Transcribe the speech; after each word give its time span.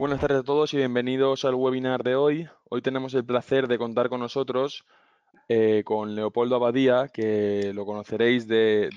Buenas 0.00 0.20
tardes 0.20 0.38
a 0.38 0.42
todos 0.42 0.72
y 0.72 0.78
bienvenidos 0.78 1.44
al 1.44 1.54
webinar 1.54 2.02
de 2.02 2.14
hoy. 2.14 2.48
Hoy 2.70 2.80
tenemos 2.80 3.12
el 3.12 3.22
placer 3.22 3.68
de 3.68 3.76
contar 3.76 4.08
con 4.08 4.20
nosotros 4.20 4.86
eh, 5.46 5.82
con 5.84 6.14
Leopoldo 6.14 6.56
Abadía, 6.56 7.08
que 7.12 7.72
lo 7.74 7.84
conoceréis 7.84 8.48
del 8.48 8.88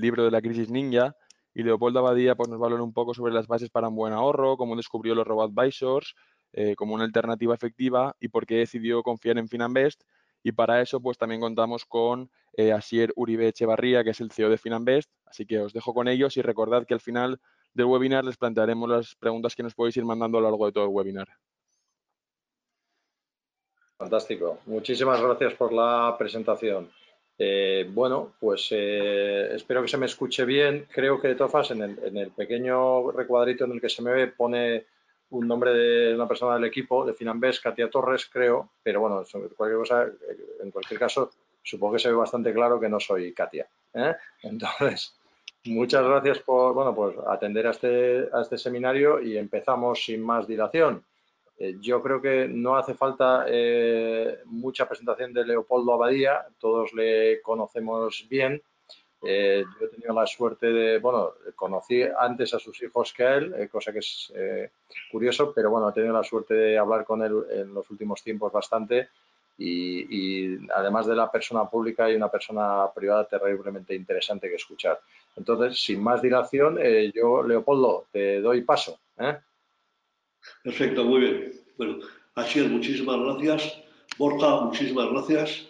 libro 0.00 0.24
de 0.24 0.32
la 0.32 0.42
crisis 0.42 0.68
ninja. 0.68 1.14
Y 1.54 1.62
Leopoldo 1.62 2.00
Abadía 2.00 2.34
pues, 2.34 2.48
nos 2.48 2.58
va 2.60 2.64
a 2.64 2.66
hablar 2.66 2.80
un 2.80 2.92
poco 2.92 3.14
sobre 3.14 3.32
las 3.32 3.46
bases 3.46 3.70
para 3.70 3.86
un 3.86 3.94
buen 3.94 4.12
ahorro, 4.12 4.56
cómo 4.56 4.74
descubrió 4.74 5.14
los 5.14 5.28
robo-advisors 5.28 6.16
eh, 6.52 6.74
como 6.74 6.96
una 6.96 7.04
alternativa 7.04 7.54
efectiva 7.54 8.16
y 8.18 8.26
por 8.26 8.44
qué 8.44 8.56
decidió 8.56 9.04
confiar 9.04 9.38
en 9.38 9.46
Finanbest. 9.46 10.02
Y 10.42 10.50
para 10.50 10.82
eso 10.82 11.00
pues 11.00 11.18
también 11.18 11.40
contamos 11.40 11.84
con 11.84 12.32
eh, 12.54 12.72
Asier 12.72 13.12
Uribe 13.14 13.46
Echevarría, 13.46 14.02
que 14.02 14.10
es 14.10 14.20
el 14.20 14.32
CEO 14.32 14.50
de 14.50 14.58
Finanbest. 14.58 15.12
Así 15.24 15.46
que 15.46 15.60
os 15.60 15.72
dejo 15.72 15.94
con 15.94 16.08
ellos 16.08 16.36
y 16.36 16.42
recordad 16.42 16.84
que 16.84 16.94
al 16.94 17.00
final 17.00 17.40
del 17.78 17.86
webinar 17.86 18.24
les 18.24 18.36
plantearemos 18.36 18.88
las 18.88 19.14
preguntas 19.14 19.54
que 19.54 19.62
nos 19.62 19.74
podéis 19.74 19.96
ir 19.96 20.04
mandando 20.04 20.36
a 20.36 20.40
lo 20.40 20.48
largo 20.48 20.66
de 20.66 20.72
todo 20.72 20.84
el 20.84 20.90
webinar. 20.90 21.28
Fantástico. 23.96 24.58
Muchísimas 24.66 25.20
gracias 25.22 25.54
por 25.54 25.72
la 25.72 26.14
presentación. 26.18 26.90
Eh, 27.38 27.88
bueno, 27.92 28.34
pues 28.40 28.68
eh, 28.72 29.54
espero 29.54 29.82
que 29.82 29.88
se 29.88 29.96
me 29.96 30.06
escuche 30.06 30.44
bien. 30.44 30.88
Creo 30.90 31.20
que 31.20 31.28
de 31.28 31.34
todas 31.36 31.70
en 31.70 31.82
el, 31.82 32.30
pequeño 32.32 33.12
recuadrito 33.12 33.64
en 33.64 33.72
el 33.72 33.80
que 33.80 33.88
se 33.88 34.02
me 34.02 34.12
ve 34.12 34.26
pone 34.26 34.86
un 35.30 35.46
nombre 35.46 35.72
de 35.72 36.14
una 36.14 36.26
persona 36.26 36.54
del 36.54 36.64
equipo, 36.64 37.06
de 37.06 37.14
Finambés, 37.14 37.60
Katia 37.60 37.90
Torres, 37.90 38.26
creo, 38.26 38.70
pero 38.82 39.00
bueno, 39.00 39.24
cualquier 39.56 39.78
cosa, 39.78 40.06
en 40.62 40.70
cualquier 40.70 40.98
caso, 40.98 41.30
supongo 41.62 41.92
que 41.92 41.98
se 42.00 42.08
ve 42.08 42.14
bastante 42.14 42.52
claro 42.52 42.80
que 42.80 42.88
no 42.88 42.98
soy 42.98 43.32
Katia. 43.34 43.68
¿eh? 43.94 44.14
Entonces, 44.42 45.17
Muchas 45.68 46.02
gracias 46.02 46.38
por 46.38 46.72
bueno, 46.72 46.94
pues 46.94 47.14
atender 47.26 47.66
a 47.66 47.70
este, 47.70 48.26
a 48.32 48.40
este 48.40 48.56
seminario 48.56 49.20
y 49.20 49.36
empezamos 49.36 50.02
sin 50.02 50.22
más 50.22 50.46
dilación. 50.46 51.04
Eh, 51.58 51.76
yo 51.78 52.02
creo 52.02 52.22
que 52.22 52.48
no 52.48 52.76
hace 52.76 52.94
falta 52.94 53.44
eh, 53.46 54.38
mucha 54.46 54.88
presentación 54.88 55.34
de 55.34 55.44
Leopoldo 55.44 55.92
Abadía, 55.92 56.46
todos 56.58 56.94
le 56.94 57.42
conocemos 57.42 58.26
bien. 58.30 58.62
Eh, 59.22 59.62
yo 59.78 59.86
he 59.86 59.90
tenido 59.90 60.14
la 60.14 60.26
suerte 60.26 60.68
de, 60.68 60.98
bueno, 61.00 61.32
conocí 61.54 62.02
antes 62.18 62.54
a 62.54 62.58
sus 62.58 62.82
hijos 62.82 63.12
que 63.12 63.24
a 63.24 63.34
él, 63.34 63.68
cosa 63.70 63.92
que 63.92 63.98
es 63.98 64.32
curioso, 65.12 65.52
pero 65.54 65.68
bueno, 65.68 65.90
he 65.90 65.92
tenido 65.92 66.14
la 66.14 66.24
suerte 66.24 66.54
de 66.54 66.78
hablar 66.78 67.04
con 67.04 67.22
él 67.22 67.44
en 67.50 67.74
los 67.74 67.90
últimos 67.90 68.22
tiempos 68.22 68.50
bastante 68.52 69.10
y, 69.58 70.54
y, 70.54 70.68
además 70.74 71.06
de 71.06 71.16
la 71.16 71.30
persona 71.30 71.68
pública 71.68 72.08
y 72.08 72.14
una 72.14 72.30
persona 72.30 72.86
privada 72.94 73.26
terriblemente 73.26 73.94
interesante 73.94 74.48
que 74.48 74.54
escuchar. 74.54 74.98
Entonces, 75.38 75.80
sin 75.80 76.02
más 76.02 76.20
dilación, 76.20 76.78
eh, 76.82 77.12
yo, 77.14 77.42
Leopoldo, 77.44 78.08
te 78.12 78.40
doy 78.40 78.62
paso. 78.62 79.00
¿eh? 79.18 79.38
Perfecto, 80.64 81.04
muy 81.04 81.20
bien. 81.20 81.52
Bueno, 81.76 81.98
así 82.34 82.60
muchísimas 82.62 83.18
gracias. 83.20 83.80
Borja, 84.18 84.62
muchísimas 84.62 85.10
gracias. 85.10 85.68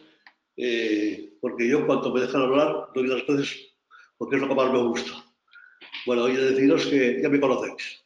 Eh, 0.56 1.36
porque 1.40 1.68
yo, 1.68 1.86
cuando 1.86 2.12
me 2.12 2.22
dejan 2.22 2.42
hablar, 2.42 2.88
doy 2.94 3.06
las 3.06 3.26
gracias 3.26 3.56
porque 4.16 4.34
es 4.34 4.42
lo 4.42 4.48
que 4.48 4.54
más 4.54 4.72
me 4.72 4.82
gusta. 4.82 5.12
Bueno, 6.06 6.24
hoy 6.24 6.34
deciros 6.34 6.86
que 6.86 7.20
ya 7.22 7.28
me 7.28 7.38
conocéis. 7.38 8.02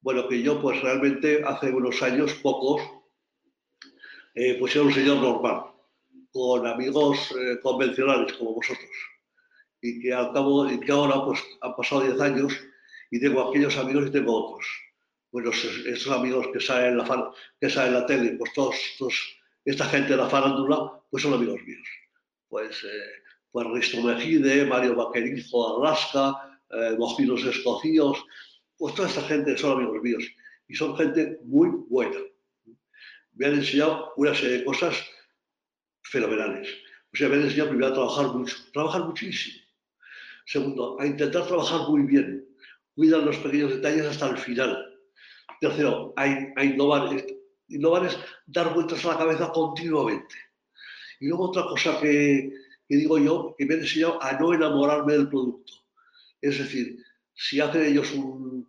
bueno, 0.00 0.28
que 0.28 0.42
yo, 0.42 0.62
pues 0.62 0.80
realmente 0.80 1.42
hace 1.44 1.70
unos 1.70 2.02
años, 2.02 2.32
pocos, 2.34 2.80
pues 4.32 4.74
era 4.74 4.84
un 4.84 4.92
señor 4.92 5.18
normal, 5.18 5.64
con 6.32 6.66
amigos 6.66 7.34
convencionales 7.62 8.32
como 8.34 8.54
vosotros. 8.54 9.13
Y 9.84 10.00
que 10.00 10.12
al 10.12 10.32
cabo, 10.32 10.70
y 10.70 10.80
que 10.80 10.92
ahora 10.92 11.24
pues 11.24 11.40
han 11.60 11.74
pasado 11.76 12.02
10 12.02 12.20
años 12.20 12.52
y 13.10 13.20
tengo 13.20 13.48
aquellos 13.48 13.76
amigos 13.76 14.06
y 14.06 14.12
tengo 14.12 14.32
otros. 14.32 14.66
Bueno, 15.30 15.50
esos 15.50 16.12
amigos 16.12 16.46
que 16.52 16.60
salen 16.60 16.92
en 16.92 16.98
la, 16.98 17.32
que 17.60 17.68
salen 17.68 17.94
en 17.94 18.00
la 18.00 18.06
tele, 18.06 18.36
pues 18.38 18.52
todos, 18.54 18.76
esta 19.64 19.84
gente 19.86 20.12
de 20.12 20.16
la 20.16 20.28
farándula, 20.28 21.02
pues 21.10 21.22
son 21.22 21.34
amigos 21.34 21.60
míos. 21.66 21.86
Pues, 22.48 22.82
eh, 22.84 23.22
pues 23.50 23.66
Risto 23.66 24.02
Mejide, 24.02 24.64
Mario 24.64 24.94
Vaquerizo 24.94 25.80
de 25.80 25.86
Alaska, 25.86 26.60
eh, 26.70 26.96
Mojinos 26.98 27.44
Escocíos, 27.44 28.24
pues 28.78 28.94
toda 28.94 29.08
esta 29.08 29.22
gente 29.22 29.56
son 29.58 29.78
amigos 29.78 30.02
míos. 30.02 30.24
Y 30.66 30.74
son 30.74 30.96
gente 30.96 31.40
muy 31.44 31.68
buena 31.88 32.18
me 33.34 33.46
han 33.46 33.54
enseñado 33.54 34.12
una 34.16 34.34
serie 34.34 34.58
de 34.58 34.64
cosas 34.64 34.96
fenomenales. 36.02 36.68
O 37.12 37.16
sea, 37.16 37.28
me 37.28 37.36
han 37.36 37.42
enseñado 37.42 37.70
primero 37.70 37.88
a 37.88 37.94
trabajar 37.94 38.26
mucho, 38.28 38.56
trabajar 38.72 39.04
muchísimo. 39.04 39.63
Segundo, 40.44 41.00
a 41.00 41.06
intentar 41.06 41.46
trabajar 41.46 41.88
muy 41.88 42.02
bien, 42.02 42.46
cuidar 42.94 43.22
los 43.22 43.38
pequeños 43.38 43.70
detalles 43.70 44.06
hasta 44.06 44.28
el 44.30 44.38
final. 44.38 44.94
Tercero, 45.60 46.12
a, 46.16 46.64
innovar. 46.64 47.24
Innovar 47.68 48.06
es 48.06 48.18
dar 48.46 48.74
vueltas 48.74 49.04
a 49.04 49.08
la 49.08 49.18
cabeza 49.18 49.50
continuamente. 49.52 50.34
Y 51.20 51.28
luego 51.28 51.48
otra 51.48 51.64
cosa 51.64 51.98
que, 52.00 52.52
digo 52.88 53.18
yo, 53.18 53.54
que 53.56 53.64
me 53.64 53.74
han 53.74 53.80
enseñado 53.80 54.22
a 54.22 54.32
no 54.38 54.52
enamorarme 54.52 55.14
del 55.14 55.28
producto. 55.28 55.72
Es 56.40 56.58
decir, 56.58 56.98
si 57.32 57.60
hacen 57.60 57.84
ellos 57.84 58.12
un, 58.12 58.68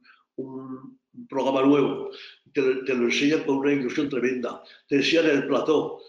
programa 1.29 1.61
nuevo 1.61 2.11
te, 2.51 2.61
lo 2.61 3.05
enseñan 3.05 3.43
con 3.43 3.57
una 3.57 3.71
ilusión 3.71 4.09
tremenda, 4.09 4.61
te 4.87 4.97
enseñan 4.97 5.27
el 5.27 5.47
plató. 5.47 5.99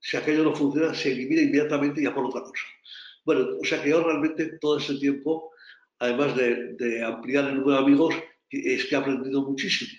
Si 0.00 0.16
aquello 0.16 0.44
no 0.44 0.54
funciona, 0.54 0.94
se 0.94 1.12
elimina 1.12 1.42
inmediatamente 1.42 2.00
y 2.00 2.04
ya 2.04 2.14
por 2.14 2.26
otra 2.26 2.42
cosa. 2.42 2.64
Bueno, 3.28 3.58
o 3.60 3.64
sea 3.66 3.82
que 3.82 3.90
yo 3.90 4.02
realmente 4.02 4.58
todo 4.58 4.78
ese 4.78 4.94
tiempo, 4.94 5.50
además 5.98 6.34
de, 6.34 7.04
ampliar 7.04 7.44
el 7.44 7.56
número 7.56 7.72
de 7.72 7.84
amigos, 7.84 8.14
es 8.48 8.86
que 8.86 8.94
he 8.94 8.98
aprendido 8.98 9.42
muchísimo. 9.42 9.92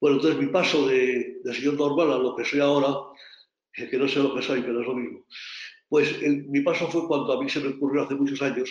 Bueno, 0.00 0.16
entonces 0.16 0.40
mi 0.40 0.46
paso 0.46 0.88
de, 0.88 1.42
señor 1.52 1.74
normal 1.74 2.10
a 2.10 2.16
lo 2.16 2.34
que 2.34 2.46
soy 2.46 2.60
ahora, 2.60 2.88
que 3.74 3.98
no 3.98 4.08
sé 4.08 4.20
lo 4.20 4.34
que 4.34 4.40
soy, 4.40 4.62
pero 4.62 4.80
es 4.80 4.86
lo 4.86 4.94
mismo. 4.94 5.26
Pues 5.90 6.22
mi 6.22 6.62
paso 6.62 6.88
fue 6.88 7.06
cuando 7.06 7.34
a 7.34 7.42
mí 7.42 7.50
se 7.50 7.60
me 7.60 7.68
ocurrió 7.68 8.04
hace 8.04 8.14
muchos 8.14 8.40
años 8.40 8.70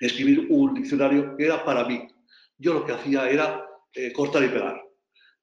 escribir 0.00 0.48
un 0.50 0.74
diccionario 0.74 1.36
que 1.36 1.44
era 1.44 1.64
para 1.64 1.84
mí. 1.84 2.08
Yo 2.58 2.74
lo 2.74 2.84
que 2.84 2.90
hacía 2.90 3.30
era 3.30 3.64
eh, 3.94 4.12
cortar 4.12 4.42
y 4.42 4.48
pegar 4.48 4.82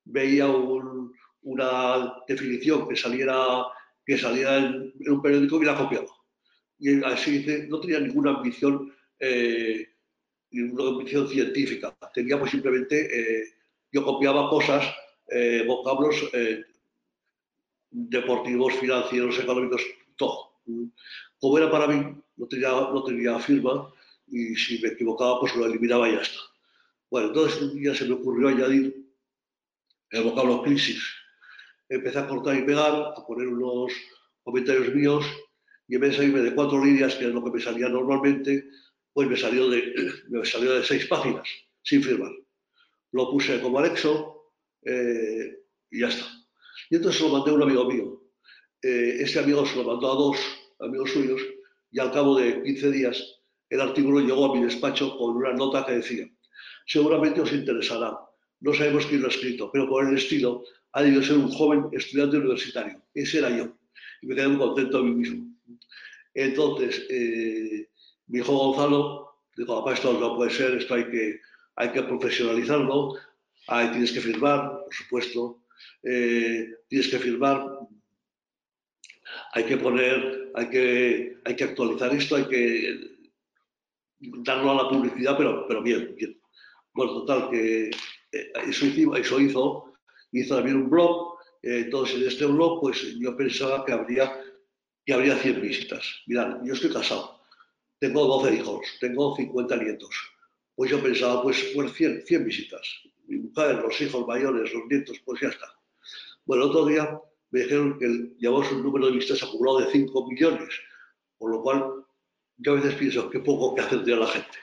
veía 0.04 0.48
una 1.44 2.14
definición 2.28 2.90
que 2.90 2.98
saliera, 2.98 3.64
que 4.06 4.18
saliera 4.18 4.58
en, 4.58 4.92
un 5.08 5.22
periódico 5.22 5.62
y 5.62 5.66
la 5.66 5.78
copiaba. 5.78 6.19
Y 6.80 7.04
así 7.04 7.46
no 7.68 7.80
tenía 7.82 8.00
ninguna 8.00 8.32
ambición, 8.32 8.94
eh, 9.20 9.90
ninguna 10.52 10.90
ambición 10.90 11.28
científica. 11.28 11.96
Teníamos 12.14 12.50
simplemente, 12.50 13.08
eh, 13.42 13.44
yo 13.92 14.04
copiaba 14.04 14.50
cosas, 14.50 14.86
eh, 15.28 15.64
vocablos 15.68 16.32
deportivos, 17.92 18.74
financieros, 18.76 19.40
económicos, 19.40 19.82
todo. 20.16 20.62
Como 21.40 21.58
era 21.58 21.70
para 21.70 21.88
mí, 21.88 22.16
no 22.38 22.48
tenía, 22.48 22.70
no 22.70 23.04
tenía 23.04 23.40
firma 23.40 23.92
y 24.28 24.56
si 24.56 24.82
me 24.82 24.90
equivocaba, 24.90 25.40
pues 25.40 25.56
lo 25.56 25.66
eliminaba 25.66 26.08
y 26.08 26.14
ya 26.14 26.22
está. 26.22 26.40
Bueno, 27.10 27.30
entonces 27.30 27.62
un 27.62 27.80
día 27.80 27.96
se 27.96 28.06
me 28.06 28.14
ocurrió 28.14 28.50
añadir 28.50 28.96
el 30.12 30.24
vocablo 30.24 30.62
crisis. 30.62 31.04
Empecé 31.90 32.20
a 32.20 32.28
cortar 32.28 32.56
y 32.56 32.62
pegar, 32.62 33.14
a 33.16 33.26
poner 33.26 33.48
unos 33.48 33.92
comentarios 34.44 34.94
míos 34.94 35.26
y 35.90 35.96
en 35.96 36.02
vez 36.02 36.12
de 36.12 36.18
salirme 36.18 36.42
de 36.42 36.54
cuatro 36.54 36.86
líneas, 36.86 37.16
que 37.16 37.26
es 37.26 37.34
lo 37.34 37.44
que 37.44 37.50
me 37.50 37.60
salía 37.60 37.90
normalmente, 37.90 38.70
pues 39.12 39.28
me 39.28 39.36
salió 39.36 39.70
de, 39.70 39.92
me 40.30 40.46
salió 40.46 40.76
de 40.76 40.84
seis 40.84 41.08
páginas, 41.08 41.48
sin 41.82 42.04
firmar. 42.04 42.32
Lo 43.12 43.32
puse 43.32 43.60
como 43.60 43.80
anexo 43.80 44.54
eh, 44.86 45.58
y 45.90 46.02
ya 46.02 46.10
está. 46.10 46.28
Y 46.92 46.98
entonces 46.98 47.22
lo 47.22 47.30
mandé 47.30 47.50
a 47.50 47.56
un 47.56 47.64
amigo 47.64 47.86
mío. 47.92 48.24
Eh, 48.84 49.18
ese 49.22 49.40
amigo 49.40 49.66
se 49.66 49.78
lo 49.78 49.84
mandó 49.84 50.12
a 50.12 50.16
dos 50.16 50.38
amigos 50.80 51.10
suyos 51.10 51.42
y 51.92 52.00
al 52.00 52.12
cabo 52.12 52.38
de 52.38 52.62
15 52.62 52.92
días 52.92 53.42
el 53.70 53.82
artículo 53.82 54.20
llegó 54.20 54.46
a 54.46 54.56
mi 54.56 54.64
despacho 54.64 55.18
con 55.18 55.38
una 55.38 55.54
nota 55.54 55.86
que 55.88 55.94
decía, 55.94 56.30
seguramente 56.86 57.42
os 57.42 57.52
interesará, 57.52 58.16
no 58.62 58.74
sabemos 58.74 59.08
quién 59.08 59.22
lo 59.22 59.28
ha 59.28 59.32
escrito, 59.32 59.72
pero 59.72 59.90
por 59.90 60.08
el 60.08 60.16
estilo 60.16 60.64
ha 60.94 61.02
debido 61.02 61.24
ser 61.24 61.38
un 61.38 61.50
joven 61.50 61.88
estudiante 61.92 62.38
universitario. 62.38 63.02
Ese 63.14 63.40
era 63.40 63.50
yo. 63.56 63.76
Y 64.22 64.28
me 64.28 64.36
quedé 64.36 64.48
muy 64.48 64.58
contento 64.58 65.00
a 65.00 65.04
mí 65.04 65.12
mismo. 65.12 65.50
Entonces, 66.34 67.06
eh, 67.10 67.90
mi 68.28 68.40
hijo 68.40 68.54
Gonzalo 68.54 69.42
dijo, 69.56 69.80
papá, 69.80 69.94
esto 69.94 70.14
no 70.20 70.36
puede 70.36 70.52
ser, 70.52 70.76
esto 70.76 70.94
hay 70.96 71.10
que, 71.10 71.40
hay 71.76 71.92
que 71.92 72.04
profesionalizarlo, 72.04 73.16
Ahí 73.70 73.92
tienes 73.92 74.12
que 74.12 74.22
firmar, 74.22 74.84
por 74.84 74.94
supuesto, 74.94 75.64
eh, 76.02 76.68
tienes 76.88 77.08
que 77.08 77.20
firmar, 77.20 77.64
hay 79.54 79.64
que 79.64 79.78
poner, 79.78 80.52
hay 80.56 80.70
que, 80.70 81.38
hay 81.46 81.56
que 81.56 81.64
actualizar 81.66 82.12
esto, 82.16 82.36
hay 82.36 82.46
que 82.46 83.00
darlo 84.20 84.72
a 84.72 84.84
la 84.84 84.90
publicidad, 84.90 85.38
pero, 85.38 85.68
pero 85.68 85.84
bien, 85.84 86.16
bien. 86.16 86.42
Bueno, 86.94 87.14
total, 87.14 87.52
que 87.52 87.90
eh, 87.90 88.52
eso, 88.68 88.88
hizo, 88.88 89.16
eso 89.16 89.40
hizo, 89.40 89.94
hizo 90.32 90.56
también 90.56 90.78
un 90.78 90.90
blog, 90.90 91.38
entonces 91.62 92.16
en 92.16 92.28
este 92.28 92.46
blog 92.48 92.82
pues 92.82 93.20
yo 93.20 93.38
pensaba 93.38 93.86
que 93.86 93.92
habría, 93.92 94.34
que 95.10 95.16
habría 95.16 95.36
100 95.36 95.62
visitas. 95.62 96.06
Mirad, 96.28 96.60
yo 96.64 96.76
estoy 96.76 96.94
casado, 96.94 97.42
tengo 97.98 98.26
12 98.26 98.58
hijos, 98.58 98.86
tengo 99.00 99.36
50 99.36 99.76
nietos. 99.78 100.16
pues 100.76 100.92
yo 100.92 101.02
pensaba, 101.02 101.42
pues, 101.42 101.72
pues 101.74 101.92
100, 101.94 102.28
100 102.28 102.46
visitas. 102.46 102.88
Mi 103.26 103.40
mujer, 103.40 103.78
los 103.78 104.00
hijos 104.02 104.28
mayores, 104.28 104.72
los 104.72 104.86
nietos, 104.86 105.20
pues 105.26 105.42
ya 105.42 105.48
está. 105.48 105.66
Bueno, 106.46 106.66
otro 106.66 106.86
día 106.86 107.20
me 107.50 107.62
dijeron 107.62 107.98
que 107.98 108.36
llevamos 108.38 108.72
un 108.72 108.84
número 108.84 109.08
de 109.08 109.14
visitas 109.14 109.42
acumulado 109.42 109.80
de 109.80 109.92
5 109.92 110.28
millones, 110.30 110.70
por 111.40 111.54
lo 111.54 111.64
cual 111.64 112.06
yo 112.58 112.74
a 112.74 112.76
veces 112.76 112.94
pienso 112.94 113.32
que 113.32 113.40
poco 113.40 113.74
que 113.74 113.82
hacer 113.82 114.04
de 114.04 114.16
la 114.16 114.28
gente. 114.28 114.60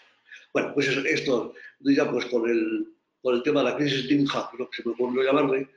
Bueno, 0.53 0.71
pues 0.75 0.87
esto, 0.87 1.55
ya 1.81 2.09
pues 2.09 2.25
con 2.27 2.49
el, 2.49 2.95
con 3.21 3.35
el 3.35 3.43
tema 3.43 3.65
de 3.65 3.71
la 3.71 3.77
crisis 3.77 4.09
ninja, 4.09 4.49
que 4.57 4.65
se 4.81 4.89
me 4.89 4.95
ocurrió 4.95 5.25
llamarle, 5.25 5.69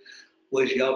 pues 0.52 0.76
ya 0.76 0.92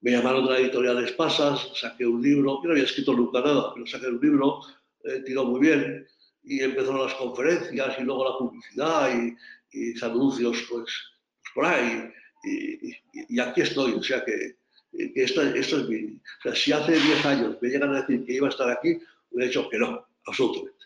me 0.00 0.10
llamaron 0.12 0.46
de 0.46 0.52
la 0.52 0.58
editorial 0.58 1.04
Espasas, 1.04 1.70
saqué 1.74 2.06
un 2.06 2.22
libro, 2.22 2.60
yo 2.62 2.68
no 2.68 2.72
había 2.72 2.84
escrito 2.84 3.12
nunca 3.12 3.40
nada, 3.40 3.72
pero 3.74 3.86
saqué 3.86 4.06
un 4.06 4.20
libro, 4.20 4.60
eh, 5.04 5.22
tiró 5.26 5.44
muy 5.44 5.60
bien, 5.60 6.06
y 6.42 6.60
empezaron 6.60 7.02
las 7.02 7.14
conferencias 7.14 7.98
y 7.98 8.02
luego 8.02 8.24
la 8.24 8.38
publicidad 8.38 9.10
y, 9.14 9.36
y 9.72 10.04
anuncios 10.04 10.56
pues, 10.70 10.84
pues, 10.84 11.54
por 11.54 11.66
ahí. 11.66 12.10
Y, 12.42 13.38
aquí 13.40 13.60
estoy, 13.60 13.92
o 13.92 14.02
sea 14.02 14.24
que, 14.24 14.56
esto, 14.92 15.42
es 15.42 15.88
mi... 15.88 16.16
O 16.16 16.42
sea, 16.42 16.54
si 16.54 16.72
hace 16.72 16.92
10 16.92 17.26
años 17.26 17.56
me 17.60 17.68
llegan 17.68 17.94
a 17.94 18.00
decir 18.00 18.24
que 18.24 18.34
iba 18.34 18.46
a 18.46 18.50
estar 18.50 18.70
aquí, 18.70 18.98
hubiera 19.30 19.48
dicho 19.48 19.68
que 19.68 19.78
no, 19.78 20.06
absolutamente. 20.26 20.78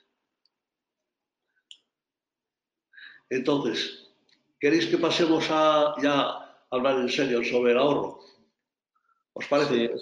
Entonces, 3.30 4.08
¿queréis 4.60 4.86
que 4.86 4.98
pasemos 4.98 5.46
a 5.50 5.94
ya 6.02 6.66
hablar 6.70 7.00
en 7.00 7.08
serio 7.08 7.42
sobre 7.44 7.72
el 7.72 7.78
ahorro? 7.78 8.20
¿Os 9.34 9.46
parece? 9.48 9.92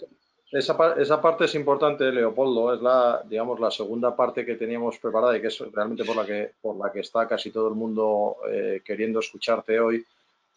esa, 0.53 0.95
esa, 0.99 1.21
parte 1.21 1.47
es 1.47 1.55
importante, 1.55 2.13
Leopoldo, 2.13 2.75
es 2.75 2.83
la, 2.83 3.23
digamos, 3.27 3.59
la 3.59 3.71
segunda 3.71 4.15
parte 4.15 4.45
que 4.45 4.57
teníamos 4.57 4.99
preparada 4.99 5.37
y 5.37 5.41
que 5.41 5.47
es 5.47 5.59
realmente 5.73 6.05
por 6.05 6.15
la 6.15 6.27
que, 6.27 6.53
por 6.61 6.77
la 6.77 6.93
que 6.93 7.01
está 7.01 7.27
casi 7.27 7.51
todo 7.51 7.69
el 7.69 7.75
mundo 7.75 8.37
eh, 8.51 8.83
queriendo 8.85 9.21
escucharte 9.21 9.81
hoy, 9.81 10.05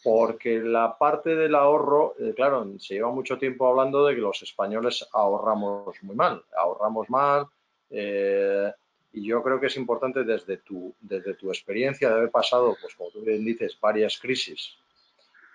porque 0.04 0.60
la 0.60 0.98
parte 0.98 1.36
del 1.36 1.56
ahorro, 1.56 2.16
eh, 2.19 2.33
claro, 2.36 2.68
se 2.77 2.95
lleva 2.95 3.10
mucho 3.10 3.38
tiempo 3.38 3.68
hablando 3.69 4.06
de 4.06 4.16
que 4.16 4.22
los 4.22 4.44
españoles 4.44 5.07
ahorramos 5.13 5.95
muy 6.04 6.16
mal, 6.16 6.44
ahorramos 6.57 7.10
mal, 7.10 7.48
eh, 7.89 8.71
y 9.13 9.25
yo 9.25 9.42
creo 9.42 9.62
que 9.62 9.68
es 9.68 9.78
importante 9.78 10.25
desde 10.25 10.57
tu, 10.57 10.94
desde 11.00 11.36
tu 11.36 11.48
experiencia 11.48 12.10
de 12.10 12.16
haber 12.16 12.31
pasado, 12.31 12.75
pues 12.81 12.94
como 12.95 13.12
tú 13.12 13.21
bien 13.21 13.45
dices, 13.45 13.78
varias 13.80 14.19
crisis 14.19 14.75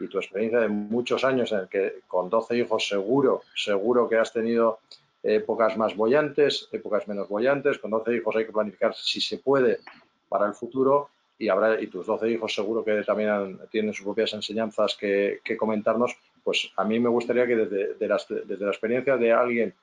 y 0.05 0.09
tu 0.09 0.19
experiencia 0.19 0.61
de 0.61 0.69
muchos 0.69 1.25
años 1.25 1.53
en 1.53 1.61
el 1.61 1.69
que 1.69 2.01
con 2.07 2.31
12 2.31 2.57
hijos 2.57 2.89
seguro, 2.89 3.43
seguro 3.55 4.09
que 4.09 4.17
has 4.17 4.33
tenido 4.33 4.81
épocas 5.23 5.77
más 5.77 5.97
bollantes, 5.97 6.69
épocas 6.73 7.07
menos 7.09 7.29
bollantes, 7.29 7.79
con 7.79 7.91
12 7.91 8.17
hijos 8.17 8.37
hay 8.37 8.47
que 8.47 8.53
planificar 8.53 8.95
si 8.95 9.21
se 9.21 9.39
puede 9.39 9.81
para 10.29 10.47
el 10.47 10.55
futuro 10.55 11.11
y 11.39 11.49
habrá 11.49 11.81
y 11.81 11.87
tus 11.87 12.07
12 12.07 12.31
hijos 12.31 12.55
seguro 12.55 12.85
que 12.85 13.03
también 13.03 13.59
tienen 13.71 13.95
sus 13.95 14.05
propias 14.05 14.33
enseñanzas 14.35 14.97
que, 14.97 15.41
comentarnos, 15.59 16.17
pues 16.45 16.71
a 16.77 16.85
mí 16.85 17.01
me 17.01 17.09
gustaría 17.09 17.47
que 17.47 17.57
desde, 17.57 17.95
desde 17.95 18.65
la 18.65 18.71
experiencia 18.71 19.17
de 19.17 19.33
alguien 19.33 19.75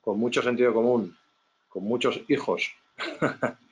con 0.00 0.18
mucho 0.18 0.42
sentido 0.42 0.72
común, 0.72 1.16
con 1.68 1.84
muchos 1.84 2.20
hijos 2.28 2.72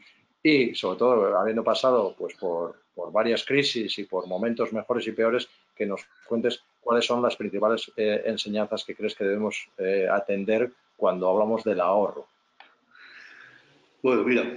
y 0.46 0.74
sobre 0.74 0.98
todo 0.98 1.38
habiendo 1.38 1.64
pasado 1.64 2.14
pues 2.16 2.34
por, 2.34 2.76
varias 3.12 3.44
crisis 3.44 3.98
y 3.98 4.04
por 4.04 4.26
momentos 4.28 4.72
mejores 4.72 5.06
y 5.08 5.12
peores, 5.12 5.48
que 5.74 5.86
nos 5.86 6.02
cuentes 6.28 6.62
cuáles 6.80 7.06
son 7.06 7.22
las 7.22 7.34
principales 7.34 7.90
eh, 7.96 8.22
enseñanzas 8.26 8.84
que 8.84 8.94
crees 8.94 9.14
que 9.14 9.24
debemos 9.24 9.68
eh, 9.78 10.06
atender 10.08 10.70
cuando 10.96 11.28
hablamos 11.28 11.64
del 11.64 11.80
ahorro. 11.80 12.28
Bueno, 14.02 14.22
mira, 14.22 14.56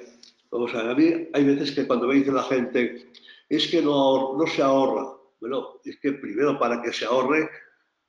vamos 0.52 0.76
a 0.76 0.84
ver, 0.84 0.92
a 0.92 0.94
mí 0.94 1.30
hay 1.34 1.44
veces 1.46 1.72
que 1.72 1.88
cuando 1.88 2.08
me 2.08 2.16
dice 2.16 2.34
la 2.34 2.44
gente, 2.44 3.08
es 3.48 3.68
que 3.72 3.82
no, 3.82 4.38
no 4.38 4.46
se 4.46 4.62
ahorra. 4.62 5.14
Bueno, 5.40 5.80
es 5.86 5.98
que 6.00 6.12
primero 6.12 6.60
para 6.60 6.82
que 6.82 6.92
se 6.92 7.06
ahorre 7.06 7.50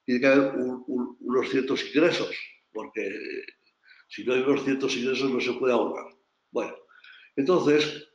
tiene 0.05 0.21
que 0.21 0.27
haber 0.27 0.53
unos 0.57 1.49
ciertos 1.49 1.87
ingresos, 1.87 2.35
porque 2.73 3.09
si 4.09 4.25
no 4.25 4.35
hay 4.35 4.41
unos 4.41 4.65
ciertos 4.65 4.97
ingresos 4.97 5.31
no 5.31 5.41
se 5.41 5.53
puede 5.53 5.73
ahorrar. 5.73 6.07
Bueno, 6.51 6.75
entonces, 7.39 8.09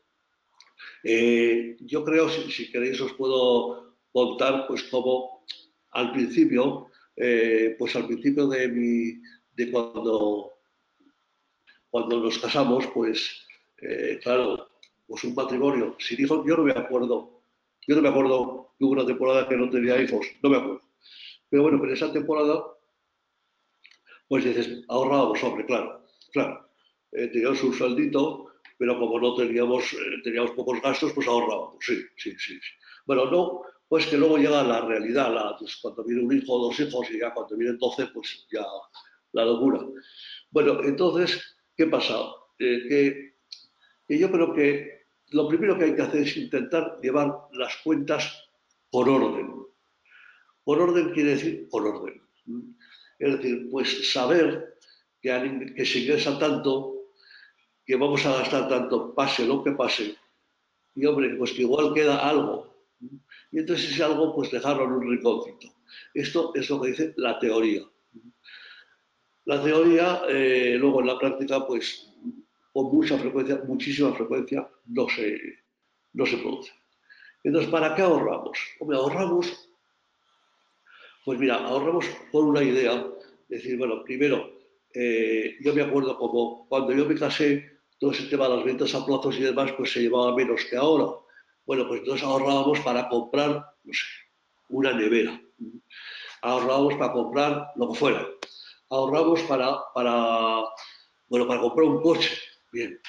eh, 1.02 1.78
yo 1.80 2.04
creo, 2.04 2.28
si, 2.28 2.70
queréis, 2.70 3.00
os 3.00 3.14
puedo 3.14 3.96
contar, 4.12 4.68
pues 4.68 4.84
como 4.84 5.46
al 5.92 6.12
principio, 6.12 6.90
eh, 7.16 7.74
pues 7.80 7.96
al 7.96 8.06
principio 8.06 8.48
de 8.50 8.68
mi, 8.68 9.22
de 9.54 9.72
cuando, 9.72 10.52
cuando 11.90 12.20
nos 12.20 12.38
casamos, 12.38 12.86
pues, 12.88 13.48
eh, 13.78 14.20
claro, 14.22 14.68
pues 15.08 15.24
un 15.24 15.36
matrimonio 15.36 15.96
sin 16.00 16.20
hijos, 16.20 16.46
yo 16.46 16.58
no 16.58 16.64
me 16.64 16.74
acuerdo, 16.74 17.44
yo 17.88 17.96
no 17.96 18.02
me 18.02 18.10
acuerdo 18.10 18.74
que 18.78 18.84
hubo 18.84 18.92
una 18.92 19.06
temporada 19.06 19.48
que 19.48 19.56
no 19.56 19.70
tenía 19.70 20.02
hijos, 20.02 20.26
no 20.42 20.50
me 20.50 20.58
acuerdo. 20.58 20.82
Pero 21.48 21.64
bueno, 21.64 21.82
en 21.86 21.92
esa 21.92 22.12
temporada, 22.12 22.62
pues 24.28 24.44
dices, 24.44 24.84
ahorrábamos, 24.90 25.42
hombre, 25.46 25.66
claro, 25.66 26.04
claro. 26.34 26.70
teníamos 27.10 27.64
un 27.64 27.74
sueldito, 27.74 28.53
pero 28.78 29.00
como 29.00 29.20
no 29.20 29.36
teníamos, 29.36 29.94
eh, 29.94 30.22
teníamos 30.24 30.52
pocos 30.52 30.82
gastos, 30.82 31.14
pues 31.14 31.28
ahorrábamos, 31.28 31.78
sí, 31.80 32.02
sí, 32.18 32.34
sí, 32.38 32.60
Bueno, 33.06 33.30
no, 33.30 33.62
pues 33.88 34.08
que 34.08 34.18
luego 34.18 34.38
llega 34.38 34.64
la 34.64 34.82
realidad, 34.82 35.34
la, 35.34 35.56
pues 35.58 35.78
cuando 35.82 36.04
viene 36.04 36.24
un 36.24 36.36
hijo 36.36 36.54
o 36.54 36.68
dos 36.68 36.80
hijos 36.80 37.10
y 37.12 37.20
ya 37.20 37.34
cuando 37.34 37.56
vienen 37.56 37.78
doce, 37.78 38.08
pues 38.08 38.48
ya 38.52 38.66
la 39.34 39.46
locura. 39.46 39.80
Bueno, 40.50 40.84
entonces, 40.84 41.58
¿qué 41.76 41.88
pasa? 41.88 42.16
Eh, 42.60 43.34
que, 44.08 44.18
yo 44.18 44.32
creo 44.32 44.54
que 44.54 45.06
lo 45.32 45.48
primero 45.48 45.78
que 45.78 45.86
hay 45.86 45.96
que 45.96 46.02
hacer 46.02 46.22
es 46.22 46.38
intentar 46.38 47.00
llevar 47.02 47.34
las 47.54 47.76
cuentas 47.84 48.50
por 48.90 49.10
orden. 49.10 49.64
Por 50.64 50.80
orden 50.80 51.12
quiere 51.12 51.32
decir 51.32 51.68
por 51.70 51.86
orden. 51.86 52.22
Es 53.20 53.38
decir, 53.38 53.68
pues 53.72 54.12
saber 54.12 54.78
que 55.22 55.86
se 55.86 56.00
ingresa 56.00 56.38
tanto 56.38 56.93
que 57.86 57.96
vamos 57.96 58.26
a 58.26 58.38
gastar 58.38 58.68
tanto, 58.68 59.14
pase 59.14 59.46
lo 59.46 59.64
que 59.64 59.72
pase, 59.72 60.16
y 60.96 61.06
hombre, 61.06 61.36
pues 61.36 61.52
que 61.52 61.62
igual 61.62 61.94
queda 61.94 62.28
algo. 62.28 62.74
Y 63.52 63.60
entonces 63.60 63.92
ese 63.92 64.04
algo, 64.04 64.36
pues 64.36 64.52
dejarlo 64.52 64.86
en 64.86 64.92
un 64.92 65.10
rinconcito. 65.10 65.68
Esto 66.14 66.52
es 66.56 66.70
lo 66.70 66.82
que 66.82 66.90
dice 66.90 67.14
la 67.18 67.40
teoría. 67.40 67.84
La 69.46 69.62
teoría, 69.62 70.22
eh, 70.30 70.78
luego 70.80 71.02
en 71.02 71.08
la 71.08 71.20
práctica, 71.20 71.66
pues 71.68 72.10
con 72.72 72.96
mucha 72.96 73.18
frecuencia, 73.18 73.62
muchísima 73.68 74.14
frecuencia, 74.14 74.68
no 74.86 75.08
se, 75.10 75.40
no 76.14 76.26
se 76.26 76.38
produce. 76.38 76.72
Entonces, 77.44 77.70
¿para 77.70 77.94
qué 77.94 78.02
ahorramos? 78.02 78.58
Hombre, 78.80 78.98
ahorramos, 78.98 79.70
pues 81.26 81.40
mira, 81.40 81.56
ahorramos 81.56 82.06
por 82.32 82.46
una 82.46 82.64
idea, 82.64 83.06
decir, 83.50 83.78
bueno, 83.78 84.04
primero, 84.04 84.50
eh, 84.94 85.58
yo 85.62 85.74
me 85.76 85.82
acuerdo 85.82 86.18
como 86.18 86.68
cuando 86.70 86.94
yo 86.94 87.06
me 87.06 87.16
casé, 87.16 87.73
todo 88.04 88.12
ese 88.12 88.26
tema 88.26 88.50
de 88.50 88.58
las 88.58 88.66
ventas 88.66 88.94
a 88.96 89.06
plazos 89.06 89.38
y 89.38 89.44
demás, 89.44 89.72
pues 89.78 89.94
se 89.94 90.02
llevaba 90.02 90.36
menos 90.36 90.60
que 90.70 90.76
ahora. 90.76 91.06
Bueno, 91.66 91.88
pues 91.88 92.02
entonces 92.02 92.28
ahorrábamos 92.28 92.82
para 92.82 93.08
comprar, 93.08 93.66
no 93.82 93.94
sé, 93.94 94.06
una 94.68 94.92
nevera. 94.92 95.42
Ahorrábamos 96.42 96.96
para 96.96 97.14
comprar 97.14 97.68
lo 97.78 97.94
que 97.94 97.98
fuera. 97.98 98.28
Ahorramos 98.90 99.42
para, 99.44 99.78
para, 99.96 100.64
bueno, 101.30 101.48
para 101.48 101.62
comprar 101.62 101.88
un 101.88 102.02
coche. 102.02 102.30
Bien. 102.74 103.00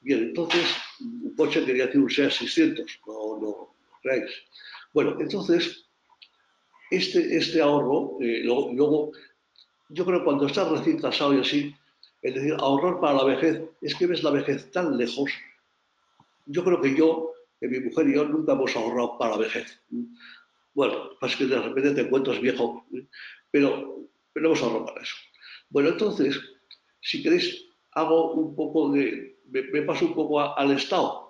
Bien, 0.00 0.22
entonces, 0.22 0.74
un 1.00 1.34
coche 1.36 1.62
quería 1.62 1.84
decir 1.84 2.00
un 2.00 2.08
SEA 2.08 2.30
600, 2.30 3.00
no, 3.06 3.38
no, 3.42 3.76
creáis. 4.02 4.32
Bueno, 4.94 5.16
entonces, 5.20 5.84
este, 6.90 7.36
este 7.36 7.60
ahorro, 7.60 8.16
eh, 8.22 8.40
luego, 8.42 9.12
yo 9.90 10.06
creo 10.06 10.20
que 10.20 10.24
cuando 10.24 10.46
estás 10.46 10.70
recién 10.70 10.98
casado 10.98 11.34
y 11.34 11.40
así, 11.40 11.74
es 12.24 12.34
decir, 12.34 12.54
ahorrar 12.58 13.00
para 13.00 13.18
la 13.18 13.24
vejez, 13.24 13.62
es 13.82 13.94
que 13.94 14.06
ves 14.06 14.22
la 14.22 14.30
vejez 14.30 14.70
tan 14.72 14.96
lejos. 14.96 15.30
Yo 16.46 16.64
creo 16.64 16.80
que 16.80 16.96
yo, 16.96 17.32
que 17.60 17.68
mi 17.68 17.80
mujer 17.80 18.08
y 18.08 18.14
yo 18.14 18.24
nunca 18.24 18.52
hemos 18.52 18.74
ahorrado 18.74 19.18
para 19.18 19.32
la 19.32 19.42
vejez. 19.42 19.78
Bueno, 20.72 21.10
es 21.20 21.36
que 21.36 21.44
de 21.44 21.60
repente 21.60 21.90
te 21.90 22.00
encuentras 22.00 22.40
viejo, 22.40 22.86
pero, 23.50 24.08
pero 24.32 24.46
hemos 24.46 24.62
ahorrado 24.62 24.86
para 24.86 25.02
eso. 25.02 25.14
Bueno, 25.68 25.90
entonces, 25.90 26.40
si 27.02 27.22
queréis, 27.22 27.66
hago 27.92 28.32
un 28.32 28.56
poco 28.56 28.90
de, 28.90 29.36
me, 29.50 29.82
paso 29.82 30.06
un 30.06 30.14
poco 30.14 30.40
al 30.40 30.70
Estado, 30.70 31.28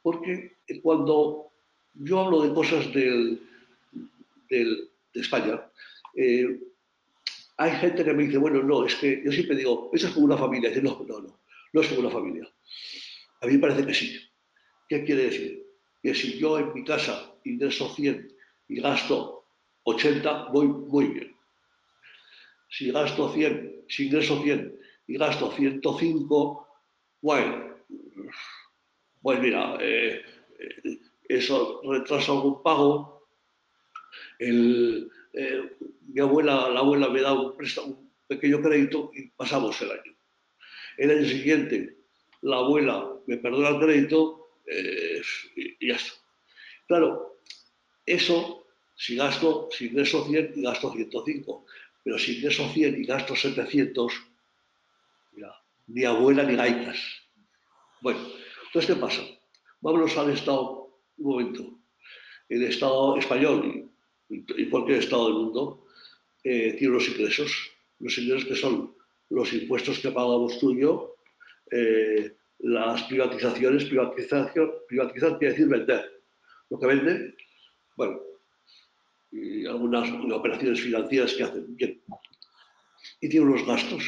porque 0.00 0.58
cuando 0.80 1.50
yo 1.94 2.20
hablo 2.20 2.42
de 2.42 2.54
cosas 2.54 2.92
del, 2.92 3.40
de 4.48 4.88
España, 5.12 5.60
eh, 6.14 6.60
hay 7.56 7.70
gente 7.72 8.04
que 8.04 8.12
me 8.12 8.24
dice, 8.24 8.38
bueno, 8.38 8.62
no, 8.62 8.84
es 8.84 8.94
que 8.96 9.22
yo 9.24 9.30
siempre 9.30 9.56
digo, 9.56 9.90
eso 9.92 10.08
es 10.08 10.12
como 10.14 10.26
una 10.26 10.36
familia. 10.36 10.70
dice, 10.70 10.82
no, 10.82 11.04
no, 11.06 11.20
no, 11.20 11.40
no 11.72 11.80
es 11.80 11.88
como 11.88 12.00
una 12.00 12.10
familia. 12.10 12.48
A 13.40 13.46
mí 13.46 13.54
me 13.54 13.58
parece 13.58 13.86
que 13.86 13.94
sí. 13.94 14.18
¿Qué 14.88 15.04
quiere 15.04 15.24
decir? 15.24 15.66
Que 16.02 16.14
si 16.14 16.38
yo 16.38 16.58
en 16.58 16.72
mi 16.74 16.84
casa 16.84 17.34
ingreso 17.44 17.88
100 17.94 18.28
y 18.68 18.80
gasto 18.80 19.46
80, 19.84 20.48
voy 20.52 20.66
muy 20.66 21.06
bien. 21.06 21.36
Si 22.68 22.90
gasto 22.90 23.32
100, 23.32 23.84
si 23.88 24.06
ingreso 24.06 24.42
100 24.42 24.78
y 25.06 25.18
gasto 25.18 25.52
105, 25.52 26.68
bueno, 27.22 27.74
Pues 29.22 29.40
mira, 29.40 29.78
eh, 29.80 30.22
eh, 30.58 30.98
eso 31.28 31.80
retrasa 31.82 32.32
algún 32.32 32.62
pago. 32.62 33.26
Mi 35.34 36.20
abuela, 36.20 36.68
la 36.70 36.80
abuela 36.80 37.08
me 37.08 37.20
da 37.20 37.32
un, 37.32 37.54
un 37.56 38.10
pequeño 38.26 38.60
crédito 38.60 39.10
y 39.14 39.28
pasamos 39.28 39.80
el 39.82 39.90
año. 39.90 40.16
El 40.96 41.10
año 41.10 41.28
siguiente, 41.28 41.98
la 42.42 42.58
abuela 42.58 43.08
me 43.26 43.36
perdona 43.38 43.70
el 43.70 43.80
crédito 43.80 44.48
y, 45.56 45.76
y 45.80 45.88
ya 45.88 45.96
está. 45.96 46.12
Claro, 46.86 47.40
eso, 48.06 48.66
si 48.96 49.16
gasto, 49.16 49.68
si 49.72 49.86
ingreso 49.86 50.24
100 50.26 50.52
y 50.56 50.62
gasto 50.62 50.92
105, 50.92 51.66
pero 52.02 52.18
si 52.18 52.36
ingreso 52.36 52.68
100 52.68 53.02
y 53.02 53.04
gasto 53.06 53.34
700, 53.34 54.12
mira, 55.32 55.54
ni 55.86 56.04
abuela 56.04 56.44
ni 56.44 56.54
gaitas. 56.54 56.98
Bueno, 58.00 58.20
entonces, 58.66 58.94
¿qué 58.94 59.00
pasa? 59.00 59.22
Vámonos 59.80 60.16
al 60.18 60.30
Estado 60.30 61.00
un 61.16 61.26
momento. 61.26 61.78
El 62.48 62.64
Estado 62.64 63.16
español 63.16 63.83
y, 64.28 64.68
cualquier 64.68 64.98
Estado 65.00 65.26
del 65.26 65.34
mundo 65.34 65.86
eh, 66.42 66.74
tiene 66.78 66.94
los 66.94 67.08
ingresos. 67.08 67.70
Los 67.98 68.18
ingresos 68.18 68.48
que 68.48 68.56
son 68.56 68.94
los 69.30 69.52
impuestos 69.52 69.98
que 69.98 70.10
pagamos 70.10 70.58
tú 70.58 70.72
y 70.72 70.80
yo, 70.80 71.16
eh, 71.70 72.36
las 72.58 73.02
privatizaciones, 73.04 73.84
privatización, 73.84 74.72
privatizar 74.88 75.38
quiere 75.38 75.52
decir 75.54 75.68
vender. 75.68 76.22
Lo 76.70 76.78
que 76.78 76.86
venden, 76.86 77.36
bueno, 77.96 78.20
y 79.30 79.66
algunas 79.66 80.08
operaciones 80.32 80.80
financieras 80.80 81.34
que 81.34 81.42
hacen 81.42 81.76
bien. 81.76 82.00
Y 83.20 83.28
tiene 83.28 83.46
unos 83.46 83.66
gastos, 83.66 84.04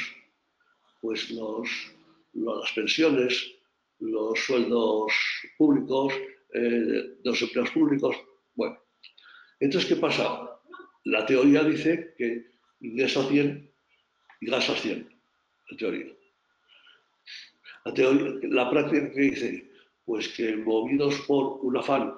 pues 1.01 1.31
los, 1.31 1.69
las 2.35 2.73
pensiones, 2.73 3.53
los 3.99 4.39
sueldos 4.39 5.13
públicos, 5.59 6.13
eh, 6.55 7.17
los 7.25 7.43
empleos 7.43 7.71
públicos. 7.71 8.17
Bueno, 8.55 8.79
entonces, 9.61 9.89
¿qué 9.89 9.97
pasa? 9.97 10.61
La 11.05 11.25
teoría 11.25 11.63
dice 11.65 12.15
que 12.17 12.47
ingresa 12.81 13.27
100 13.27 13.71
y 14.41 14.51
gasta 14.51 14.75
100, 14.75 15.09
la 15.71 15.77
teoría. 15.77 16.07
La, 18.43 18.69
práctica 18.69 19.09
dice, 19.15 19.71
pues 20.05 20.29
que 20.31 20.57
movidos 20.57 21.21
por 21.21 21.61
un 21.63 21.77
afán 21.77 22.15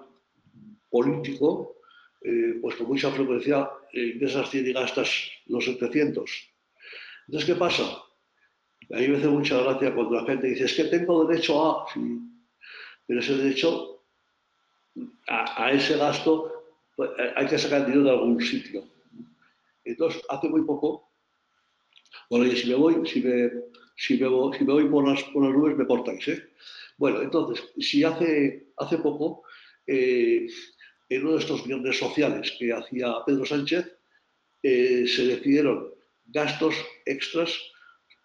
político, 0.90 1.76
eh, 2.22 2.54
pues 2.60 2.76
con 2.76 2.88
mucha 2.88 3.10
frecuencia 3.10 3.70
eh, 3.92 4.12
ingresas 4.14 4.50
100 4.50 4.66
y 4.66 4.72
gastas 4.72 5.30
los 5.46 5.64
700. 5.64 6.30
Entonces, 7.26 7.46
¿qué 7.46 7.54
pasa? 7.56 7.84
A 8.90 8.96
mí 8.96 9.08
me 9.08 9.18
hace 9.18 9.28
mucha 9.28 9.62
gracia 9.62 9.94
cuando 9.94 10.14
la 10.16 10.24
gente 10.24 10.46
dice, 10.46 10.64
es 10.64 10.74
que 10.74 10.84
tengo 10.84 11.26
derecho 11.26 11.62
a, 11.62 11.86
pero 13.06 13.20
ese 13.20 13.36
derecho 13.36 14.02
a, 15.26 15.70
ese 15.72 15.98
gasto 15.98 16.57
pues, 16.98 17.10
eh, 17.16 17.32
hay 17.36 17.46
que 17.46 17.56
sacar 17.56 17.86
dinero 17.86 18.02
de 18.02 18.10
algún 18.10 18.40
sitio. 18.40 18.84
Entonces, 19.84 20.20
hace 20.28 20.48
muy 20.48 20.62
poco, 20.62 21.12
bueno, 22.28 22.50
si 22.56 22.68
me 22.68 22.74
voy, 22.74 23.06
si 23.06 23.22
me, 23.22 23.50
si 23.94 24.14
me, 24.14 24.28
si 24.58 24.64
me 24.64 24.72
voy 24.72 24.88
por 24.88 25.08
las, 25.08 25.22
por 25.22 25.44
las 25.44 25.54
nubes, 25.54 25.76
me 25.76 25.86
cortáis, 25.86 26.26
¿eh? 26.26 26.50
Bueno, 26.96 27.22
entonces, 27.22 27.64
si 27.78 28.02
hace, 28.02 28.72
hace 28.76 28.98
poco, 28.98 29.44
eh, 29.86 30.48
en 31.08 31.22
uno 31.22 31.34
de 31.34 31.38
estos 31.38 31.64
viernes 31.64 31.96
sociales 31.96 32.52
que 32.58 32.72
hacía 32.72 33.14
Pedro 33.24 33.46
Sánchez, 33.46 33.96
eh, 34.64 35.06
se 35.06 35.24
decidieron 35.24 35.94
gastos 36.26 36.74
extras 37.06 37.56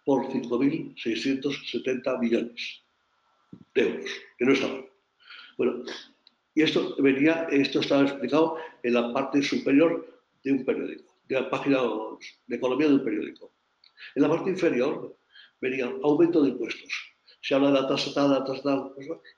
por 0.04 0.26
5.670 0.26 2.18
millones 2.18 2.82
de 3.72 3.82
euros, 3.82 4.10
que 4.36 4.44
no 4.44 4.52
estaban. 4.52 4.84
Bueno, 5.56 5.84
y 6.54 6.62
esto 6.62 6.94
venía, 6.98 7.48
esto 7.50 7.80
estaba 7.80 8.02
explicado 8.02 8.56
en 8.82 8.94
la 8.94 9.12
parte 9.12 9.42
superior 9.42 10.22
de 10.44 10.52
un 10.52 10.64
periódico, 10.64 11.16
de 11.28 11.40
la 11.40 11.50
página 11.50 11.80
de 12.46 12.56
economía 12.56 12.88
de 12.88 12.94
un 12.94 13.04
periódico. 13.04 13.52
En 14.14 14.22
la 14.22 14.28
parte 14.28 14.50
inferior 14.50 15.16
venía 15.60 15.92
aumento 16.02 16.42
de 16.42 16.50
impuestos. 16.50 16.92
Se 17.40 17.54
habla 17.54 17.68
de 17.68 17.74
la 17.74 17.88
tasa 17.88 18.14
tal, 18.14 18.30
la 18.30 18.44
tasa 18.44 18.62
tal, 18.62 18.92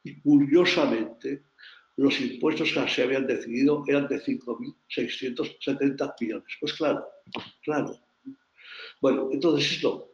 y 0.04 0.20
curiosamente 0.20 1.42
los 1.96 2.20
impuestos 2.20 2.72
que 2.72 2.88
se 2.88 3.02
habían 3.02 3.26
decidido 3.26 3.82
eran 3.86 4.06
de 4.08 4.20
5.670 4.22 6.14
millones. 6.20 6.56
Pues 6.60 6.74
claro, 6.74 7.06
claro. 7.62 7.98
Bueno, 9.00 9.30
entonces 9.32 9.72
esto, 9.72 10.12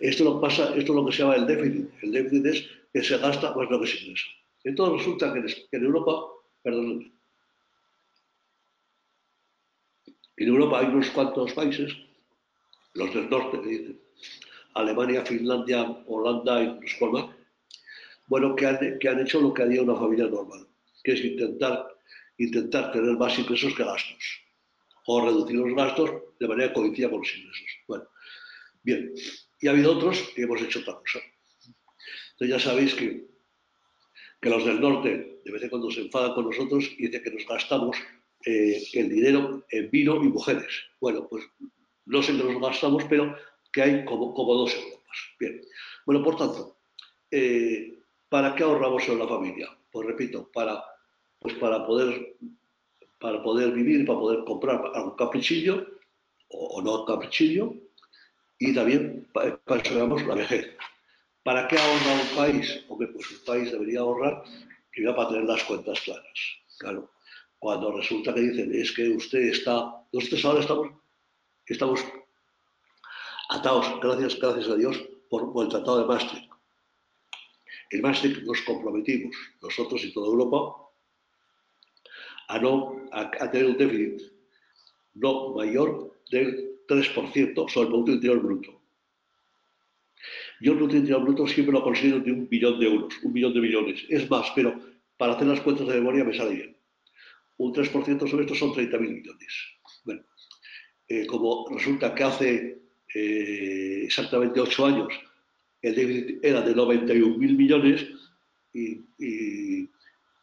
esto 0.00 0.40
pasa, 0.40 0.74
esto 0.74 0.92
es 0.92 0.96
lo 0.96 1.06
que 1.06 1.12
se 1.12 1.18
llama 1.22 1.36
el 1.36 1.46
déficit. 1.46 1.88
El 2.02 2.12
déficit 2.12 2.46
es 2.46 2.68
que 2.92 3.02
se 3.02 3.18
gasta 3.18 3.54
más 3.54 3.70
lo 3.70 3.80
que 3.80 3.86
se 3.86 3.98
ingresa. 3.98 4.26
Entonces 4.64 4.98
resulta 4.98 5.32
que 5.32 5.76
en 5.76 5.84
Europa, 5.84 6.26
perdón, 6.62 7.12
en 10.36 10.48
Europa 10.48 10.80
hay 10.80 10.86
unos 10.86 11.10
cuantos 11.10 11.52
países, 11.52 11.96
los 12.94 13.14
del 13.14 13.30
norte 13.30 13.60
que 13.60 13.68
dicen, 13.68 14.00
Alemania, 14.74 15.24
Finlandia, 15.24 15.82
Holanda 16.06 16.62
y 16.62 16.66
no 16.66 17.34
bueno, 18.28 18.56
que 18.56 18.66
han, 18.66 19.20
hecho 19.20 19.40
lo 19.40 19.54
que 19.54 19.62
haría 19.62 19.82
una 19.82 19.94
familia 19.94 20.26
normal, 20.26 20.66
que 21.04 21.12
es 21.12 21.24
intentar, 21.24 21.86
intentar 22.38 22.90
tener 22.90 23.16
más 23.16 23.38
ingresos 23.38 23.72
que 23.74 23.84
gastos, 23.84 24.42
o 25.06 25.24
reducir 25.24 25.56
los 25.56 25.74
gastos 25.74 26.10
de 26.40 26.48
manera 26.48 26.68
que 26.68 26.74
coincida 26.74 27.08
con 27.08 27.20
los 27.20 27.36
ingresos. 27.36 27.66
Bueno, 27.86 28.04
bien, 28.82 29.14
y 29.60 29.68
ha 29.68 29.70
habido 29.70 29.92
otros 29.92 30.20
que 30.34 30.42
hemos 30.42 30.60
hecho 30.60 30.80
otra 30.80 30.94
cosa. 30.94 31.20
Entonces 32.32 32.48
ya 32.48 32.58
sabéis 32.58 32.94
que, 32.94 33.26
que 34.40 34.50
los 34.50 34.64
del 34.64 34.80
norte 34.80 35.40
de 35.44 35.52
vez 35.52 35.62
en 35.62 35.70
cuando 35.70 35.90
se 35.90 36.02
enfadan 36.02 36.34
con 36.34 36.46
nosotros 36.46 36.90
y 36.98 37.06
dicen 37.06 37.22
que 37.22 37.30
nos 37.30 37.46
gastamos 37.46 37.96
eh, 38.44 38.82
el 38.94 39.08
dinero 39.08 39.64
en 39.70 39.90
vino 39.90 40.16
y 40.16 40.28
mujeres. 40.28 40.66
Bueno, 41.00 41.26
pues 41.28 41.44
no 42.04 42.22
sé 42.22 42.36
que 42.36 42.44
nos 42.44 42.60
gastamos, 42.60 43.04
pero 43.04 43.36
que 43.72 43.82
hay 43.82 44.04
como, 44.04 44.34
como 44.34 44.54
dos 44.54 44.74
Europas. 44.74 45.18
Bien, 45.38 45.60
bueno, 46.04 46.22
por 46.22 46.36
tanto, 46.36 46.76
eh, 47.30 47.96
¿Para 48.28 48.54
qué 48.54 48.64
ahorramos 48.64 49.08
en 49.08 49.18
la 49.18 49.28
familia? 49.28 49.68
Pues 49.90 50.06
repito, 50.06 50.50
para, 50.52 50.82
pues 51.38 51.54
para, 51.54 51.86
poder, 51.86 52.36
para 53.20 53.42
poder 53.42 53.70
vivir, 53.72 54.04
para 54.04 54.18
poder 54.18 54.44
comprar 54.44 54.82
algún 54.94 55.16
caprichillo 55.16 55.86
o, 56.48 56.82
no 56.82 57.04
caprichillo 57.04 57.74
y 58.58 58.74
también 58.74 59.28
para, 59.32 59.56
para 59.58 59.82
la 59.90 60.34
vejez. 60.34 60.76
¿Para 61.46 61.68
qué 61.68 61.78
ahorra 61.78 62.22
un 62.22 62.36
país? 62.36 62.84
Hombre, 62.88 63.06
pues 63.06 63.30
un 63.30 63.44
país 63.44 63.70
debería 63.70 64.00
ahorrar 64.00 64.42
primero 64.90 65.14
para 65.14 65.28
tener 65.28 65.44
las 65.44 65.62
cuentas 65.62 66.00
claras. 66.00 66.40
Claro, 66.76 67.12
cuando 67.60 67.92
resulta 67.92 68.34
que 68.34 68.40
dicen 68.40 68.74
es 68.74 68.90
que 68.90 69.10
usted 69.10 69.38
está, 69.38 69.94
nosotros 70.12 70.44
ahora 70.44 70.60
estamos, 70.62 70.88
estamos 71.66 72.04
atados, 73.50 73.86
gracias, 74.02 74.40
gracias 74.40 74.68
a 74.68 74.74
Dios, 74.74 75.00
por, 75.30 75.62
el 75.62 75.68
Tratado 75.68 76.00
de 76.00 76.06
Maastricht. 76.06 76.50
El 77.90 78.02
Maastricht 78.02 78.42
nos 78.42 78.60
comprometimos, 78.62 79.36
nosotros 79.62 80.02
y 80.02 80.12
toda 80.12 80.26
Europa, 80.26 80.74
a, 82.48 82.58
no, 82.58 83.06
a, 83.12 83.30
tener 83.52 83.66
un 83.66 83.76
déficit 83.76 84.32
no 85.14 85.54
mayor 85.54 86.12
del 86.28 86.80
3% 86.88 87.70
sobre 87.70 87.86
el 87.86 87.92
Producto 87.92 88.10
Interior 88.10 88.42
Bruto. 88.42 88.85
Yo 90.60 90.72
el 90.72 90.78
Producto 90.78 91.46
siempre 91.46 91.72
lo 91.72 91.82
considero 91.82 92.20
de 92.20 92.32
un 92.32 92.48
billón 92.48 92.80
de 92.80 92.86
euros, 92.86 93.14
un 93.22 93.32
billón 93.32 93.52
de 93.54 93.60
millones. 93.60 94.04
Es 94.08 94.28
más, 94.30 94.50
pero 94.54 94.78
para 95.16 95.34
hacer 95.34 95.46
las 95.46 95.60
cuentas 95.60 95.86
de 95.86 95.94
memoria 95.94 96.24
me 96.24 96.36
sale 96.36 96.54
bien. 96.54 96.76
Un 97.58 97.72
3% 97.72 98.28
sobre 98.28 98.44
esto 98.44 98.54
son 98.54 98.72
30.000 98.72 99.00
millones. 99.00 99.54
Bueno, 100.04 100.22
eh, 101.08 101.26
como 101.26 101.66
resulta 101.70 102.14
que 102.14 102.24
hace 102.24 102.78
eh, 103.14 104.02
exactamente 104.04 104.60
8 104.60 104.86
años 104.86 105.08
el 105.82 105.94
déficit 105.94 106.44
era 106.44 106.60
de 106.62 106.74
91.000 106.74 107.56
millones 107.56 108.06
y, 108.72 109.04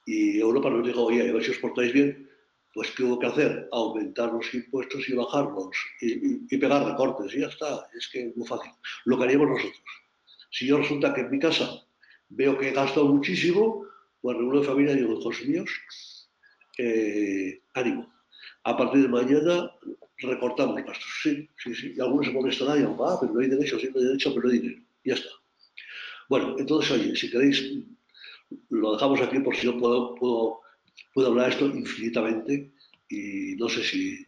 Europa 0.05 0.69
nos 0.69 0.85
dijo, 0.85 1.05
oye, 1.05 1.29
a 1.29 1.33
ver 1.33 1.43
si 1.43 1.51
os 1.51 1.57
portáis 1.57 1.93
bien, 1.93 2.29
pues 2.73 2.91
¿qué 2.91 3.03
hubo 3.03 3.19
que 3.19 3.27
hacer? 3.27 3.69
Aumentar 3.71 4.31
los 4.33 4.53
impuestos 4.53 5.07
y 5.07 5.13
bajarlos 5.13 5.75
y, 6.01 6.57
pegar 6.57 6.85
recortes 6.85 7.33
y 7.33 7.39
ya 7.39 7.47
está, 7.47 7.87
es 7.97 8.09
que 8.11 8.27
es 8.27 8.35
muy 8.37 8.47
fácil. 8.47 8.71
Lo 9.05 9.17
que 9.17 9.23
haríamos 9.23 9.49
nosotros. 9.49 10.02
Si 10.53 10.67
yo 10.67 10.77
resulta 10.77 11.13
que 11.13 11.21
en 11.21 11.31
mi 11.31 11.39
casa 11.39 11.83
veo 12.29 12.57
que 12.57 12.69
he 12.69 12.73
gastado 12.73 13.07
muchísimo, 13.07 13.85
pues 14.21 14.37
reúno 14.37 14.61
de 14.61 14.67
familia 14.67 14.93
y 14.93 14.97
digo, 14.97 15.19
hijos 15.19 15.43
míos, 15.45 16.29
eh, 16.77 17.61
ánimo. 17.73 18.13
A 18.63 18.77
partir 18.77 19.01
de 19.01 19.09
mañana 19.09 19.71
recortamos 20.19 20.75
gastos. 20.85 21.11
Sí, 21.23 21.49
sí, 21.57 21.75
sí. 21.75 21.93
Y 21.97 21.99
algunos 21.99 22.27
se 22.27 22.31
molestarán 22.31 22.77
y 22.77 22.79
dirán, 22.81 22.95
ah, 23.01 23.17
pero 23.19 23.33
no 23.33 23.39
hay 23.41 23.49
derecho, 23.49 23.79
sí, 23.79 23.89
no 23.93 23.99
hay 23.99 24.05
derecho, 24.05 24.33
pero 24.33 24.47
no 24.47 24.53
hay 24.53 24.59
dinero 24.59 24.83
ya 25.03 25.15
está. 25.15 25.29
Bueno, 26.29 26.55
entonces, 26.57 26.91
oye, 26.91 27.15
si 27.15 27.29
queréis, 27.29 27.61
lo 28.69 28.93
dejamos 28.93 29.21
aquí 29.21 29.39
por 29.39 29.55
si 29.55 29.65
yo 29.65 29.77
puedo, 29.77 30.15
puedo, 30.15 30.61
puedo 31.13 31.27
hablar 31.27 31.49
esto 31.49 31.65
infinitamente 31.65 32.71
y 33.09 33.55
no 33.57 33.69
sé 33.69 33.83
si... 33.83 34.25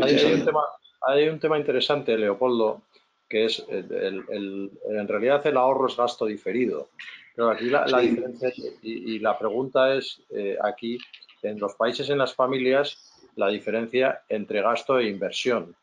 hay, 0.00 0.34
un 0.34 0.44
tema, 0.44 0.60
hay, 1.06 1.28
un 1.28 1.40
tema, 1.40 1.58
interesante, 1.58 2.16
Leopoldo, 2.16 2.84
que 3.28 3.46
es 3.46 3.64
en 3.68 5.08
realidad 5.08 5.46
el 5.46 5.56
ahorro 5.56 5.86
es 5.86 5.96
gasto 5.96 6.26
diferido. 6.26 6.88
Pero 7.36 7.50
aquí 7.50 7.66
la, 7.66 7.84
diferencia 8.00 8.50
y, 8.80 9.18
la 9.18 9.38
pregunta 9.38 9.94
es 9.94 10.22
eh, 10.30 10.56
aquí, 10.62 10.98
en 11.42 11.58
los 11.58 11.74
países, 11.74 12.08
en 12.08 12.16
las 12.16 12.34
familias, 12.34 13.12
la 13.36 13.48
diferencia 13.48 14.22
entre 14.30 14.62
gasto 14.62 14.98
e 14.98 15.08
inversión. 15.08 15.76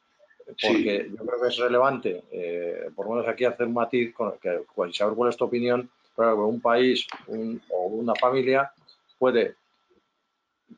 Porque 0.46 1.10
yo 1.12 1.26
creo 1.26 1.42
que 1.42 1.48
es 1.48 1.58
relevante, 1.58 2.24
eh, 2.32 2.90
por 2.96 3.06
lo 3.06 3.14
menos 3.14 3.28
aquí 3.28 3.46
hacer 3.46 3.68
un 3.68 3.74
matiz, 3.74 4.14
con, 4.16 4.38
que, 4.40 4.62
pues, 4.74 4.96
saber 4.96 5.16
cuál 5.16 5.30
es 5.30 5.38
tu 5.38 5.46
opinión, 5.46 5.90
pero 6.16 6.48
un 6.48 6.60
país 6.60 7.08
o 7.28 7.86
una 7.86 8.16
familia 8.16 8.72
puede 9.20 9.56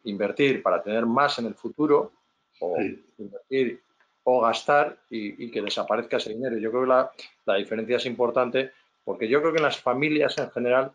invertir 0.03 0.62
para 0.62 0.84
tener 0.84 1.05
más 1.05 1.39
en 1.39 1.45
el 1.45 1.55
futuro 1.55 2.12
o 2.60 2.75
invertir 3.17 3.81
o 4.25 4.41
gastar 4.41 4.98
y, 5.10 5.50
que 5.51 5.62
desaparezca 5.62 6.17
ese 6.17 6.34
dinero. 6.34 6.58
Yo 6.58 6.72
creo 6.72 6.84
que 6.84 7.12
la, 7.46 7.55
diferencia 7.55 7.98
es 7.98 8.05
importante 8.05 8.72
porque 9.03 9.27
yo 9.27 9.39
creo 9.39 9.53
que 9.53 9.60
en 9.60 9.63
las 9.63 9.79
familias 9.79 10.38
en 10.39 10.50
general 10.50 10.91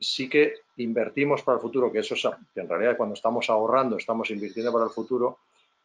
sí 0.00 0.28
que 0.28 0.54
invertimos 0.78 1.42
para 1.42 1.56
el 1.56 1.62
futuro, 1.62 1.92
que 1.92 2.00
eso 2.00 2.14
es 2.14 2.26
que 2.54 2.60
en 2.60 2.68
realidad 2.68 2.96
cuando 2.96 3.14
estamos 3.14 3.48
ahorrando 3.50 3.96
estamos 3.96 4.30
invirtiendo 4.30 4.72
para 4.72 4.86
el 4.86 4.90
futuro 4.90 5.38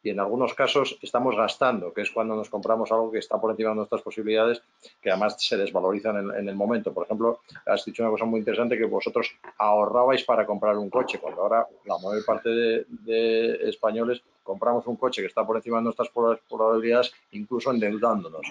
y 0.03 0.09
en 0.09 0.19
algunos 0.19 0.53
casos 0.53 0.97
estamos 1.01 1.35
gastando, 1.35 1.93
que 1.93 2.01
es 2.01 2.11
cuando 2.11 2.35
nos 2.35 2.49
compramos 2.49 2.91
algo 2.91 3.11
que 3.11 3.19
está 3.19 3.39
por 3.39 3.51
encima 3.51 3.69
de 3.69 3.75
nuestras 3.75 4.01
posibilidades, 4.01 4.61
que 5.01 5.11
además 5.11 5.35
se 5.39 5.57
desvalorizan 5.57 6.31
en, 6.35 6.49
el 6.49 6.55
momento. 6.55 6.93
Por 6.93 7.05
ejemplo, 7.05 7.41
has 7.67 7.85
dicho 7.85 8.01
una 8.01 8.11
cosa 8.11 8.25
muy 8.25 8.39
interesante, 8.39 8.77
que 8.77 8.85
vosotros 8.85 9.31
ahorrabais 9.59 10.23
para 10.23 10.45
comprar 10.45 10.77
un 10.77 10.89
coche, 10.89 11.19
cuando 11.19 11.41
ahora 11.41 11.67
la 11.85 11.97
mayor 11.99 12.25
parte 12.25 12.49
de, 12.49 13.59
españoles 13.69 14.23
compramos 14.43 14.87
un 14.87 14.95
coche 14.95 15.21
que 15.21 15.27
está 15.27 15.45
por 15.45 15.55
encima 15.55 15.77
de 15.77 15.83
nuestras 15.83 16.09
probabilidades, 16.09 17.13
incluso 17.31 17.71
endeudándonos. 17.71 18.45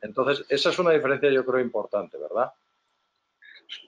Entonces, 0.00 0.44
esa 0.48 0.70
es 0.70 0.78
una 0.78 0.92
diferencia 0.92 1.30
yo 1.30 1.44
creo 1.44 1.60
importante, 1.60 2.16
¿verdad? 2.18 2.52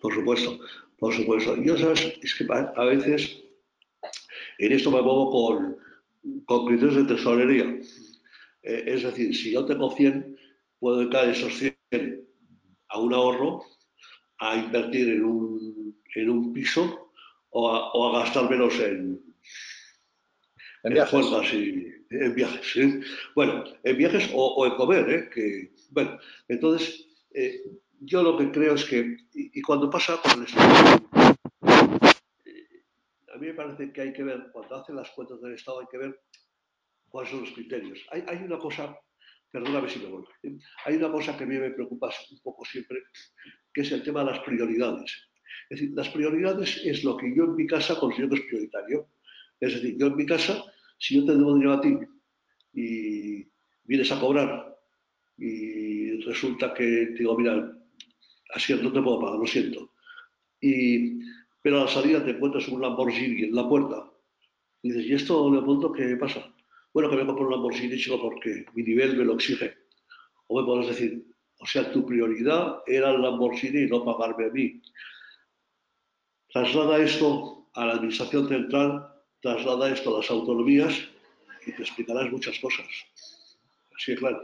Por 0.00 0.14
supuesto, 0.14 0.58
por 0.98 1.12
supuesto. 1.12 1.56
Yo, 1.56 1.76
sabes, 1.76 2.18
es 2.22 2.34
que 2.34 2.46
a 2.50 2.84
veces 2.84 3.42
en 4.58 4.72
esto 4.72 4.90
me 4.90 5.02
muevo 5.02 5.30
con 5.30 5.84
con 6.46 6.66
criterios 6.66 6.96
de 6.96 7.14
tesorería. 7.14 7.80
Eh, 8.62 8.84
es 8.86 9.02
decir, 9.02 9.34
si 9.34 9.52
yo 9.52 9.64
tengo 9.64 9.90
100, 9.90 10.36
puedo 10.78 10.98
dedicar 10.98 11.28
esos 11.28 11.54
100 11.54 11.76
a 12.88 13.00
un 13.00 13.14
ahorro, 13.14 13.64
a 14.38 14.56
invertir 14.56 15.08
en 15.10 15.24
un, 15.24 16.02
en 16.14 16.30
un 16.30 16.52
piso 16.52 17.10
o 17.50 17.70
a, 17.70 17.92
o 17.92 18.08
a, 18.08 18.20
gastar 18.20 18.50
menos 18.50 18.78
en, 18.80 19.20
en 20.84 20.94
viajes. 20.94 21.52
y, 21.52 21.92
en 22.10 22.34
viajes. 22.34 23.04
Bueno, 23.34 23.64
en 23.82 23.96
viajes 23.96 24.30
o, 24.32 24.66
en 24.66 24.74
comer. 24.76 25.10
¿eh? 25.10 25.30
Que, 25.30 25.72
bueno, 25.90 26.18
entonces, 26.48 27.06
eh, 27.34 27.62
yo 28.00 28.22
lo 28.22 28.36
que 28.36 28.50
creo 28.50 28.74
es 28.74 28.84
que, 28.84 29.16
y, 29.32 29.60
cuando 29.62 29.90
pasa 29.90 30.20
con 30.22 30.42
el 30.42 30.48
a 33.34 33.36
mí 33.38 33.48
me 33.48 33.54
parece 33.54 33.92
que 33.92 34.00
hay 34.00 34.12
que 34.12 34.22
ver, 34.22 34.50
cuando 34.52 34.76
hacen 34.76 34.94
las 34.94 35.10
cuentas 35.10 35.40
del 35.40 35.54
Estado, 35.54 35.80
hay 35.80 35.86
que 35.90 35.98
ver 35.98 36.20
cuáles 37.08 37.30
son 37.30 37.40
los 37.40 37.50
criterios. 37.50 37.98
Hay, 38.10 38.42
una 38.44 38.58
cosa, 38.58 38.96
perdóname 39.50 39.88
si 39.88 39.98
me 39.98 40.06
voy, 40.06 40.24
hay 40.84 40.94
una 40.96 41.10
cosa 41.10 41.36
que 41.36 41.42
a 41.42 41.46
mí 41.46 41.58
me 41.58 41.70
preocupa 41.70 42.10
un 42.30 42.40
poco 42.42 42.64
siempre, 42.64 42.98
que 43.72 43.80
es 43.80 43.90
el 43.90 44.04
tema 44.04 44.20
de 44.20 44.30
las 44.30 44.40
prioridades. 44.40 45.30
Es 45.68 45.80
decir, 45.80 45.96
las 45.96 46.08
prioridades 46.10 46.80
es 46.84 47.02
lo 47.02 47.16
que 47.16 47.34
yo 47.34 47.44
en 47.44 47.56
mi 47.56 47.66
casa 47.66 47.98
considero 47.98 48.30
que 48.30 48.36
es 48.36 48.46
prioritario. 48.46 49.08
Es 49.60 49.74
decir, 49.74 49.96
yo 49.98 50.06
en 50.08 50.16
mi 50.16 50.26
casa, 50.26 50.62
si 50.98 51.16
yo 51.16 51.24
te 51.24 51.36
debo 51.36 51.54
dinero 51.54 51.74
a 51.74 51.80
ti 51.80 51.96
y 52.72 53.46
vienes 53.84 54.10
a 54.12 54.20
cobrar 54.20 54.76
y 55.36 56.20
resulta 56.22 56.72
que 56.74 56.84
te 56.84 57.18
digo, 57.18 57.36
mira, 57.36 57.76
así 58.54 58.74
no 58.74 58.92
te 58.92 59.02
puedo 59.02 59.20
pagar, 59.20 59.38
lo 59.38 59.46
siento. 59.46 59.92
Y 60.60 61.24
pero 61.64 61.80
a 61.80 61.84
la 61.84 61.90
salida 61.90 62.22
te 62.22 62.32
encuentras 62.32 62.68
un 62.68 62.82
Lamborghini 62.82 63.44
en 63.44 63.54
la 63.54 63.66
puerta. 63.66 64.12
Y 64.82 64.92
dices, 64.92 65.06
¿y 65.06 65.14
esto, 65.14 65.50
Leopoldo, 65.50 65.90
qué 65.92 66.14
pasa? 66.16 66.54
Bueno, 66.92 67.08
que 67.08 67.16
vengo 67.16 67.34
por 67.34 67.46
un 67.46 67.52
Lamborghini, 67.52 67.96
chico, 67.96 68.20
porque 68.20 68.66
mi 68.74 68.82
nivel 68.82 69.16
me 69.16 69.24
lo 69.24 69.32
exige. 69.32 69.74
O 70.48 70.60
me 70.60 70.66
podrás 70.66 70.88
decir, 70.88 71.24
o 71.58 71.64
sea, 71.64 71.90
tu 71.90 72.04
prioridad 72.04 72.82
era 72.86 73.12
el 73.12 73.22
Lamborghini 73.22 73.84
y 73.84 73.86
no 73.86 74.04
pagarme 74.04 74.44
a 74.44 74.50
mí. 74.50 74.82
Traslada 76.52 77.02
esto 77.02 77.70
a 77.72 77.86
la 77.86 77.94
Administración 77.94 78.46
Central, 78.46 79.13
traslada 79.44 79.92
esto 79.92 80.08
a 80.14 80.20
las 80.20 80.30
autonomías 80.30 80.94
y 81.66 81.72
te 81.72 81.82
explicarás 81.82 82.32
muchas 82.32 82.58
cosas. 82.60 82.86
Así 83.94 84.16
claro. 84.16 84.40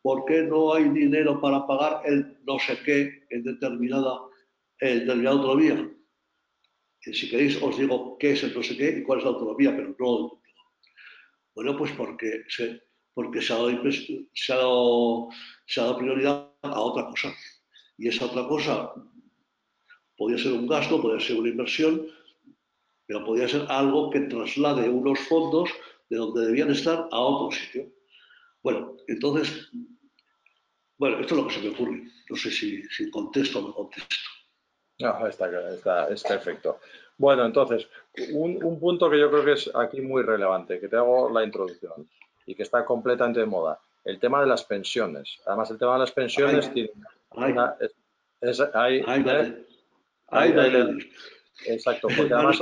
¿Por 0.00 0.24
qué 0.26 0.42
no 0.42 0.74
hay 0.74 0.88
dinero 0.90 1.40
para 1.40 1.66
pagar 1.66 2.02
el 2.04 2.38
no 2.46 2.56
sé 2.60 2.78
qué 2.84 3.26
en 3.30 3.42
determinada, 3.42 4.20
determinada 4.80 5.36
autonomía? 5.36 5.90
si 7.00 7.28
queréis 7.28 7.60
os 7.60 7.76
digo 7.76 8.16
qué 8.16 8.30
es 8.30 8.44
el 8.44 8.54
no 8.54 8.62
sé 8.62 8.76
qué 8.76 8.98
y 8.98 9.02
cuál 9.02 9.18
es 9.18 9.24
la 9.24 9.32
autonomía, 9.32 9.74
pero 9.74 9.96
no 9.98 10.40
Bueno, 11.56 11.76
pues 11.76 11.90
porque 11.92 12.44
se, 12.48 12.80
porque 13.14 13.42
se 13.42 13.52
ha, 13.52 13.56
dado, 13.56 15.28
se, 15.66 15.80
ha 15.80 15.96
prioridad 15.96 16.48
a 16.62 16.80
otra 16.80 17.06
cosa. 17.06 17.34
Y 17.98 18.06
esa 18.06 18.26
otra 18.26 18.46
cosa 18.46 18.92
podría 20.16 20.38
ser 20.38 20.52
un 20.52 20.68
gasto, 20.68 21.02
podría 21.02 21.26
ser 21.26 21.38
una 21.38 21.48
inversión, 21.48 22.06
pero 23.06 23.24
podría 23.24 23.48
ser 23.48 23.66
algo 23.68 24.10
que 24.10 24.20
traslade 24.20 24.88
unos 24.88 25.18
fondos 25.20 25.70
de 26.08 26.16
donde 26.16 26.46
debían 26.46 26.70
estar 26.70 27.08
a 27.10 27.20
otro 27.20 27.56
sitio. 27.56 27.90
Bueno, 28.62 28.96
entonces, 29.08 29.70
bueno, 30.98 31.18
esto 31.20 31.34
es 31.34 31.40
lo 31.40 31.48
que 31.48 31.54
se 31.54 31.60
me 31.60 31.68
ocurre. 31.70 32.02
No 32.30 32.36
sé 32.36 32.50
si, 32.50 32.82
si 32.84 33.10
contesto 33.10 33.58
o 33.58 33.62
no 33.62 33.74
contesto. 33.74 34.14
No, 34.98 35.26
está, 35.26 35.74
está, 35.74 36.08
es 36.08 36.22
perfecto. 36.22 36.78
Bueno, 37.18 37.44
entonces, 37.44 37.88
un, 38.32 38.78
punto 38.78 39.10
que 39.10 39.18
yo 39.18 39.30
creo 39.30 39.44
que 39.44 39.52
es 39.52 39.70
aquí 39.74 40.00
muy 40.00 40.22
relevante, 40.22 40.78
que 40.78 40.88
te 40.88 40.96
hago 40.96 41.28
la 41.30 41.44
introducción 41.44 42.08
y 42.46 42.54
que 42.54 42.62
está 42.62 42.84
completamente 42.84 43.40
de 43.40 43.46
moda, 43.46 43.80
el 44.04 44.18
tema 44.18 44.40
de 44.40 44.46
las 44.46 44.64
pensiones. 44.64 45.38
Además, 45.46 45.70
el 45.70 45.78
tema 45.78 45.94
de 45.94 45.98
las 46.00 46.12
pensiones 46.12 46.72
tiene 46.72 46.90
hay, 48.72 50.52
exacto, 51.66 52.08
porque 52.16 52.34
además 52.34 52.60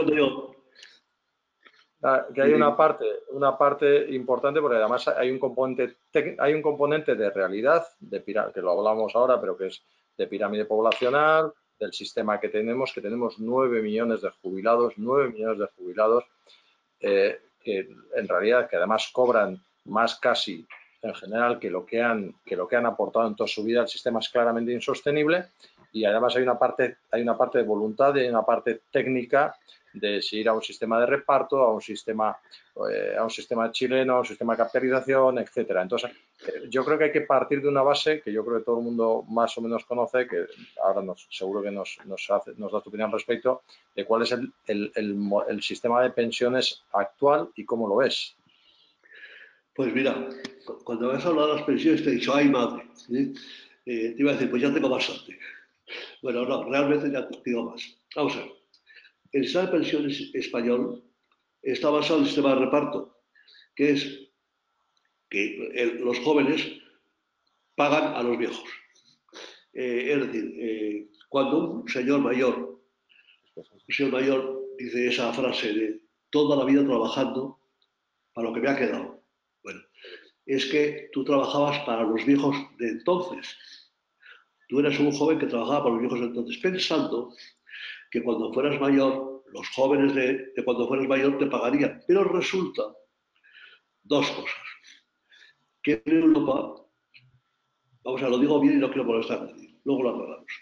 ah, 2.02 2.26
que 2.34 2.42
hay 2.42 2.52
una 2.52 2.76
parte, 2.76 3.04
una 3.30 3.56
parte 3.56 4.12
importante 4.14 4.60
porque 4.60 4.76
además 4.76 5.08
hay 5.08 5.30
un 5.30 5.38
componente 5.38 5.96
hay 6.38 6.54
un 6.54 6.62
componente 6.62 7.14
de 7.14 7.30
realidad 7.30 7.86
de 7.98 8.22
que 8.24 8.60
lo 8.60 8.72
hablamos 8.72 9.14
ahora, 9.14 9.40
pero 9.40 9.56
que 9.56 9.68
es 9.68 9.82
de 10.16 10.26
pirámide 10.26 10.64
poblacional, 10.66 11.52
del 11.80 11.92
sistema 11.92 12.38
que 12.38 12.50
tenemos, 12.50 12.92
que 12.92 13.00
tenemos 13.00 13.38
9 13.38 13.80
millones 13.80 14.20
de 14.20 14.30
jubilados, 14.42 14.94
9 14.98 15.30
millones 15.30 15.58
de 15.58 15.66
jubilados 15.76 16.24
eh, 17.00 17.40
que 17.62 17.88
en 18.14 18.28
realidad 18.28 18.68
que 18.68 18.76
además 18.76 19.10
cobran 19.12 19.58
más 19.86 20.16
casi 20.16 20.66
en 21.02 21.14
general 21.14 21.58
que 21.58 21.70
lo 21.70 21.86
que 21.86 22.02
han 22.02 22.34
que 22.44 22.56
lo 22.56 22.68
que 22.68 22.76
han 22.76 22.86
aportado 22.86 23.26
en 23.26 23.34
toda 23.34 23.48
su 23.48 23.64
vida 23.64 23.80
el 23.80 23.88
sistema 23.88 24.20
es 24.20 24.28
claramente 24.28 24.72
insostenible 24.72 25.46
y 25.92 26.04
además 26.04 26.36
hay 26.36 26.42
una 26.42 26.58
parte 26.58 26.98
hay 27.10 27.22
una 27.22 27.36
parte 27.36 27.58
de 27.58 27.64
voluntad 27.64 28.14
y 28.16 28.28
una 28.28 28.42
parte 28.42 28.82
técnica 28.90 29.54
de 29.92 30.22
si 30.22 30.38
ir 30.38 30.48
a 30.48 30.52
un 30.52 30.62
sistema 30.62 31.00
de 31.00 31.06
reparto, 31.06 31.58
a 31.58 31.72
un 31.72 31.80
sistema, 31.80 32.36
eh, 32.90 33.16
a 33.18 33.24
un 33.24 33.30
sistema 33.30 33.70
chileno, 33.72 34.14
a 34.14 34.18
un 34.20 34.26
sistema 34.26 34.52
de 34.54 34.58
capitalización, 34.58 35.38
etcétera. 35.38 35.82
Entonces, 35.82 36.10
eh, 36.46 36.68
yo 36.68 36.84
creo 36.84 36.98
que 36.98 37.04
hay 37.04 37.12
que 37.12 37.22
partir 37.22 37.60
de 37.60 37.68
una 37.68 37.82
base 37.82 38.20
que 38.20 38.32
yo 38.32 38.44
creo 38.44 38.58
que 38.58 38.64
todo 38.64 38.78
el 38.78 38.84
mundo 38.84 39.24
más 39.28 39.56
o 39.58 39.60
menos 39.60 39.84
conoce, 39.84 40.26
que 40.26 40.46
ahora 40.84 41.02
nos, 41.02 41.26
seguro 41.30 41.62
que 41.62 41.70
nos, 41.70 41.98
nos, 42.04 42.30
hace, 42.30 42.52
nos 42.56 42.72
da 42.72 42.80
tu 42.80 42.88
opinión 42.88 43.08
al 43.08 43.14
respecto, 43.14 43.62
de 43.94 44.04
cuál 44.04 44.22
es 44.22 44.32
el, 44.32 44.52
el, 44.66 45.62
sistema 45.62 46.02
de 46.02 46.10
pensiones 46.10 46.82
actual 46.92 47.48
y 47.56 47.64
cómo 47.64 47.88
lo 47.88 47.96
ves. 47.96 48.36
Pues 49.74 49.92
mira, 49.92 50.28
cuando 50.84 51.08
vas 51.08 51.24
a 51.24 51.28
hablar 51.28 51.46
de 51.46 51.54
las 51.54 51.62
pensiones 51.62 52.02
te 52.02 52.10
he 52.10 52.14
dicho, 52.14 52.34
ay 52.34 52.48
madre, 52.48 52.84
eh, 53.86 54.14
te 54.14 54.16
iba 54.16 54.30
a 54.30 54.34
decir, 54.34 54.50
pues 54.50 54.62
ya 54.62 54.72
tengo 54.72 54.88
bastante. 54.88 55.38
Bueno, 56.22 56.44
no, 56.44 56.64
realmente 56.64 57.10
ya 57.10 57.28
tengo 57.28 57.70
más. 57.70 57.82
Vamos 58.14 58.36
a 58.36 58.40
ver 58.40 58.60
el 59.32 59.44
sistema 59.44 59.66
de 59.66 59.72
pensiones 59.72 60.30
español 60.34 61.04
está 61.62 61.90
basado 61.90 62.16
en 62.16 62.22
el 62.22 62.26
sistema 62.26 62.54
de 62.54 62.64
reparto, 62.64 63.22
que 63.74 63.90
es 63.90 64.28
que 65.28 65.98
los 66.00 66.18
jóvenes 66.20 66.66
pagan 67.76 68.14
a 68.14 68.22
los 68.22 68.36
viejos. 68.36 68.64
Eh, 69.72 70.12
es 70.12 70.26
decir, 70.26 70.54
eh, 70.58 71.08
cuando 71.28 71.70
un 71.70 71.88
señor 71.88 72.20
mayor, 72.20 72.82
un 73.54 73.94
señor 73.94 74.12
mayor 74.12 74.66
dice 74.78 75.06
esa 75.06 75.32
frase 75.32 75.72
de 75.72 76.00
toda 76.30 76.56
la 76.56 76.64
vida 76.64 76.84
trabajando 76.84 77.60
para 78.32 78.48
lo 78.48 78.54
que 78.54 78.60
me 78.60 78.70
ha 78.70 78.76
quedado. 78.76 79.22
Bueno, 79.62 79.80
es 80.46 80.66
que 80.66 81.08
tú 81.12 81.22
trabajabas 81.22 81.78
para 81.84 82.02
los 82.02 82.24
viejos 82.26 82.56
de 82.78 82.88
entonces. 82.88 83.56
Tú 84.70 84.78
eras 84.78 84.96
un 85.00 85.10
joven 85.10 85.36
que 85.40 85.46
trabajaba 85.46 85.82
para 85.82 85.94
los 85.94 86.00
viejos 86.00 86.20
de 86.20 86.26
entonces, 86.26 86.56
pensando 86.58 87.34
que 88.08 88.22
cuando 88.22 88.52
fueras 88.52 88.80
mayor, 88.80 89.42
los 89.52 89.68
jóvenes 89.70 90.14
de, 90.14 90.52
cuando 90.64 90.86
fueras 90.86 91.08
mayor 91.08 91.38
te 91.38 91.46
pagarían. 91.46 92.00
Pero 92.06 92.22
resulta 92.22 92.84
dos 94.04 94.30
cosas. 94.30 94.54
Que 95.82 96.00
en 96.06 96.22
Europa 96.22 96.86
vamos 98.04 98.22
a 98.22 98.28
lo 98.28 98.38
digo 98.38 98.60
bien 98.60 98.74
y 98.74 98.76
no 98.76 98.88
quiero 98.88 99.04
molestar 99.04 99.38
a 99.38 99.44
nadie, 99.46 99.76
luego 99.84 100.04
lo 100.04 100.10
aclaramos, 100.10 100.52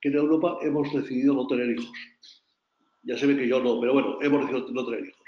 que 0.00 0.08
en 0.08 0.14
Europa 0.14 0.58
hemos 0.62 0.90
decidido 0.94 1.34
no 1.34 1.46
tener 1.46 1.70
hijos. 1.70 1.92
Ya 3.02 3.18
se 3.18 3.26
ve 3.26 3.36
que 3.36 3.46
yo 3.46 3.60
no, 3.60 3.78
pero 3.78 3.92
bueno, 3.92 4.18
hemos 4.22 4.40
decidido 4.40 4.72
no 4.72 4.86
tener 4.86 5.04
hijos. 5.04 5.26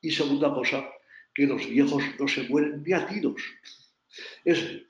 Y 0.00 0.10
segunda 0.10 0.54
cosa, 0.54 0.88
que 1.34 1.46
los 1.46 1.66
viejos 1.66 2.02
no 2.18 2.26
se 2.26 2.48
mueren 2.48 2.82
ni 2.82 2.94
a 2.94 3.06
tiros. 3.06 3.42
Es, 4.42 4.82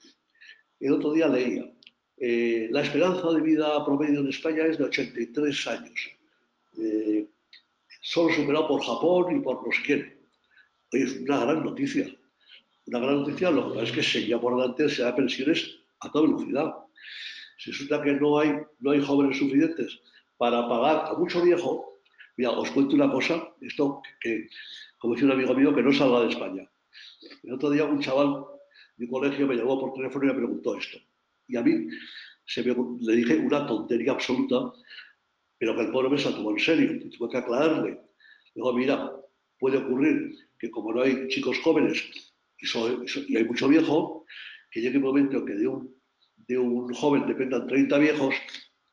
el 0.78 0.92
otro 0.92 1.12
día 1.12 1.26
leía, 1.26 1.72
eh, 2.24 2.68
la 2.70 2.82
esperanza 2.82 3.32
de 3.32 3.40
vida 3.40 3.84
promedio 3.84 4.20
en 4.20 4.28
España 4.28 4.64
es 4.66 4.78
de 4.78 4.84
83 4.84 5.66
años, 5.66 6.10
eh, 6.78 7.26
solo 8.00 8.32
superado 8.32 8.68
por 8.68 8.84
Japón 8.84 9.36
y 9.36 9.40
por 9.40 9.66
los 9.66 9.76
que 9.84 10.20
es 10.92 11.16
una 11.16 11.40
gran 11.40 11.64
noticia. 11.64 12.06
Una 12.86 13.00
gran 13.00 13.16
noticia, 13.16 13.50
lo 13.50 13.66
que 13.66 13.74
pasa 13.74 13.86
es 13.86 13.92
que 13.92 14.02
seguía 14.04 14.40
por 14.40 14.54
delante 14.54 14.88
se 14.88 15.02
da 15.02 15.16
pensiones 15.16 15.78
a 15.98 16.12
toda 16.12 16.28
velocidad. 16.28 16.72
Si 17.58 17.72
resulta 17.72 18.00
que 18.00 18.12
no 18.12 18.38
hay, 18.38 18.54
no 18.78 18.92
hay 18.92 19.00
jóvenes 19.00 19.38
suficientes 19.38 19.98
para 20.36 20.68
pagar 20.68 21.06
a 21.06 21.14
mucho 21.14 21.42
viejo, 21.42 21.98
mira, 22.36 22.52
os 22.52 22.70
cuento 22.70 22.94
una 22.94 23.10
cosa, 23.10 23.52
esto 23.62 24.00
que, 24.20 24.46
como 24.98 25.14
decía 25.14 25.26
un 25.26 25.32
amigo 25.32 25.54
mío, 25.54 25.74
que 25.74 25.82
no 25.82 25.92
salga 25.92 26.20
de 26.20 26.28
España. 26.28 26.70
El 27.42 27.54
otro 27.54 27.68
día 27.70 27.84
un 27.84 27.98
chaval 27.98 28.44
de 28.96 29.06
un 29.06 29.10
colegio 29.10 29.48
me 29.48 29.56
llamó 29.56 29.80
por 29.80 29.92
teléfono 29.92 30.24
y 30.24 30.28
me 30.28 30.34
preguntó 30.34 30.78
esto. 30.78 31.00
Y 31.52 31.56
a 31.58 31.62
mí 31.62 31.86
le 33.00 33.16
dije 33.16 33.36
una 33.36 33.66
tontería 33.66 34.12
absoluta, 34.12 34.72
pero 35.58 35.76
que 35.76 35.82
el 35.82 35.92
pobre 35.92 36.08
me 36.08 36.18
se 36.18 36.32
tomó 36.32 36.50
en 36.50 36.58
serio. 36.58 36.92
Y 36.92 37.10
tuve 37.10 37.30
que 37.30 37.36
aclararle. 37.36 38.00
Digo, 38.54 38.72
mira, 38.72 39.12
puede 39.58 39.76
ocurrir 39.76 40.34
que 40.58 40.70
como 40.70 40.92
no 40.92 41.02
hay 41.02 41.28
chicos 41.28 41.58
jóvenes 41.60 42.02
y, 42.58 43.36
hay 43.36 43.44
mucho 43.44 43.68
viejo, 43.68 44.24
que 44.70 44.80
llegue 44.80 44.96
un 44.96 45.04
momento 45.04 45.44
que 45.44 45.54
de 45.54 45.68
un, 45.68 45.94
de 46.36 46.58
un 46.58 46.92
joven 46.94 47.26
dependan 47.26 47.66
30 47.66 47.98
viejos 47.98 48.34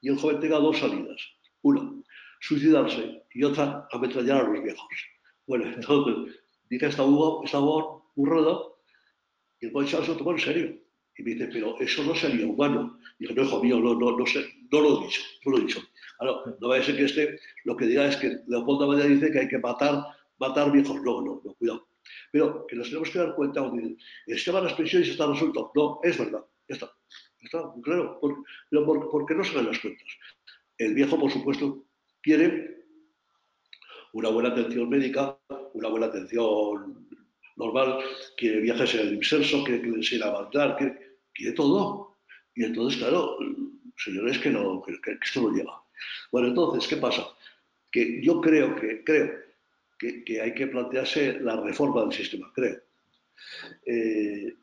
y 0.02 0.10
el 0.10 0.18
joven 0.18 0.42
tenga 0.42 0.58
dos 0.58 0.80
salidas. 0.80 1.22
Una, 1.62 1.94
suicidarse 2.42 3.24
y 3.34 3.44
otra, 3.44 3.88
ametrallar 3.92 4.46
a 4.46 4.50
los 4.50 4.64
viejos. 4.64 4.88
Bueno, 5.48 5.66
entonces 5.66 6.36
dije 6.70 6.88
esta 6.88 7.04
uva, 7.04 7.46
esta 7.46 7.60
burrada 8.16 8.60
y 9.62 9.68
el 9.68 9.72
policía 9.72 10.02
se 10.02 10.10
lo 10.10 10.18
tomó 10.18 10.32
en 10.32 10.40
serio. 10.40 10.89
Y 11.20 11.24
me 11.24 11.32
dice, 11.32 11.50
pero 11.52 11.78
eso 11.82 12.02
no 12.06 12.16
sería 12.16 12.48
humano. 12.48 12.98
Y 13.20 13.28
digo, 13.28 13.36
no, 13.36 13.46
hijo 13.46 13.62
mío, 13.62 13.80
no, 13.82 13.94
no, 13.94 14.18
no, 14.18 14.26
sé, 14.26 14.46
no 14.72 14.80
lo 14.80 15.02
he 15.02 15.04
dicho, 15.04 15.22
no 15.44 15.52
lo 15.52 15.58
he 15.58 15.62
dicho. 15.62 15.82
Ahora, 16.18 16.56
no 16.62 16.70
vaya 16.70 16.82
a 16.82 16.86
ser 16.86 16.96
que 16.96 17.04
este, 17.04 17.40
lo 17.66 17.76
que 17.76 17.88
diga 17.88 18.08
es 18.08 18.16
que 18.16 18.40
Leopoldo 18.48 18.86
Abadía 18.86 19.04
dice 19.04 19.30
que 19.30 19.40
hay 19.40 19.48
que 19.50 19.58
matar, 19.60 20.02
matar 20.38 20.72
viejos. 20.72 20.96
No, 21.02 21.22
no, 21.22 21.42
no, 21.44 21.54
cuidado. 21.56 21.90
Pero 22.32 22.66
que 22.68 22.78
nos 22.78 22.88
tenemos 22.88 23.10
que 23.10 23.20
dar 23.20 23.36
cuenta, 23.36 23.70
dicen, 23.70 23.98
el 24.28 24.44
tema 24.46 24.60
de 24.60 24.66
las 24.68 24.76
pensiones 24.76 25.10
está 25.10 25.28
resuelto. 25.28 25.74
No, 25.76 26.00
es 26.04 26.18
verdad, 26.18 26.46
ya 26.70 26.76
está. 26.76 26.90
Está 27.42 27.64
claro, 27.84 28.18
pero 28.70 28.86
por, 28.86 29.26
qué 29.26 29.36
no 29.36 29.44
se 29.44 29.56
dan 29.56 29.68
las 29.68 29.80
cuentas? 29.80 30.08
El 30.78 30.94
viejo, 30.94 31.20
por 31.20 31.32
supuesto, 31.32 31.86
quiere 32.22 32.86
una 34.14 34.30
buena 34.30 34.50
atención 34.50 34.88
médica, 34.88 35.38
una 35.74 35.90
buena 35.90 36.06
atención 36.06 37.10
normal, 37.58 38.00
quiere 38.38 38.62
viajes 38.62 38.96
en 38.96 39.02
el 39.02 39.14
inserso, 39.16 39.64
quiere 39.66 39.82
que 39.82 39.90
le 39.90 39.98
enseñe 39.98 40.24
a 40.24 40.76
quiere, 40.78 41.09
todo. 41.54 42.18
Y 42.56 42.66
entonces, 42.66 43.00
claro, 43.00 43.38
señores, 43.98 44.40
que, 44.40 44.50
no, 44.50 44.82
que, 44.82 45.18
esto 45.22 45.42
lo 45.42 45.52
lleva. 45.52 45.82
Bueno, 46.32 46.50
entonces, 46.50 46.88
¿qué 46.88 46.98
pasa? 46.98 47.28
Que 47.92 48.22
yo 48.22 48.42
creo 48.42 48.76
que, 48.76 49.04
creo 49.04 49.32
que, 49.98 50.42
hay 50.42 50.54
que 50.54 50.68
plantearse 50.68 51.40
la 51.40 51.60
reforma 51.62 52.02
del 52.02 52.14
sistema, 52.14 52.52
creo. 52.54 52.80
Eh, 53.86 54.54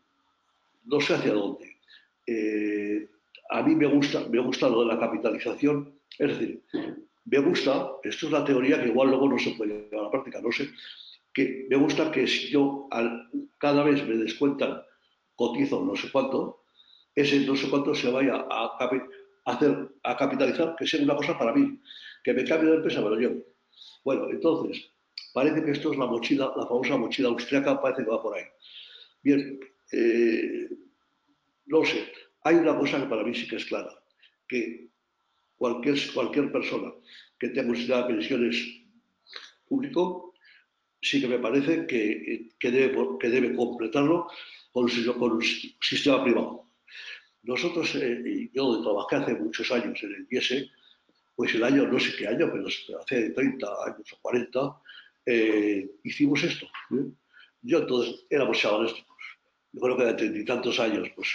no 0.84 1.00
sé 1.00 1.14
hacia 1.14 1.32
dónde. 1.32 1.76
Eh, 2.26 3.08
a 3.50 3.62
mí 3.62 3.74
me 3.74 3.86
gusta, 3.86 4.26
me 4.28 4.40
gusta 4.40 4.68
lo 4.68 4.80
de 4.80 4.86
la 4.86 4.98
capitalización, 4.98 5.94
es 6.18 6.28
decir, 6.28 6.62
me 7.24 7.38
gusta, 7.38 7.92
esto 8.02 8.26
es 8.26 8.32
la 8.32 8.44
teoría 8.44 8.80
que 8.80 8.88
igual 8.88 9.08
luego 9.08 9.28
no 9.28 9.38
se 9.38 9.50
puede 9.52 9.88
llevar 9.90 10.00
a 10.00 10.02
la 10.04 10.10
práctica, 10.10 10.40
no 10.40 10.50
sé, 10.50 10.70
que 11.32 11.66
me 11.68 11.76
gusta 11.76 12.10
que 12.10 12.26
si 12.26 12.48
yo 12.48 12.88
cada 13.58 13.84
vez 13.84 14.06
me 14.06 14.16
descuentan, 14.16 14.82
cotizo 15.34 15.84
no 15.84 15.94
sé 15.94 16.10
cuánto, 16.10 16.64
ese 17.16 17.40
no 17.40 17.56
sé 17.56 17.68
cuánto 17.70 17.94
se 17.94 18.10
vaya 18.10 18.46
a, 18.48 18.78
hacer, 19.46 19.88
a 20.02 20.16
capitalizar, 20.16 20.76
que 20.76 20.86
sea 20.86 21.02
una 21.02 21.16
cosa 21.16 21.36
para 21.38 21.54
mí, 21.54 21.80
que 22.22 22.34
me 22.34 22.44
cambie 22.44 22.70
de 22.70 22.76
empresa, 22.76 23.02
pero 23.02 23.18
yo. 23.18 23.30
Bueno, 24.04 24.28
entonces, 24.30 24.92
parece 25.32 25.64
que 25.64 25.70
esto 25.70 25.92
es 25.92 25.98
la 25.98 26.06
mochila, 26.06 26.52
la 26.56 26.66
famosa 26.66 26.98
mochila 26.98 27.30
austriaca, 27.30 27.80
parece 27.80 28.04
que 28.04 28.10
va 28.10 28.22
por 28.22 28.36
ahí. 28.36 28.44
Bien, 29.22 29.58
eh, 29.92 30.68
no 31.64 31.84
sé, 31.84 32.06
hay 32.42 32.56
una 32.56 32.78
cosa 32.78 33.00
que 33.00 33.06
para 33.06 33.24
mí 33.24 33.34
sí 33.34 33.48
que 33.48 33.56
es 33.56 33.64
clara, 33.64 33.90
que 34.46 34.90
cualquier, 35.56 35.96
cualquier 36.12 36.52
persona 36.52 36.92
que 37.38 37.48
tenga 37.48 37.70
un 37.70 37.76
sistema 37.76 38.02
de 38.02 38.14
pensiones 38.14 38.56
público, 39.66 40.34
sí 41.00 41.20
que 41.20 41.28
me 41.28 41.38
parece 41.38 41.86
que, 41.86 42.50
que, 42.58 42.70
debe, 42.70 42.96
que 43.18 43.28
debe 43.28 43.56
completarlo 43.56 44.28
con 44.72 44.86
con 45.18 45.32
un 45.32 45.42
sistema 45.80 46.22
privado. 46.22 46.65
Nosotros, 47.46 47.94
eh, 47.94 48.50
yo 48.52 48.82
trabajé 48.82 49.16
hace 49.16 49.34
muchos 49.36 49.70
años 49.70 50.02
en 50.02 50.14
el 50.14 50.26
IES, 50.28 50.68
pues 51.36 51.54
el 51.54 51.62
año, 51.62 51.86
no 51.86 52.00
sé 52.00 52.10
qué 52.16 52.26
año, 52.26 52.50
pero 52.50 52.66
hace 52.66 53.30
30 53.30 53.66
años 53.86 54.12
o 54.12 54.18
40, 54.20 54.80
eh, 55.26 55.88
hicimos 56.02 56.42
esto. 56.42 56.66
¿eh? 56.90 57.06
Yo 57.62 57.78
entonces 57.78 58.26
éramos 58.30 58.58
chavales, 58.58 58.92
yo 59.72 59.80
creo 59.80 59.96
que 59.96 60.04
de 60.06 60.14
treinta 60.14 60.38
y 60.38 60.44
tantos 60.44 60.80
años, 60.80 61.08
pues 61.14 61.28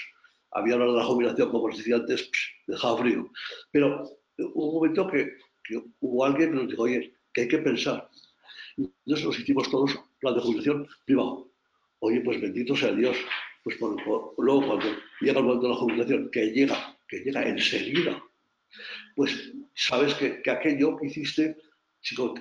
había 0.51 0.73
hablado 0.73 0.93
de 0.93 0.99
la 0.99 1.05
jubilación, 1.05 1.49
como 1.49 1.65
os 1.65 1.77
decía 1.77 1.95
antes, 1.95 2.29
dejaba 2.67 2.97
frío. 2.97 3.31
Pero 3.71 4.03
hubo 4.37 4.67
un 4.67 4.73
momento 4.75 5.07
que, 5.07 5.37
que, 5.63 5.81
hubo 6.01 6.25
alguien 6.25 6.49
que 6.49 6.55
nos 6.57 6.67
dijo, 6.67 6.83
oye, 6.83 7.13
que 7.33 7.41
hay 7.41 7.47
que 7.47 7.59
pensar. 7.59 8.09
Entonces 8.75 9.25
nos 9.25 9.39
hicimos 9.39 9.69
todos 9.71 9.97
plan 10.19 10.35
de 10.35 10.41
jubilación 10.41 10.87
privado. 11.05 11.49
Oye, 11.99 12.19
pues 12.19 12.41
bendito 12.41 12.75
sea 12.75 12.91
Dios. 12.91 13.15
Pues 13.63 13.79
luego 13.79 14.65
cuando 14.65 14.85
llega 15.21 15.39
el 15.39 15.45
momento 15.45 15.67
de 15.67 15.73
la 15.73 15.79
jubilación, 15.79 16.29
que 16.31 16.45
llega, 16.51 16.97
que 17.07 17.19
llega 17.19 17.47
enseguida, 17.47 18.23
pues 19.15 19.53
sabes 19.75 20.13
que, 20.15 20.41
que 20.41 20.51
aquello 20.51 20.97
que 20.97 21.07
hiciste 21.07 21.57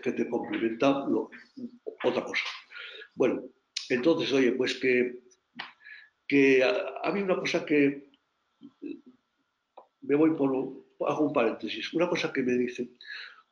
que 0.03 0.13
te 0.13 0.29
complementa 0.29 1.07
otra 2.05 2.25
cosa. 2.25 2.45
Bueno, 3.15 3.43
entonces, 3.89 4.33
oye, 4.33 4.53
pues 4.53 4.75
que, 4.75 5.21
que 6.27 6.65
a, 6.65 7.13
mí 7.13 7.23
una 7.23 7.37
cosa 7.37 7.65
que 7.65 8.11
me 10.03 10.15
voy 10.15 10.31
por, 10.31 10.51
hago 11.09 11.27
un 11.27 11.33
paréntesis, 11.33 11.93
una 11.93 12.09
cosa 12.09 12.33
que 12.33 12.43
me 12.43 12.55
dicen, 12.55 12.97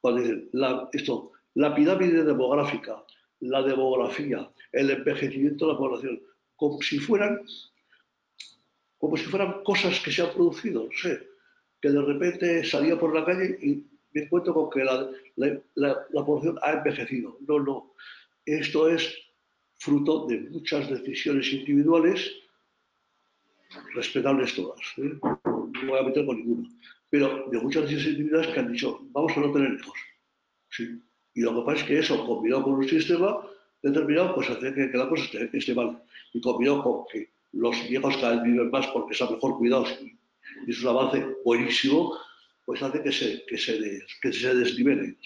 cuando 0.00 0.22
dicen, 0.22 0.48
la, 0.52 0.88
esto, 0.92 1.32
la 1.54 1.74
pirámide 1.74 2.24
demográfica, 2.24 3.04
la 3.40 3.62
demografía, 3.62 4.50
el 4.72 4.90
envejecimiento 4.90 5.66
de 5.66 5.72
la 5.72 5.78
población, 5.78 6.22
como 6.58 6.82
si 6.82 6.98
fueran, 6.98 7.40
como 8.98 9.16
si 9.16 9.24
fueran 9.24 9.62
cosas 9.62 10.00
que 10.00 10.10
se 10.10 10.22
han 10.22 10.32
producido, 10.34 10.84
no 10.84 10.98
sé, 11.00 11.28
que 11.80 11.88
de 11.88 12.02
repente 12.02 12.64
salía 12.64 12.98
por 12.98 13.14
la 13.14 13.24
calle 13.24 13.56
y 13.62 13.86
me 14.12 14.24
encuentro 14.24 14.52
con 14.52 14.68
que 14.68 14.82
la, 14.84 15.08
la, 15.76 16.24
población 16.26 16.58
ha 16.62 16.72
envejecido. 16.72 17.38
No, 17.46 17.60
no. 17.60 17.94
Esto 18.44 18.88
es 18.88 19.16
fruto 19.78 20.26
de 20.26 20.40
muchas 20.50 20.90
decisiones 20.90 21.52
individuales, 21.52 22.28
respetables 23.94 24.52
todas. 24.56 24.80
¿eh? 24.96 25.16
No 25.22 25.70
voy 25.86 25.98
a 26.00 26.02
meter 26.02 26.26
con 26.26 26.38
ninguna. 26.38 26.68
Pero 27.08 27.48
de 27.52 27.60
muchas 27.60 27.82
decisiones 27.82 28.18
individuales 28.18 28.52
que 28.52 28.60
han 28.60 28.72
dicho, 28.72 28.98
vamos 29.12 29.36
a 29.36 29.40
no 29.40 29.52
tener 29.52 29.74
hijos. 29.74 29.98
¿sí? 30.70 31.00
Y 31.34 31.42
lo 31.42 31.54
que 31.54 31.66
pasa 31.66 31.82
es 31.82 31.86
que 31.86 31.98
eso, 32.00 32.26
combinado 32.26 32.64
con 32.64 32.74
un 32.74 32.88
sistema 32.88 33.46
determinado, 33.82 34.34
pues 34.34 34.50
hace 34.50 34.74
que, 34.74 34.90
la 34.96 35.08
cosa 35.08 35.24
esté, 35.52 35.74
mal. 35.74 36.02
Y 36.32 36.40
combinado 36.40 36.82
con 36.82 37.04
que 37.12 37.30
los 37.52 37.76
viejos 37.88 38.16
cada 38.18 38.36
vez 38.36 38.44
viven 38.44 38.70
más 38.70 38.86
porque 38.88 39.12
están 39.12 39.32
mejor 39.32 39.56
cuidados 39.58 39.98
y 40.66 40.70
es 40.70 40.82
un 40.82 40.88
avance 40.88 41.24
buenísimo, 41.44 42.18
pues 42.64 42.82
hace 42.82 43.02
que 43.02 43.12
se, 43.12 43.44
que 43.46 43.56
se, 43.56 44.04
que 44.20 44.32
se. 44.32 45.16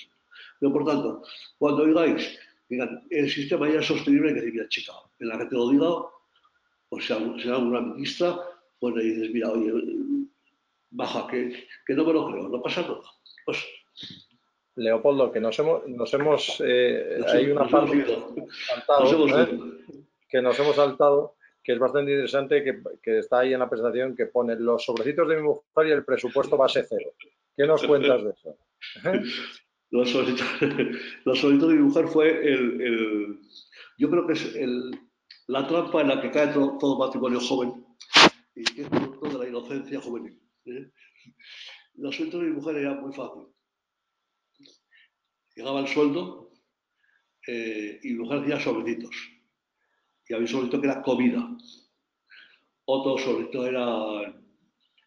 Pero 0.60 0.72
por 0.72 0.84
tanto, 0.84 1.22
cuando 1.58 1.82
oigáis, 1.82 2.38
digan, 2.68 3.02
el 3.10 3.30
sistema 3.30 3.68
ya 3.68 3.80
es 3.80 3.86
sostenible, 3.86 4.34
que 4.34 4.42
mira, 4.42 4.68
chica, 4.68 4.92
en 5.18 5.28
la 5.28 5.38
que 5.38 5.46
te 5.46 5.54
lo 5.56 5.70
diga, 5.70 5.88
o 5.88 7.00
sea, 7.00 7.18
será 7.38 7.58
una 7.58 7.80
ministra, 7.80 8.38
pues 8.78 8.94
le 8.94 9.04
dices, 9.04 9.30
mira, 9.32 9.50
oye, 9.50 9.72
baja, 10.90 11.26
que, 11.26 11.66
que 11.86 11.94
no 11.94 12.04
me 12.04 12.12
lo 12.12 12.30
creo, 12.30 12.48
no 12.48 12.62
pasa 12.62 12.82
nada. 12.82 13.00
Pues, 13.44 13.58
Leopoldo, 14.76 15.30
que 15.30 15.40
nos 15.40 15.58
hemos, 15.58 15.87
nos 15.87 16.14
hemos 16.14 16.62
eh, 16.64 17.20
hay 17.26 17.50
una 17.50 17.68
parte 17.68 18.06
saltado, 18.66 19.42
¿eh? 19.42 19.58
que 20.28 20.40
nos 20.40 20.58
hemos 20.58 20.76
saltado, 20.76 21.37
que 21.62 21.72
es 21.72 21.78
bastante 21.78 22.12
interesante, 22.12 22.64
que, 22.64 22.82
que, 23.02 23.18
está 23.18 23.40
ahí 23.40 23.52
en 23.52 23.61
la 23.61 23.68
presentación, 23.68 24.16
que 24.16 24.26
pone 24.26 24.56
los 24.56 24.85
sobrecitos 24.85 25.28
de 25.28 25.37
mi 25.37 25.42
mujer 25.42 25.87
y 25.87 25.90
el 25.90 26.04
presupuesto 26.04 26.56
base 26.56 26.85
cero. 26.88 27.12
¿Qué 27.56 27.66
nos 27.66 27.87
cuentas 27.87 28.24
de 28.24 28.30
eso? 28.30 28.56
los, 29.90 30.11
sobrecitos, 30.11 31.68
de 31.68 31.74
mi 31.74 31.82
mujer 31.82 32.08
fue 32.08 32.30
el, 32.30 33.38
yo 33.98 34.11
creo 34.11 34.26
que 34.26 34.32
es 34.32 34.56
el, 34.56 34.90
la 35.48 35.66
trampa 35.66 36.00
en 36.00 36.08
la 36.08 36.20
que 36.20 36.30
cae 36.30 36.48
todo, 36.48 36.98
matrimonio 36.98 37.40
joven 37.40 37.85
y 38.54 38.64
que 38.64 38.82
es 38.82 38.88
producto 38.88 39.28
de 39.28 39.38
la 39.38 39.48
inocencia 39.48 40.00
juvenil. 40.00 40.40
¿eh? 40.64 40.90
El 41.98 42.06
asunto 42.06 42.38
de 42.38 42.44
mi 42.44 42.52
mujer 42.52 42.76
era 42.76 42.94
muy 42.94 43.12
fácil. 43.12 43.48
Llegaba 45.54 45.80
el 45.80 45.88
sueldo 45.88 46.52
eh, 47.46 48.00
y 48.02 48.14
mujer 48.14 48.40
hacía 48.40 48.60
sobrecitos. 48.60 49.14
Y 50.28 50.34
había 50.34 50.44
un 50.44 50.48
sobrecito 50.48 50.80
que 50.80 50.86
era 50.86 51.02
comida. 51.02 51.56
Otro 52.84 53.18
sobrecito 53.18 53.66
era 53.66 54.34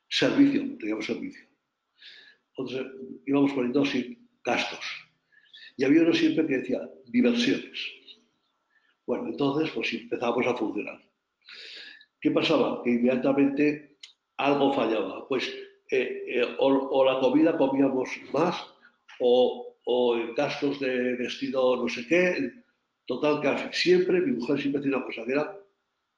servicio, 0.10 0.78
teníamos 0.78 1.06
servicio. 1.06 1.46
Entonces 2.50 2.86
íbamos 3.26 3.52
poniendo 3.54 3.82
así 3.82 4.18
gastos. 4.44 4.86
Y 5.78 5.84
había 5.84 6.04
uno 6.04 6.14
siempre 6.14 6.48
que 6.48 6.58
decía 6.58 6.90
diversiones. 7.08 7.80
Bueno, 9.06 9.28
entonces 9.28 9.72
pues 9.72 9.94
empezábamos 9.94 10.48
a 10.48 10.56
funcionar. 10.56 11.02
¿Qué 12.22 12.32
pasaba? 12.32 12.82
Que 12.84 12.92
inmediatamente 12.92 13.98
algo 14.38 14.74
fallaba. 14.74 15.28
Pues 15.28 15.54
eh, 15.92 16.24
eh, 16.28 16.56
o, 16.58 17.06
la 17.06 17.20
comida 17.20 17.58
comíamos 17.58 18.10
más, 18.34 18.56
o, 19.20 19.75
o 19.86 20.16
en 20.16 20.36
gastos 20.36 20.80
de 20.80 21.16
vestido 21.16 21.78
no 21.78 21.90
sé 21.90 22.06
qué. 22.08 22.52
Total, 23.08 23.40
que 23.42 23.74
siempre, 23.74 24.20
mi 24.22 24.34
mujer 24.34 24.60
siempre 24.60 24.80
hacía 24.80 24.98
una 24.98 25.06
cosa, 25.06 25.26
que 25.26 25.32
era, 25.32 25.60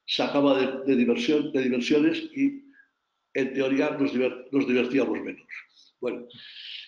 sacaba 0.06 0.84
de, 0.84 0.96
diversión, 0.96 1.52
de 1.52 1.62
diversiones 1.62 2.18
y 2.34 2.64
en 3.34 3.52
teoría 3.52 3.90
nos, 3.90 4.12
nos 4.14 4.66
divertíamos 4.66 5.20
menos. 5.20 5.46
Bueno, 6.00 6.26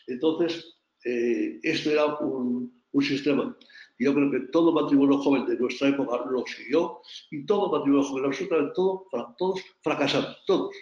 entonces, 0.06 0.78
eh, 1.04 1.58
esto 1.62 1.90
era 1.90 2.06
un, 2.16 2.82
un 2.92 3.02
sistema 3.02 3.56
yo 4.00 4.14
creo 4.14 4.30
que 4.30 4.40
todo 4.50 4.72
matrimonio 4.72 5.18
joven 5.18 5.44
de 5.44 5.58
nuestra 5.58 5.88
época 5.88 6.24
lo 6.30 6.42
siguió 6.46 7.02
y 7.30 7.44
todo 7.44 7.70
matrimonio 7.70 8.08
joven, 8.08 8.24
absolutamente 8.24 8.72
todo, 8.74 9.06
todos 9.36 9.60
fracasaron, 9.82 10.34
todos. 10.46 10.74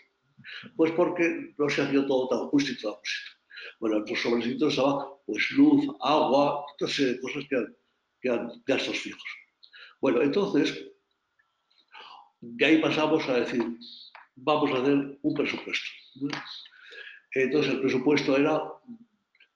Pues 0.76 0.92
porque 0.92 1.52
no 1.58 1.68
se 1.68 1.82
hacía 1.82 2.06
todo 2.06 2.28
tan 2.28 2.46
justo 2.48 2.70
y 2.70 2.80
tan 2.80 2.92
justo. 2.92 3.37
Bueno, 3.78 4.00
los 4.00 4.20
sobrecitos 4.20 4.72
estaba 4.72 5.18
pues 5.24 5.50
luz, 5.52 5.86
agua, 6.00 6.64
todas 6.78 7.00
cosas 7.20 7.44
que 8.20 8.30
han 8.30 8.62
gastos 8.66 8.98
fijos. 8.98 9.22
Bueno, 10.00 10.22
entonces, 10.22 10.90
de 12.40 12.64
ahí 12.64 12.80
pasamos 12.80 13.28
a 13.28 13.40
decir, 13.40 13.62
vamos 14.36 14.70
a 14.72 14.82
hacer 14.82 15.18
un 15.22 15.34
presupuesto. 15.34 15.86
Entonces 17.32 17.74
el 17.74 17.80
presupuesto 17.80 18.36
era, 18.36 18.60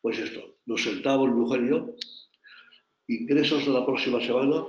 pues 0.00 0.18
esto, 0.18 0.58
nos 0.66 0.82
sentábamos 0.82 1.30
mi 1.30 1.40
mujer 1.40 1.62
y 1.62 1.68
yo, 1.70 1.94
ingresos 3.08 3.66
de 3.66 3.72
la 3.72 3.84
próxima 3.84 4.20
semana 4.20 4.64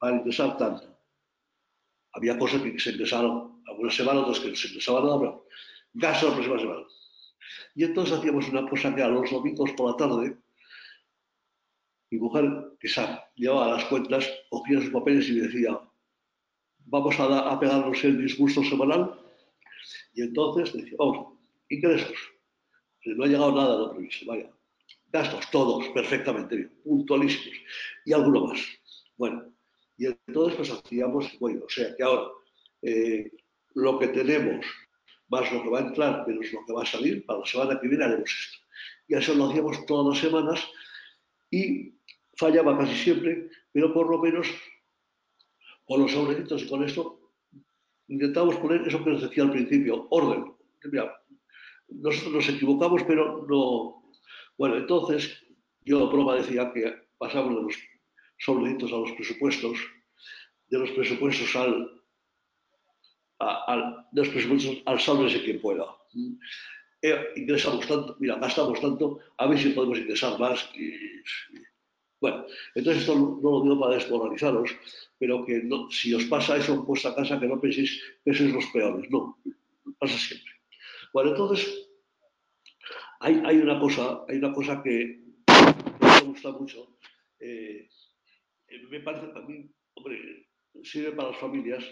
van 0.00 0.14
a 0.14 0.16
ingresar 0.18 0.58
tanto. 0.58 0.84
Había 2.12 2.38
cosas 2.38 2.62
que 2.62 2.78
se 2.78 2.90
ingresaron 2.90 3.62
algunas 3.66 3.94
semanas, 3.94 4.24
otras 4.24 4.40
que 4.40 4.56
se 4.56 4.68
ingresaban 4.68 5.04
nada, 5.04 5.18
pero 5.18 5.46
gastos 5.94 6.28
la 6.30 6.34
próxima 6.34 6.58
semana. 6.60 6.84
Y 7.74 7.84
entonces 7.84 8.18
hacíamos 8.18 8.48
una 8.48 8.68
cosa 8.68 8.94
que 8.94 9.02
a 9.02 9.08
los 9.08 9.30
domingos 9.30 9.72
por 9.72 9.90
la 9.90 9.96
tarde, 9.96 10.36
mi 12.10 12.18
mujer, 12.18 12.44
que 12.78 12.88
llevaba 13.34 13.76
las 13.76 13.84
cuentas, 13.86 14.30
cogía 14.48 14.80
sus 14.80 14.90
papeles 14.90 15.28
y 15.28 15.32
me 15.32 15.48
decía, 15.48 15.80
vamos 16.86 17.18
a, 17.18 17.50
a 17.50 17.58
pegarnos 17.58 18.04
el 18.04 18.22
disgusto 18.22 18.62
semanal. 18.62 19.20
Y 20.14 20.22
entonces 20.22 20.72
decía, 20.72 20.96
vamos, 20.98 21.38
ingresos. 21.68 22.16
No 23.04 23.24
ha 23.24 23.26
llegado 23.26 23.52
nada 23.52 23.72
de 23.72 23.78
lo 23.78 23.90
previsto, 23.92 24.26
vaya 24.26 24.54
gastos, 25.14 25.48
todos 25.52 25.88
perfectamente 25.90 26.56
bien, 26.56 26.80
puntualísimos, 26.82 27.56
y 28.04 28.12
alguno 28.12 28.48
más. 28.48 28.60
Bueno, 29.16 29.54
y 29.96 30.06
entonces 30.06 30.56
pues 30.56 30.70
hacíamos, 30.72 31.38
bueno, 31.38 31.62
o 31.64 31.68
sea 31.68 31.94
que 31.94 32.02
ahora 32.02 32.30
eh, 32.82 33.30
lo 33.74 33.96
que 34.00 34.08
tenemos 34.08 34.66
más 35.34 35.52
lo 35.52 35.62
que 35.62 35.68
va 35.68 35.78
a 35.80 35.86
entrar 35.88 36.24
menos 36.26 36.52
lo 36.52 36.64
que 36.64 36.72
va 36.72 36.82
a 36.82 36.86
salir, 36.86 37.26
para 37.26 37.40
la 37.40 37.46
semana 37.46 37.80
que 37.80 37.88
viene 37.88 38.04
haremos 38.04 38.30
esto. 38.30 38.58
Y 39.08 39.14
eso 39.14 39.34
lo 39.34 39.50
hacíamos 39.50 39.84
todas 39.86 40.06
las 40.14 40.18
semanas 40.24 40.68
y 41.50 41.92
fallaba 42.36 42.78
casi 42.78 42.94
siempre, 42.94 43.50
pero 43.72 43.92
por 43.92 44.10
lo 44.10 44.18
menos 44.18 44.46
con 45.86 46.00
los 46.00 46.12
sobrecitos 46.12 46.62
y 46.62 46.68
con 46.68 46.84
esto 46.84 47.32
intentamos 48.08 48.56
poner 48.56 48.86
eso 48.86 49.02
que 49.02 49.10
nos 49.10 49.22
decía 49.22 49.44
al 49.44 49.52
principio, 49.52 50.06
orden. 50.10 50.52
nosotros 51.88 52.32
nos 52.32 52.48
equivocamos, 52.48 53.02
pero 53.04 53.46
no, 53.48 54.12
bueno, 54.56 54.76
entonces 54.76 55.42
yo 55.82 56.10
prueba 56.10 56.36
decía 56.36 56.72
que 56.72 56.94
pasamos 57.18 57.54
de 57.56 57.62
los 57.62 57.76
sobreditos 58.38 58.92
a 58.92 58.96
los 58.96 59.12
presupuestos, 59.12 59.78
de 60.68 60.78
los 60.78 60.90
presupuestos 60.92 61.54
al, 61.56 62.03
los 64.12 64.28
presupuestos 64.28 64.82
al 64.86 65.00
sálvese 65.00 65.42
quien 65.42 65.60
pueda. 65.60 65.86
Eh, 67.02 67.32
ingresamos 67.36 67.86
tanto, 67.86 68.16
mira, 68.18 68.36
gastamos 68.36 68.80
tanto, 68.80 69.20
a 69.36 69.46
ver 69.46 69.58
si 69.58 69.70
podemos 69.70 69.98
ingresar 69.98 70.38
más. 70.38 70.70
bueno, 72.20 72.46
entonces 72.74 73.02
esto 73.02 73.14
no, 73.14 73.38
lo 73.42 73.62
digo 73.62 73.78
para 73.78 73.96
desmoralizaros, 73.96 74.70
pero 75.18 75.44
que 75.44 75.62
no, 75.62 75.90
si 75.90 76.14
os 76.14 76.24
pasa 76.24 76.56
eso 76.56 76.72
en 76.72 76.84
vuestra 76.86 77.14
casa, 77.14 77.38
que 77.38 77.46
no 77.46 77.60
penséis 77.60 78.00
que 78.24 78.32
sois 78.32 78.54
los 78.54 78.64
peores, 78.72 79.10
no, 79.10 79.36
pasa 79.98 80.16
siempre. 80.16 80.52
Bueno, 81.12 81.30
entonces 81.30 81.84
hay, 83.20 83.56
una, 83.58 83.78
cosa, 83.78 84.24
hay 84.28 84.38
una 84.38 84.52
cosa 84.52 84.82
que 84.82 85.20
me 85.46 86.20
gusta 86.24 86.52
mucho. 86.52 86.96
Eh, 87.38 87.88
me 88.90 89.00
parece 89.00 89.26
mí, 89.46 89.70
hombre, 89.94 90.48
sirve 90.82 91.12
para 91.12 91.30
las 91.30 91.38
familias, 91.38 91.84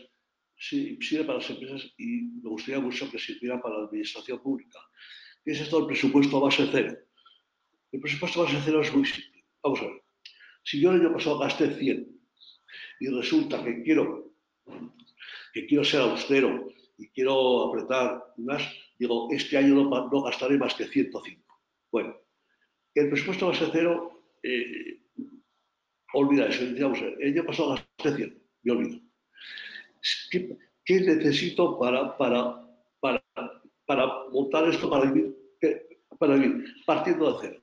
sirve 0.63 1.25
para 1.25 1.39
las 1.39 1.51
empresas 1.51 1.93
y 1.99 2.23
me 2.43 2.49
gustaría 2.49 2.81
mucho 2.81 3.11
que 3.11 3.19
sirviera 3.19 3.61
para 3.61 3.79
la 3.79 3.85
administración 3.87 4.41
pública. 4.41 4.79
¿Qué 5.45 5.53
es 5.53 5.61
esto 5.61 5.79
del 5.79 5.87
presupuesto 5.87 6.37
a 6.37 6.41
base 6.41 6.69
cero? 6.71 6.97
El 7.91 8.01
presupuesto 8.01 8.41
a 8.41 8.45
base 8.45 8.61
cero 8.65 8.81
es 8.81 8.95
muy 8.95 9.05
simple. 9.05 9.45
Vamos 9.63 9.81
a 9.81 9.87
ver. 9.87 10.03
Si 10.63 10.81
yo 10.81 10.93
el 10.93 11.01
año 11.01 11.13
pasado 11.13 11.39
gasté 11.39 11.75
100 11.75 12.07
y 13.01 13.09
resulta 13.09 13.65
que 13.65 13.83
quiero, 13.83 14.33
que 15.53 15.67
quiero 15.67 15.85
ser 15.85 16.01
austero 16.01 16.69
y 16.97 17.09
quiero 17.09 17.69
apretar 17.69 18.23
más, 18.37 18.63
digo, 18.99 19.29
este 19.33 19.57
año 19.59 19.75
no, 19.75 20.23
gastaré 20.23 20.59
más 20.59 20.75
que 20.75 20.87
105. 20.87 21.43
Bueno, 21.91 22.17
el 22.95 23.09
presupuesto 23.11 23.49
base 23.49 23.69
cero, 23.73 24.25
eh, 24.45 25.01
olvida 26.15 26.47
eso, 26.47 26.65
digamos, 26.65 27.01
el 27.01 27.33
año 27.33 27.45
pasado 27.45 27.71
gasté 27.71 28.17
100, 28.17 28.43
me 28.63 28.73
olvido. 28.73 29.12
¿Qué, 30.31 31.01
necesito 31.01 31.79
para, 31.79 32.17
para, 32.17 32.67
para, 33.01 34.29
montar 34.33 34.69
esto 34.69 34.91
para 34.91 35.11
vivir, 35.11 35.37
para 36.19 36.35
vivir? 36.35 36.65
Partiendo 36.87 37.33
de 37.33 37.39
cero. 37.41 37.63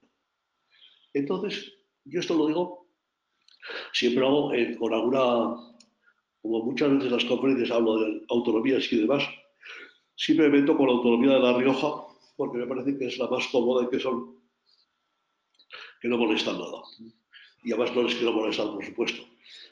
Entonces, 1.14 1.74
yo 2.06 2.20
esto 2.20 2.36
lo 2.36 2.48
digo, 2.48 2.88
siempre 3.94 4.26
hago 4.26 4.54
eh, 4.54 4.78
con 4.78 4.94
alguna, 4.94 5.56
como 6.42 6.64
muchas 6.64 6.90
veces 6.92 7.06
en 7.06 7.12
las 7.12 7.26
conferencias 7.26 7.72
hablo 7.72 8.00
de 8.00 8.22
autonomías 8.30 8.92
y 8.92 9.02
demás, 9.02 9.24
Siempre 10.20 10.50
me 10.50 10.60
meto 10.60 10.76
con 10.76 10.88
la 10.88 10.94
autonomía 10.94 11.32
de 11.36 11.40
La 11.40 11.54
Rioja, 11.54 12.06
porque 12.36 12.58
me 12.58 12.68
parece 12.68 12.98
que 12.98 13.08
es 13.08 13.18
la 13.18 13.30
más 13.30 13.48
cómoda 13.48 13.86
y 13.86 13.90
que 13.90 14.02
son 14.02 14.38
que 16.02 16.10
no 16.10 16.18
molestan 16.18 16.60
nada. 16.60 16.82
Y 17.64 17.72
además 17.72 17.96
no 17.96 18.04
les 18.04 18.16
quiero 18.16 18.34
molestar, 18.34 18.68
por 18.68 18.86
supuesto. 18.86 19.24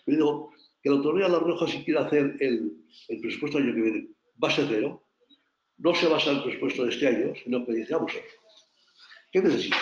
Pero 0.06 0.18
digo 0.18 0.54
que 0.82 0.90
la 0.90 0.96
autonomía 0.96 1.26
de 1.26 1.32
La 1.32 1.40
Rioja, 1.40 1.68
si 1.68 1.84
quiere 1.84 2.00
hacer 2.00 2.38
el, 2.40 2.72
presupuesto 3.22 3.58
año 3.58 3.74
que 3.74 3.82
viene 3.82 4.08
base 4.36 4.66
cero, 4.68 5.08
no 5.78 5.94
se 5.94 6.08
basa 6.08 6.32
en 6.32 6.38
el 6.38 6.44
presupuesto 6.44 6.86
de 6.86 6.92
este 6.92 7.08
año, 7.08 7.34
sino 7.44 7.66
que 7.66 7.74
dice, 7.74 7.94
vamos 7.94 8.12
a 8.12 8.16
ver, 8.16 8.26
¿qué 9.32 9.42
necesita? 9.42 9.78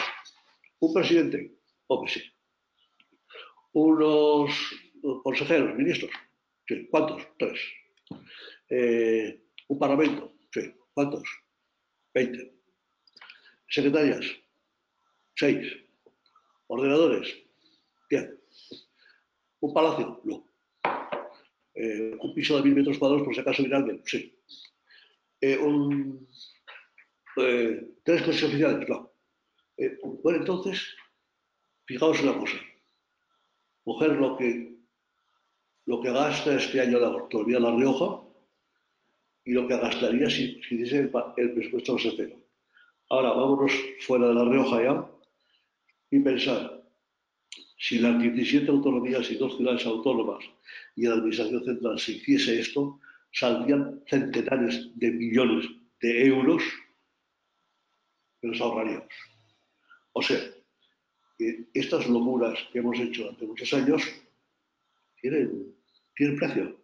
¿Un 0.79 0.93
presidente? 0.93 1.57
Hombre, 1.87 2.11
sí. 2.11 2.21
¿Unos 3.73 4.51
consejeros, 5.23 5.75
ministros? 5.75 6.11
Sí. 6.67 6.87
¿Cuántos? 6.89 7.21
Tres. 7.37 7.59
Eh, 8.69 9.43
¿Un 9.67 9.79
parlamento? 9.79 10.33
Sí. 10.51 10.73
¿Cuántos? 10.93 11.23
Veinte. 12.13 12.53
Secretarias. 13.69 14.25
Seis. 15.35 15.73
Ordenadores. 16.67 17.35
Diez. 18.09 18.29
¿Un 19.59 19.73
palacio? 19.73 20.21
No. 20.23 20.44
Eh, 21.75 22.15
¿Un 22.19 22.33
piso 22.33 22.55
de 22.55 22.63
mil 22.63 22.75
metros 22.75 22.97
cuadrados 22.97 23.25
por 23.25 23.35
si 23.35 23.41
acaso 23.41 23.61
viene 23.61 23.75
alguien? 23.75 24.01
Sí. 24.05 24.33
Eh, 25.41 25.59
eh, 27.37 27.87
¿Tres 28.03 28.21
coches 28.23 28.43
oficiales? 28.43 28.87
No. 28.87 29.11
bueno, 30.23 30.39
entonces, 30.39 30.95
fijaos 31.85 32.21
una 32.23 32.37
cosa. 32.39 32.57
Mujer 33.83 34.11
lo 34.13 34.37
que, 34.37 34.77
lo 35.85 36.01
que 36.01 36.11
gasta 36.11 36.55
este 36.55 36.79
año 36.79 36.99
la 36.99 37.07
autonomía 37.07 37.59
La 37.59 37.75
Rioja 37.75 38.21
y 39.43 39.51
lo 39.51 39.67
que 39.67 39.77
gastaría 39.77 40.29
si, 40.29 40.61
si 40.63 40.75
hiciese 40.75 41.11
el, 41.37 41.53
presupuesto 41.53 41.93
base 41.93 42.13
cero. 42.15 42.41
Ahora, 43.09 43.29
vámonos 43.29 43.71
fuera 43.99 44.29
de 44.29 44.33
La 44.33 44.45
Rioja 44.45 44.81
ya 44.81 45.11
y 46.09 46.19
pensar, 46.19 46.74
si 47.77 47.99
las 47.99 48.21
17 48.21 48.69
autonomías 48.69 49.29
y 49.31 49.35
dos 49.35 49.57
ciudades 49.57 49.85
autónomas 49.85 50.43
y 50.95 51.07
la 51.07 51.15
Administración 51.15 51.63
Central 51.63 51.99
se 51.99 52.13
hiciese 52.13 52.59
esto, 52.59 52.99
saldrían 53.31 54.01
centenares 54.07 54.91
de 54.95 55.11
millones 55.11 55.65
de 56.01 56.25
euros 56.27 56.63
que 58.41 58.47
nos 58.47 58.61
ahorraríamos. 58.61 59.07
O 60.13 60.21
sea, 60.21 60.39
estas 61.73 62.07
locuras 62.07 62.57
que 62.71 62.79
hemos 62.79 62.97
hecho 62.99 63.23
durante 63.23 63.45
muchos 63.45 63.73
años 63.73 64.01
tienen, 65.19 65.75
tienen 66.15 66.37
precio. 66.37 66.79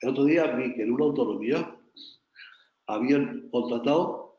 El 0.00 0.08
otro 0.10 0.24
día 0.24 0.46
vi 0.56 0.74
que 0.74 0.82
en 0.82 0.92
una 0.92 1.04
autonomía 1.04 1.76
habían 2.86 3.48
contratado, 3.50 4.38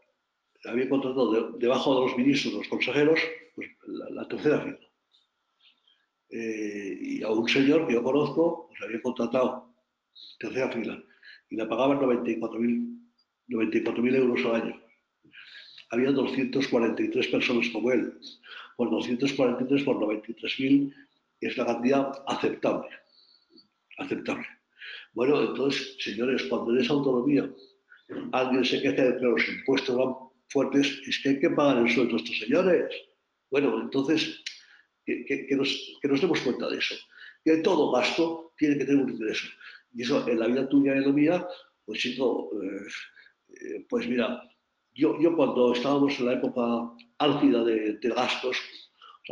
habían 0.65 0.89
contratado 0.89 1.51
debajo 1.57 1.95
de 1.95 2.07
los 2.07 2.17
ministros, 2.17 2.53
los 2.53 2.67
consejeros, 2.67 3.19
pues, 3.55 3.69
la, 3.85 4.27
tercera 4.27 4.61
fila. 4.61 4.88
Eh, 6.31 6.97
y 7.01 7.23
a 7.23 7.29
un 7.29 7.47
señor 7.47 7.87
que 7.87 7.93
yo 7.93 8.03
conozco, 8.03 8.67
pues 8.69 8.81
había 8.81 9.01
contratado 9.01 9.73
tercera 10.39 10.71
fila 10.71 11.03
y 11.49 11.55
le 11.55 11.65
pagaban 11.65 11.99
94.000 11.99 12.99
94 13.49 14.05
euros 14.15 14.45
al 14.45 14.61
año. 14.61 14.81
Había 15.91 16.11
243 16.11 17.27
personas 17.27 17.67
como 17.69 17.91
él. 17.91 18.13
Por 18.77 18.91
243 18.91 19.83
por 19.83 19.97
93.000 19.97 20.93
es 21.41 21.57
la 21.57 21.65
cantidad 21.65 22.11
aceptable. 22.27 22.89
Aceptable. 23.97 24.45
Bueno, 25.13 25.41
entonces, 25.41 25.97
señores, 25.99 26.43
cuando 26.43 26.71
en 26.71 26.81
esa 26.81 26.93
autonomía 26.93 27.49
alguien 28.31 28.63
se 28.63 28.81
queja 28.81 29.03
de 29.03 29.17
que 29.17 29.25
los 29.25 29.47
impuestos 29.49 29.97
van 29.97 30.13
fuertes, 30.49 31.01
es 31.07 31.19
que 31.21 31.29
hay 31.29 31.39
que 31.39 31.49
pagar 31.49 31.77
el 31.79 31.89
sueldo 31.89 32.15
a 32.15 32.17
estos 32.17 32.37
señores. 32.37 32.95
Bueno, 33.49 33.81
entonces, 33.81 34.43
que, 35.25 35.55
nos, 35.55 35.99
demos 36.01 36.41
cuenta 36.41 36.69
de 36.69 36.77
eso. 36.77 36.95
Que 37.43 37.57
todo 37.57 37.91
gasto 37.91 38.53
tiene 38.57 38.77
que 38.77 38.85
tener 38.85 39.03
un 39.03 39.11
ingreso. 39.11 39.47
Y 39.93 40.03
eso 40.03 40.27
en 40.27 40.39
la 40.39 40.47
vida 40.47 40.67
tuya 40.69 40.95
y 40.95 40.97
en 40.97 41.05
la 41.05 41.11
mía, 41.11 41.47
pues 41.85 41.99
chico, 41.99 42.51
eh, 42.61 42.87
eh, 43.49 43.85
pues 43.89 44.07
mira, 44.07 44.43
yo, 44.93 45.19
yo 45.19 45.35
cuando 45.35 45.73
estábamos 45.73 46.19
en 46.19 46.25
la 46.25 46.33
época 46.33 46.61
álgida 47.17 47.63
de, 47.63 47.97
gastos, 48.03 48.57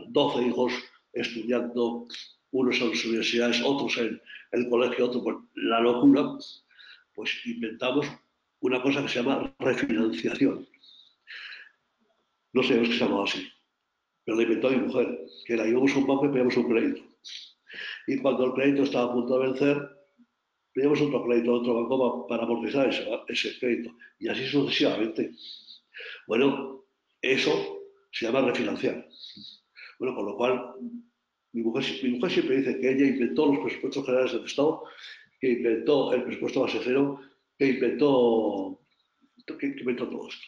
12 0.09 0.47
hijos 0.47 0.73
estudiando, 1.13 2.07
unos 2.51 2.79
en 2.81 2.89
las 2.89 3.05
universidades, 3.05 3.61
otros 3.63 3.97
en, 3.97 4.21
el 4.51 4.69
colegio, 4.69 5.05
otros 5.07 5.23
por 5.23 5.43
la 5.55 5.81
locura, 5.81 6.37
pues 7.13 7.31
inventamos 7.45 8.07
una 8.61 8.81
cosa 8.81 9.01
que 9.01 9.09
se 9.09 9.21
llama 9.21 9.53
refinanciación. 9.59 10.67
No 12.53 12.63
sé 12.63 12.85
si 12.85 12.93
se 12.93 12.99
llama 12.99 13.23
así 13.23 13.47
pero 14.27 14.39
la 14.39 14.43
inventó 14.43 14.69
mi 14.69 14.75
mujer, 14.75 15.25
que 15.45 15.55
la 15.55 15.63
llevamos 15.63 15.95
un 15.95 16.05
banco 16.05 16.25
y 16.25 16.29
pedíamos 16.29 16.57
un 16.57 16.69
crédito. 16.69 17.01
Y 18.07 18.17
cuando 18.17 18.43
el 18.43 18.51
crédito 18.51 18.83
estaba 18.83 19.09
a 19.09 19.13
punto 19.13 19.39
de 19.39 19.47
vencer, 19.47 19.89
pedíamos 20.73 20.99
otro 20.99 21.23
crédito 21.23 21.51
a 21.51 21.59
otro 21.59 21.75
banco 21.75 22.27
para 22.27 22.43
amortizar 22.43 22.89
ese, 22.89 23.57
crédito. 23.57 23.95
Y 24.19 24.27
así 24.27 24.45
sucesivamente. 24.45 25.31
Bueno, 26.27 26.83
eso 27.21 27.83
se 28.11 28.25
llama 28.25 28.41
refinanciar. 28.41 29.07
Bueno, 29.97 30.13
con 30.13 30.25
lo 30.25 30.35
cual, 30.35 30.73
mi 31.53 31.61
mujer, 31.61 31.85
mi 32.03 32.09
mujer 32.09 32.29
siempre 32.29 32.57
dice 32.57 32.81
que 32.81 32.91
ella 32.91 33.07
inventó 33.07 33.45
los 33.45 33.59
presupuestos 33.59 34.05
generales 34.05 34.33
del 34.33 34.43
Estado, 34.43 34.83
que 35.39 35.51
inventó 35.51 36.11
el 36.11 36.23
presupuesto 36.23 36.63
base 36.63 36.81
cero, 36.83 37.21
que 37.57 37.67
inventó, 37.67 38.81
que 39.57 39.67
inventó 39.67 40.09
todo 40.09 40.27
esto. 40.27 40.45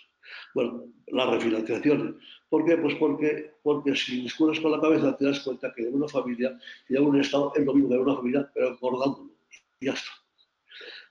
Bueno, 0.54 0.84
la 1.08 1.32
refinanciación. 1.32 2.20
¿Por 2.50 2.66
qué? 2.66 2.78
Pues 2.78 2.96
porque, 2.96 3.54
porque 3.62 3.96
si 3.96 4.22
discurres 4.22 4.60
con 4.60 4.72
la 4.72 4.82
cabeza 4.82 5.16
te 5.16 5.26
das 5.26 5.40
cuenta 5.42 5.72
que 5.74 5.84
de 5.84 5.90
una 5.90 6.08
familia 6.08 6.58
y 6.88 6.94
de 6.94 7.00
un 7.00 7.20
Estado 7.20 7.54
es 7.56 7.64
lo 7.64 7.74
mismo 7.74 7.90
de 7.90 8.00
una 8.00 8.16
familia, 8.16 8.52
pero 8.54 8.70
engordándolo. 8.70 9.32
Y 9.80 9.86
ya 9.86 9.94
está. 9.94 10.10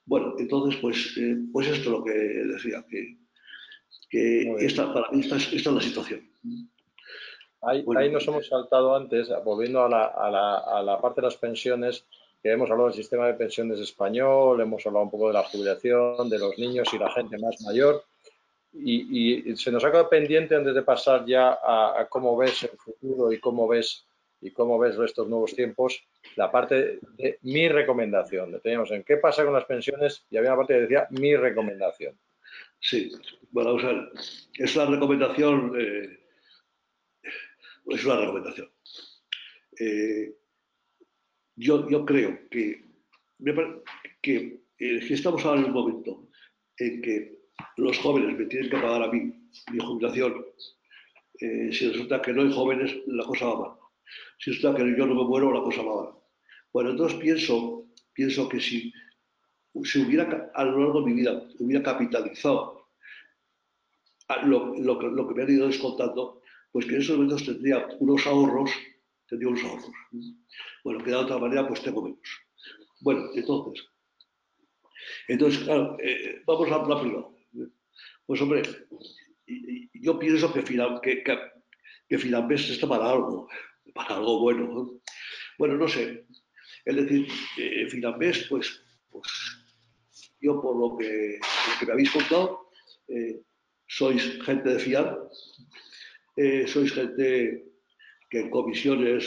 Bueno, 0.05 0.35
entonces, 0.38 0.81
pues, 0.81 1.16
eh, 1.18 1.37
pues 1.53 1.68
esto 1.68 1.81
es 1.81 1.87
lo 1.87 2.03
que 2.03 2.12
decía, 2.12 2.85
que, 2.88 3.18
que 4.09 4.55
esta, 4.59 4.92
para 4.92 5.09
esta, 5.12 5.37
es 5.37 5.66
la 5.66 5.81
situación. 5.81 6.29
Ahí, 7.61 7.85
ahí, 7.96 8.11
nos 8.11 8.27
hemos 8.27 8.48
saltado 8.48 8.96
antes, 8.96 9.29
volviendo 9.44 9.83
a 9.83 9.88
la, 9.88 10.05
a, 10.07 10.31
la, 10.31 10.57
a 10.59 10.83
la, 10.83 11.01
parte 11.01 11.20
de 11.20 11.27
las 11.27 11.37
pensiones, 11.37 12.07
que 12.42 12.51
hemos 12.51 12.70
hablado 12.70 12.88
del 12.88 12.96
sistema 12.96 13.27
de 13.27 13.35
pensiones 13.35 13.81
español, 13.81 14.61
hemos 14.61 14.87
hablado 14.87 15.05
un 15.05 15.11
poco 15.11 15.29
de 15.29 15.35
la 15.35 15.42
jubilación, 15.42 16.31
de 16.31 16.38
los 16.38 16.59
niños 16.59 16.88
y 16.94 16.98
la 16.98 17.11
gente 17.12 17.37
más 17.38 17.61
mayor. 17.62 18.03
Y, 18.72 19.57
se 19.57 19.72
nos 19.72 19.85
ha 19.85 19.90
quedado 19.90 20.11
pendiente 20.11 20.54
antes 20.54 20.74
de 20.74 20.83
pasar 20.83 21.24
ya 21.26 21.59
a, 21.62 22.07
cómo 22.09 22.37
ves 22.37 22.64
el 22.64 22.78
futuro 22.78 23.33
y 23.33 23.40
cómo 23.40 23.66
ves 23.66 24.07
y 24.40 24.52
cómo 24.52 24.78
ves 24.78 24.96
estos 24.98 25.28
nuevos 25.28 25.54
tiempos, 25.54 26.07
la 26.37 26.50
parte 26.50 27.00
de 27.16 27.38
mi 27.42 27.68
recomendación. 27.68 28.61
Teníamos 28.61 28.90
en 28.92 29.02
qué 29.02 29.16
pasa 29.16 29.44
con 29.44 29.52
las 29.52 29.64
pensiones 29.64 30.24
y 30.31 30.37
había 30.37 30.50
una 30.50 30.59
parte 30.59 30.74
que 30.74 30.81
decía 30.83 31.09
mi 31.11 31.35
recomendación. 31.35 32.16
Sí, 32.78 33.11
bueno, 33.50 33.74
vamos 33.74 33.85
a 33.85 33.92
ver. 33.92 34.12
Es 34.54 34.76
una 34.76 34.87
recomendación. 34.87 35.72
Eh, 35.78 36.20
es 37.87 38.04
una 38.04 38.20
recomendación. 38.20 38.70
Eh, 39.81 40.35
yo, 41.57 41.88
yo 41.88 42.04
creo 42.04 42.48
que, 42.48 42.85
que, 44.22 44.61
eh, 44.78 45.00
que 45.00 45.14
estamos 45.14 45.44
ahora 45.44 45.61
en 45.61 45.66
un 45.66 45.72
momento 45.72 46.28
en 46.76 47.02
que 47.02 47.38
los 47.77 47.99
jóvenes 47.99 48.38
me 48.38 48.47
tienen 48.47 48.71
que 48.71 48.77
pagar 48.77 49.03
a 49.03 49.09
mí 49.09 49.33
mi 49.73 49.79
jubilación, 49.79 50.44
eh, 51.40 51.71
si 51.73 51.88
resulta 51.88 52.21
que 52.21 52.33
no 52.33 52.42
hay 52.42 52.53
jóvenes, 52.53 52.94
la 53.07 53.25
cosa 53.25 53.47
va 53.47 53.61
mal. 53.61 53.79
Si 54.38 54.51
resulta 54.51 54.77
que 54.77 54.97
yo 54.97 55.07
no 55.07 55.14
me 55.14 55.25
muero, 55.25 55.53
la 55.53 55.62
cosa 55.62 55.83
va 55.83 56.05
mal. 56.05 56.14
Bueno, 56.73 56.90
entonces 56.90 57.18
pienso, 57.18 57.87
pienso 58.12 58.49
que 58.49 58.61
si 58.61 58.92
se 59.85 60.01
hubiera 60.01 60.51
a 60.55 60.64
lo 60.64 60.79
largo 60.81 61.01
de 61.01 61.07
mi 61.07 61.12
vida 61.14 61.42
hubiera 61.61 61.83
capitalizado 61.83 62.88
lo, 64.44 64.99
que 64.99 65.35
me 65.35 65.42
han 65.42 65.51
ido 65.51 65.66
descontando, 65.68 66.42
pues 66.73 66.87
que 66.87 66.97
en 66.97 67.01
esos 67.01 67.16
momentos 67.16 67.44
tendría 67.44 67.87
unos 68.01 68.27
ahorros, 68.27 68.71
tendría 69.27 69.49
unos 69.49 69.64
ahorros. 69.64 69.90
Bueno, 70.85 71.03
que 71.03 71.11
de 71.11 71.16
otra 71.16 71.38
manera 71.38 71.66
pues 71.66 71.83
tengo 71.83 72.03
menos. 72.03 72.21
Bueno, 73.01 73.31
entonces, 73.35 73.87
entonces, 75.29 75.62
claro, 75.62 75.97
eh, 76.01 76.42
vamos 76.44 76.71
a 76.71 76.87
la 76.87 77.01
primera. 77.01 77.38
Pues 78.29 78.43
hombre, 78.43 78.61
yo 79.95 80.19
pienso 80.19 80.53
que, 80.53 80.62
que, 80.62 81.25
que, 81.25 82.14
está 82.14 82.87
para 82.87 83.11
algo, 83.11 83.49
para 83.95 84.17
algo 84.17 84.41
bueno. 84.41 85.01
Bueno, 85.57 85.79
no 85.79 85.88
sé. 85.88 86.27
Es 86.85 86.95
decir, 86.95 87.27
eh, 87.57 87.88
pues, 88.51 88.85
pues 89.09 89.29
yo 90.43 90.61
por 90.61 90.77
lo 90.77 90.99
que, 90.99 91.38
me 91.87 91.93
habéis 91.93 92.11
contado, 92.11 92.69
eh, 93.09 93.41
sois 93.87 94.23
gente 94.45 94.75
de 94.75 94.79
fiar, 94.79 95.19
eh, 96.37 96.67
sois 96.67 96.93
gente 96.93 97.64
que 98.29 98.41
en 98.41 98.51
comisiones 98.51 99.25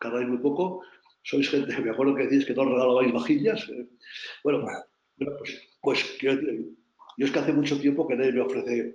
ganáis 0.00 0.26
muy 0.26 0.38
poco, 0.38 0.82
sois 1.22 1.48
gente, 1.48 1.78
me 1.78 1.90
acuerdo 1.90 2.16
que 2.16 2.26
decís 2.26 2.44
que 2.46 2.54
no 2.54 2.64
regalabais 2.64 3.12
vajillas. 3.12 3.68
Eh. 3.68 3.86
Bueno, 4.42 4.66
pues, 5.18 5.70
pues 5.80 6.18
yo 7.18 7.26
es 7.26 7.32
que 7.32 7.40
hace 7.40 7.52
mucho 7.52 7.78
tiempo 7.80 8.06
que 8.06 8.14
nadie 8.14 8.32
me 8.32 8.42
ofrece, 8.42 8.94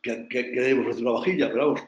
que, 0.00 0.28
que 0.28 0.74
me 0.74 0.80
ofrece 0.80 1.02
una 1.02 1.10
vajilla, 1.10 1.50
pero 1.50 1.66
vamos. 1.66 1.82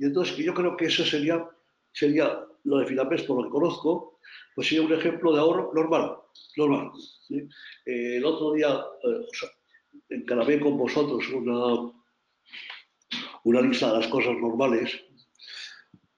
Y 0.00 0.06
entonces 0.06 0.36
yo 0.36 0.52
creo 0.52 0.76
que 0.76 0.86
eso 0.86 1.04
sería, 1.04 1.48
sería 1.92 2.44
lo 2.64 2.78
de 2.78 2.86
Filapés, 2.86 3.22
por 3.22 3.36
lo 3.36 3.44
que 3.44 3.50
conozco, 3.50 4.18
pues 4.56 4.66
sería 4.66 4.84
un 4.84 4.92
ejemplo 4.92 5.32
de 5.32 5.38
ahorro 5.38 5.70
normal. 5.72 6.16
normal 6.56 6.90
eh, 7.30 8.16
el 8.16 8.24
otro 8.24 8.54
día 8.54 8.70
eh, 8.70 9.06
o 9.06 9.34
sea, 9.34 9.48
encarabé 10.08 10.58
con 10.58 10.76
vosotros 10.76 11.28
una, 11.28 11.92
una 13.44 13.60
lista 13.60 13.92
de 13.92 14.00
las 14.00 14.08
cosas 14.08 14.36
normales 14.36 15.00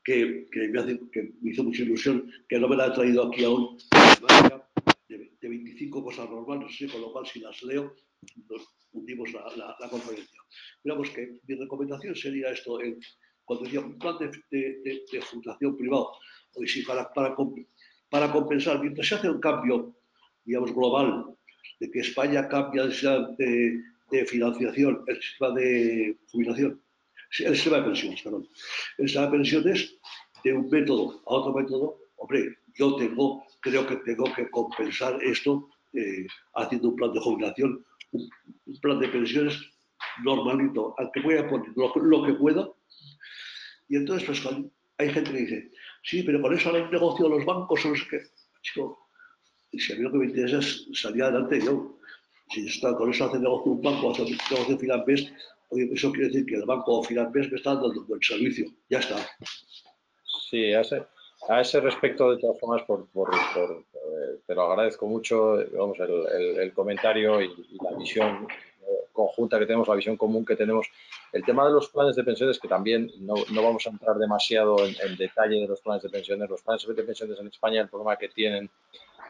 que, 0.03 0.47
que, 0.51 0.69
me 0.69 0.81
hace, 0.81 1.01
que, 1.13 1.35
me 1.43 1.51
hizo 1.51 1.65
mucha 1.65 1.83
ilusión, 1.83 2.33
que 2.49 2.59
no 2.59 2.69
me 2.69 2.77
la 2.77 2.87
he 2.87 2.93
traído 2.93 3.29
aquí 3.29 3.45
aún, 3.45 3.77
de, 5.09 5.37
de 5.39 5.49
25 5.49 6.03
cosas 6.03 6.31
normales, 6.31 6.75
con 6.91 7.03
lo 7.03 7.13
cual 7.13 7.27
si 7.27 7.41
las 7.41 7.63
leo 7.63 7.95
nos 8.49 8.69
hundimos 8.93 9.33
la, 9.33 9.77
la, 9.79 9.89
conferencia. 9.89 10.41
Digamos 10.83 11.11
que 11.11 11.39
mi 11.47 11.55
recomendación 11.55 12.15
sería 12.15 12.51
esto, 12.51 12.79
cuando 13.45 13.65
decía 13.65 13.81
un 13.81 13.99
plan 13.99 14.17
de, 14.19 15.03
de, 15.11 15.21
fundación 15.23 15.77
privado, 15.77 16.13
para, 16.87 17.13
para, 17.13 17.37
para, 18.11 18.33
compensar, 18.33 18.81
mientras 18.81 19.09
se 19.09 19.15
hace 19.17 19.29
un 19.29 19.41
cambio, 19.41 19.97
digamos, 20.45 20.73
global, 20.73 21.37
de 21.81 21.91
que 21.91 22.01
España 22.01 22.49
cambia 22.49 22.87
de, 22.87 23.81
de 24.11 24.27
financiación, 24.27 25.03
el 25.07 25.21
sistema 25.21 25.51
de 25.51 26.17
jubilación, 26.31 26.81
el 27.41 27.55
sistema 27.55 27.79
de 27.79 27.83
pensiones, 27.83 28.23
perdón. 28.23 28.49
El 28.99 29.09
sistema 29.09 29.27
de 29.27 29.33
pensiones 29.33 29.99
de 30.45 30.53
un 30.53 30.69
método 30.71 31.23
a 31.27 31.35
otro 31.35 31.53
método, 31.53 31.99
hombre, 32.17 32.57
yo 32.75 32.97
tengo, 32.97 33.45
creo 33.61 33.87
que 33.87 33.97
tengo 33.97 34.25
que 34.35 34.49
compensar 34.51 35.19
esto 35.23 35.69
eh, 35.95 36.27
haciendo 36.55 36.89
un 36.91 36.97
plan 36.97 37.13
de 37.13 37.21
jubilación 37.21 37.85
un 38.67 38.81
plan 38.81 39.01
de 39.01 39.09
pensiones 39.09 39.59
normalito, 40.23 40.95
al 40.99 41.11
que 41.13 41.21
voy 41.21 41.37
a 41.37 41.49
poner 41.49 41.69
lo, 41.77 42.25
que 42.25 42.35
pueda. 42.35 42.69
Y 43.89 43.97
entonces, 43.97 44.27
pues 44.27 44.43
hay 44.99 45.11
gente 45.11 45.33
que 45.33 45.39
dice, 45.39 45.73
sí, 46.03 46.23
pero 46.23 46.41
con 46.41 46.55
eso 46.55 46.71
hará 46.71 46.85
un 46.85 46.91
negocio 46.91 47.29
los 47.29 47.45
bancos 47.45 47.85
o 47.85 47.89
no 47.89 47.97
sé 47.97 48.05
qué. 48.11 48.23
Chico, 48.63 48.99
si 49.73 49.93
a 49.93 49.97
mí 49.97 50.03
lo 50.03 50.13
que 50.13 50.19
me 50.19 50.27
interesa 50.27 50.59
es 50.59 50.87
salir 50.95 51.23
adelante 51.23 51.61
yo. 51.61 51.99
Si 52.51 52.67
está, 52.67 52.95
con 52.95 53.11
eso 53.11 53.25
hace 53.25 53.39
negocio 53.39 53.73
un 53.73 53.83
banco, 53.83 54.11
hace 54.11 54.25
negocio 54.25 54.79
Finanbest, 54.79 55.31
oye, 55.71 55.91
eso 55.93 56.13
quiere 56.13 56.29
decir 56.29 56.47
que 56.47 56.57
el 56.57 56.65
banco 56.65 57.03
Finanbest 57.03 57.51
me 57.51 57.57
está 57.57 57.75
dando 57.75 58.01
un 58.01 58.07
buen 58.07 58.23
servicio. 58.23 58.67
Ya 58.89 58.99
está. 58.99 59.17
Sí, 60.51 60.73
ese, 60.73 61.05
a 61.49 61.61
ese 61.61 61.81
respecto, 61.81 62.31
de 62.31 62.39
todas 62.39 62.59
formas, 62.59 62.83
por, 62.83 63.07
eh, 63.35 64.39
te 64.47 64.55
lo 64.55 64.63
agradezco 64.63 65.07
mucho, 65.07 65.59
vamos, 65.77 65.99
el, 66.01 66.59
el, 66.59 66.73
comentario 66.73 67.41
y, 67.41 67.49
la 67.83 67.97
visión 67.97 68.47
eh, 68.83 69.07
conjunta 69.13 69.59
que 69.59 69.67
tenemos, 69.67 69.89
la 69.89 69.95
visión 69.95 70.17
común 70.17 70.45
que 70.45 70.57
tenemos. 70.57 70.87
El 71.33 71.45
tema 71.45 71.67
de 71.67 71.73
los 71.73 71.89
planes 71.89 72.17
de 72.17 72.25
pensiones, 72.25 72.59
que 72.59 72.69
también 72.69 73.11
no, 73.21 73.35
no 73.53 73.63
vamos 73.63 73.87
a 73.87 73.91
entrar 73.91 74.17
demasiado 74.17 74.85
en, 74.85 74.95
en, 75.05 75.17
detalle 75.17 75.61
de 75.61 75.69
los 75.69 75.81
planes 75.81 76.03
de 76.03 76.11
pensiones. 76.11 76.49
Los 76.49 76.63
planes 76.63 76.87
de 76.87 77.03
pensiones 77.03 77.39
en 77.39 77.47
España, 77.49 77.81
el 77.81 77.89
problema 77.89 78.17
que 78.17 78.29
tienen, 78.29 78.71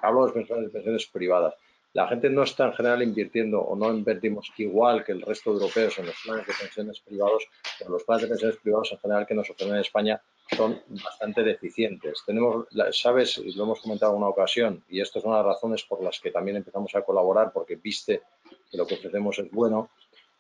hablo 0.03 0.27
de 0.27 0.35
los 0.35 0.47
planes 0.47 0.67
de 0.67 0.73
pensiones 0.73 1.07
privadas 1.07 1.55
la 1.95 2.09
gente 2.09 2.29
no 2.29 2.43
está 2.43 2.67
en 2.67 2.73
general 2.75 3.03
invirtiendo 3.03 3.61
o 3.61 3.77
no 3.77 3.93
invertimos 3.95 4.53
igual 4.59 5.05
que 5.05 5.13
el 5.13 5.23
resto 5.23 5.51
de 5.51 5.61
europeos 5.61 5.97
en 5.99 6.07
los 6.07 6.17
planes 6.25 6.45
de 6.45 6.53
pensiones 6.61 7.01
privados, 7.01 7.47
pero 7.79 7.93
los 7.93 8.03
planes 8.03 8.23
de 8.23 8.29
pensiones 8.29 8.57
privados 8.59 8.91
en 8.91 8.99
general 8.99 9.27
que 9.27 9.35
nos 9.35 9.49
ofrecen 9.49 9.75
en 9.77 9.81
España 9.81 10.21
son 10.51 10.83
bastante 10.89 11.43
deficientes. 11.43 12.23
Tenemos, 12.27 12.67
sabes, 12.93 13.39
y 13.39 13.53
lo 13.53 13.65
hemos 13.65 13.81
comentado 13.81 14.13
en 14.13 14.19
una 14.19 14.29
ocasión, 14.29 14.85
y 14.89 15.01
estas 15.01 15.23
son 15.23 15.33
las 15.33 15.45
razones 15.45 15.83
por 15.85 16.03
las 16.03 16.21
que 16.21 16.31
también 16.31 16.59
empezamos 16.59 16.95
a 16.95 17.03
colaborar, 17.03 17.53
porque 17.53 17.77
viste 17.77 18.23
que 18.71 18.77
lo 18.77 18.87
que 18.87 18.95
ofrecemos 18.95 19.39
es 19.39 19.51
bueno, 19.51 19.91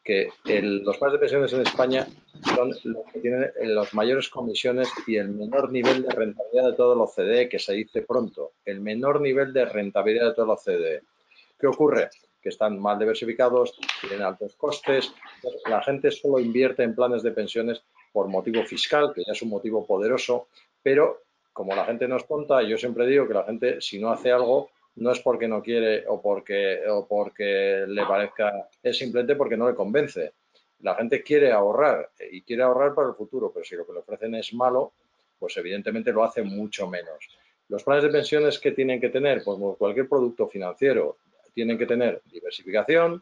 que 0.03 0.29
los 0.47 0.99
planes 0.99 1.15
de 1.15 1.19
pensiones 1.19 1.53
en 1.55 1.63
España 1.63 2.07
son 2.55 2.69
los 2.85 3.05
que 3.11 3.21
tienen 3.21 3.51
las 3.63 3.95
mayores 3.95 4.29
comisiones 4.29 4.89
y 5.07 5.17
el 5.17 5.31
menor 5.31 5.73
nivel 5.73 6.03
de 6.03 6.11
rentabilidad 6.11 6.71
de 6.71 6.77
todo 6.77 6.93
el 6.93 7.01
OCDE, 7.01 7.49
que 7.49 7.59
se 7.59 7.73
dice 7.73 8.03
pronto, 8.03 8.53
el 8.67 8.83
menor 8.83 9.23
nivel 9.23 9.55
de 9.55 9.65
rentabilidad 9.65 10.29
de 10.29 10.35
todo 10.35 10.45
el 10.45 10.51
OCDE. 10.51 11.03
¿Qué 11.59 11.67
ocurre? 11.67 12.11
Que 12.43 12.51
están 12.51 12.79
mal 12.79 12.99
diversificados, 12.99 13.79
tienen 14.03 14.21
altos 14.21 14.55
costes, 14.57 15.15
la 15.67 15.83
gente 15.83 16.11
solo 16.11 16.39
invierte 16.39 16.83
en 16.83 16.95
planes 16.95 17.23
de 17.23 17.31
pensiones 17.31 17.83
por 18.15 18.29
motivo 18.29 18.63
fiscal, 18.65 19.13
que 19.13 19.25
ya 19.27 19.33
es 19.33 19.43
un 19.43 19.49
motivo 19.49 19.85
poderoso, 19.85 20.47
pero 20.81 21.23
como 21.53 21.75
la 21.75 21.85
gente 21.85 22.07
no 22.07 22.17
es 22.17 22.27
tonta, 22.29 22.63
yo 22.63 22.79
siempre 22.79 23.09
digo 23.09 23.27
que 23.27 23.35
la 23.35 23.43
gente 23.43 23.81
si 23.81 23.99
no 23.99 24.11
hace 24.11 24.31
algo 24.31 24.71
no 24.97 25.11
es 25.11 25.19
porque 25.19 25.49
no 25.49 25.61
quiere 25.61 26.05
o 26.07 26.23
porque, 26.23 26.79
o 26.89 27.09
porque 27.09 27.85
le 27.89 28.07
parezca, 28.07 28.69
es 28.81 28.97
simplemente 28.97 29.35
porque 29.35 29.57
no 29.57 29.69
le 29.69 29.75
convence. 29.75 30.33
La 30.83 30.95
gente 30.95 31.25
quiere 31.25 31.51
ahorrar 31.51 32.11
y 32.31 32.43
quiere 32.43 32.63
ahorrar 32.63 32.95
para 32.95 33.09
el 33.09 33.15
futuro, 33.15 33.51
pero 33.53 33.65
si 33.65 33.75
lo 33.75 33.85
que 33.85 33.93
le 33.93 33.99
ofrecen 33.99 34.37
es 34.37 34.55
malo, 34.55 34.93
pues 35.41 35.57
evidentemente 35.57 36.13
lo 36.13 36.23
hace 36.23 36.45
mucho 36.45 36.89
menos. 36.89 37.29
Los 37.69 37.83
planes 37.83 38.05
de 38.05 38.11
pensiones 38.11 38.61
que 38.61 38.71
tienen 38.71 39.01
que 39.01 39.09
tener, 39.09 39.43
pues 39.43 39.59
cualquier 39.77 40.09
producto 40.09 40.47
financiero, 40.47 41.17
tienen 41.53 41.77
que 41.77 41.87
tener 41.87 42.23
diversificación, 42.31 43.21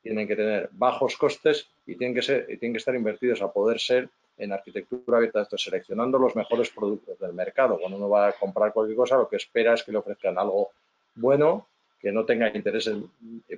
tienen 0.00 0.28
que 0.28 0.36
tener 0.36 0.68
bajos 0.70 1.16
costes 1.16 1.68
y 1.86 1.96
tienen 1.96 2.14
que, 2.14 2.22
ser, 2.22 2.46
tienen 2.46 2.72
que 2.74 2.78
estar 2.78 2.94
invertidos 2.94 3.42
a 3.42 3.52
poder 3.52 3.80
ser 3.80 4.08
en 4.38 4.52
arquitectura 4.52 5.18
abierta, 5.18 5.42
esto, 5.42 5.58
seleccionando 5.58 6.18
los 6.18 6.34
mejores 6.36 6.70
productos 6.70 7.18
del 7.18 7.32
mercado. 7.32 7.78
Cuando 7.78 7.96
uno 7.96 8.08
va 8.08 8.28
a 8.28 8.32
comprar 8.32 8.72
cualquier 8.72 8.96
cosa, 8.96 9.16
lo 9.16 9.28
que 9.28 9.36
espera 9.36 9.74
es 9.74 9.82
que 9.82 9.92
le 9.92 9.98
ofrezcan 9.98 10.38
algo 10.38 10.70
bueno, 11.16 11.66
que 12.00 12.12
no 12.12 12.24
tenga 12.24 12.54
intereses 12.54 12.96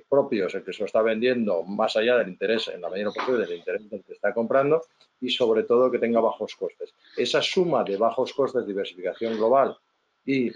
propios, 0.09 0.55
el 0.55 0.63
que 0.63 0.73
se 0.73 0.79
lo 0.79 0.85
está 0.87 1.01
vendiendo 1.01 1.61
más 1.63 1.95
allá 1.95 2.17
del 2.17 2.29
interés, 2.29 2.67
en 2.69 2.81
la 2.81 2.89
medida 2.89 3.11
posible, 3.11 3.45
del 3.45 3.57
interés 3.57 3.89
del 3.89 4.03
que 4.03 4.13
está 4.13 4.33
comprando 4.33 4.81
y 5.19 5.29
sobre 5.29 5.63
todo 5.63 5.91
que 5.91 5.99
tenga 5.99 6.19
bajos 6.19 6.55
costes. 6.55 6.93
Esa 7.15 7.41
suma 7.41 7.83
de 7.83 7.97
bajos 7.97 8.33
costes, 8.33 8.65
diversificación 8.65 9.37
global 9.37 9.77
y 10.25 10.47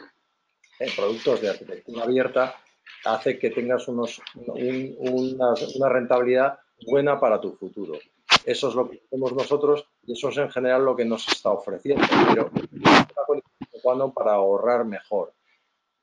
en 0.79 0.95
productos 0.95 1.41
de 1.41 1.49
arquitectura 1.49 2.03
abierta 2.03 2.55
hace 3.05 3.37
que 3.37 3.51
tengas 3.51 3.87
unos, 3.87 4.21
una, 4.45 5.89
rentabilidad 5.89 6.59
buena 6.87 7.19
para 7.19 7.39
tu 7.39 7.55
futuro. 7.55 7.93
Eso 8.45 8.69
es 8.69 8.75
lo 8.75 8.89
que 8.89 9.01
hacemos 9.05 9.33
nosotros 9.33 9.87
y 10.05 10.13
eso 10.13 10.29
es 10.29 10.37
en 10.37 10.51
general 10.51 10.85
lo 10.85 10.95
que 10.95 11.05
nos 11.05 11.27
está 11.27 11.51
ofreciendo, 11.51 12.05
pero 12.29 12.51
cuando 13.85 14.11
para 14.11 14.33
ahorrar 14.33 14.85
mejor. 14.85 15.33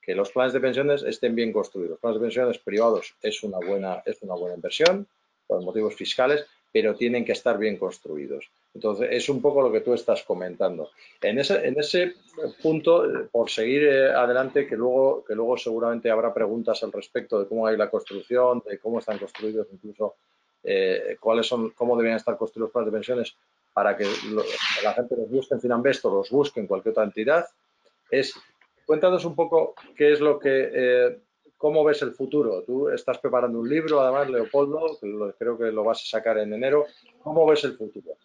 Que 0.01 0.15
los 0.15 0.31
planes 0.31 0.53
de 0.53 0.61
pensiones 0.61 1.03
estén 1.05 1.35
bien 1.35 1.53
construidos. 1.53 1.91
Los 1.91 2.01
planes 2.01 2.21
de 2.21 2.25
pensiones 2.27 2.59
privados 2.59 3.15
es 3.23 3.43
una 3.45 3.59
buena, 3.59 4.03
es 4.05 4.21
una 4.23 4.35
buena 4.35 4.57
inversión 4.57 5.07
por 5.47 5.63
motivos 5.63 5.95
fiscales, 5.95 6.45
pero 6.73 6.95
tienen 6.95 7.25
que 7.25 7.33
estar 7.33 7.59
bien 7.59 7.77
construidos. 7.77 8.51
Entonces, 8.75 9.09
es 9.13 9.29
un 9.29 9.43
poco 9.43 9.63
lo 9.63 9.71
que 9.71 9.81
tú 9.81 9.93
estás 9.93 10.23
comentando. 10.23 10.91
En 11.21 11.39
ese, 11.39 11.67
en 11.67 11.79
ese 11.79 12.15
punto, 12.63 13.29
por 13.31 13.51
seguir 13.51 13.85
eh, 13.85 14.13
adelante, 14.13 14.67
que 14.67 14.77
luego, 14.77 15.23
que 15.25 15.35
luego 15.35 15.57
seguramente 15.59 16.11
habrá 16.11 16.33
preguntas 16.33 16.83
al 16.83 16.93
respecto 16.93 17.39
de 17.39 17.47
cómo 17.47 17.67
hay 17.67 17.77
la 17.77 17.91
construcción, 17.91 18.63
de 18.67 18.79
cómo 18.79 19.01
están 19.01 19.19
construidos, 19.19 19.69
incluso 19.73 20.15
eh, 20.65 21.17
cuáles 21.21 21.47
son, 21.47 21.71
cómo 21.71 21.97
deberían 21.97 22.17
estar 22.17 22.37
construidos 22.37 22.69
los 22.69 22.73
planes 22.73 22.93
de 22.93 22.97
pensiones 22.99 23.37
para 23.73 23.97
que, 23.97 24.07
la 24.83 24.93
gente 24.93 25.17
los 25.17 25.31
busque 25.31 25.55
en 25.55 25.61
Finanvesto, 25.61 26.11
los 26.11 26.31
busque 26.31 26.61
en 26.61 26.67
cualquier 26.67 26.93
otra 26.93 27.05
entidad, 27.05 27.47
es 28.11 28.35
cuéntanos 28.85 29.25
un 29.25 29.35
poco 29.35 29.75
qué 29.97 30.13
es 30.13 30.21
lo 30.21 30.39
que 30.39 31.21
¿Cómo 31.63 31.85
ves 31.85 32.03
el 32.03 32.11
futuro? 32.11 32.65
Tú 32.67 32.89
estás 32.89 33.19
preparando 33.19 33.61
un 33.61 33.69
libro, 33.69 34.01
además, 34.01 34.29
Leopoldo, 34.29 34.99
creo 35.39 35.57
que 35.57 35.71
lo 35.71 35.85
vas 35.85 36.03
a 36.03 36.19
sacar 36.19 36.39
en 36.39 36.53
enero. 36.53 36.87
¿Cómo 37.23 37.47
ves 37.47 37.63
el 37.63 37.75
futuro? 37.75 38.17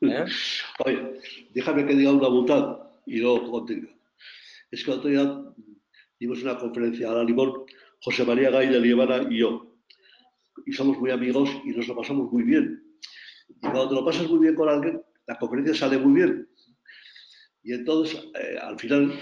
¿Eh? 0.00 0.24
Oye, 0.86 1.20
déjame 1.52 1.84
que 1.84 1.94
diga 1.94 2.12
una 2.12 2.28
butada 2.28 2.88
y 3.04 3.16
luego 3.16 3.50
contigo. 3.50 3.88
Es 4.70 4.84
que 4.84 4.92
otro 4.92 5.10
día 5.10 5.42
dimos 6.20 6.40
una 6.44 6.56
conferencia 6.56 7.10
a 7.10 7.14
la 7.14 7.24
Limón, 7.24 7.64
José 8.00 8.24
María 8.24 8.50
Gay 8.50 8.68
de 8.68 8.78
Liebana 8.78 9.26
y 9.28 9.38
yo. 9.38 9.66
Y 10.66 10.72
somos 10.72 10.98
muy 10.98 11.10
amigos 11.10 11.50
y 11.64 11.70
nos 11.70 11.88
lo 11.88 11.96
pasamos 11.96 12.30
muy 12.32 12.42
bien. 12.42 12.82
Y 13.48 13.54
cuando 13.60 13.88
te 13.88 13.94
lo 13.94 14.04
pasas 14.04 14.28
muy 14.28 14.40
bien 14.40 14.54
con 14.54 14.68
alguien, 14.68 15.02
la 15.26 15.38
conferencia 15.38 15.74
sale 15.74 15.98
muy 15.98 16.14
bien. 16.14 16.48
Y 17.62 17.74
entonces, 17.74 18.24
eh, 18.38 18.58
al 18.60 18.78
final, 18.78 19.12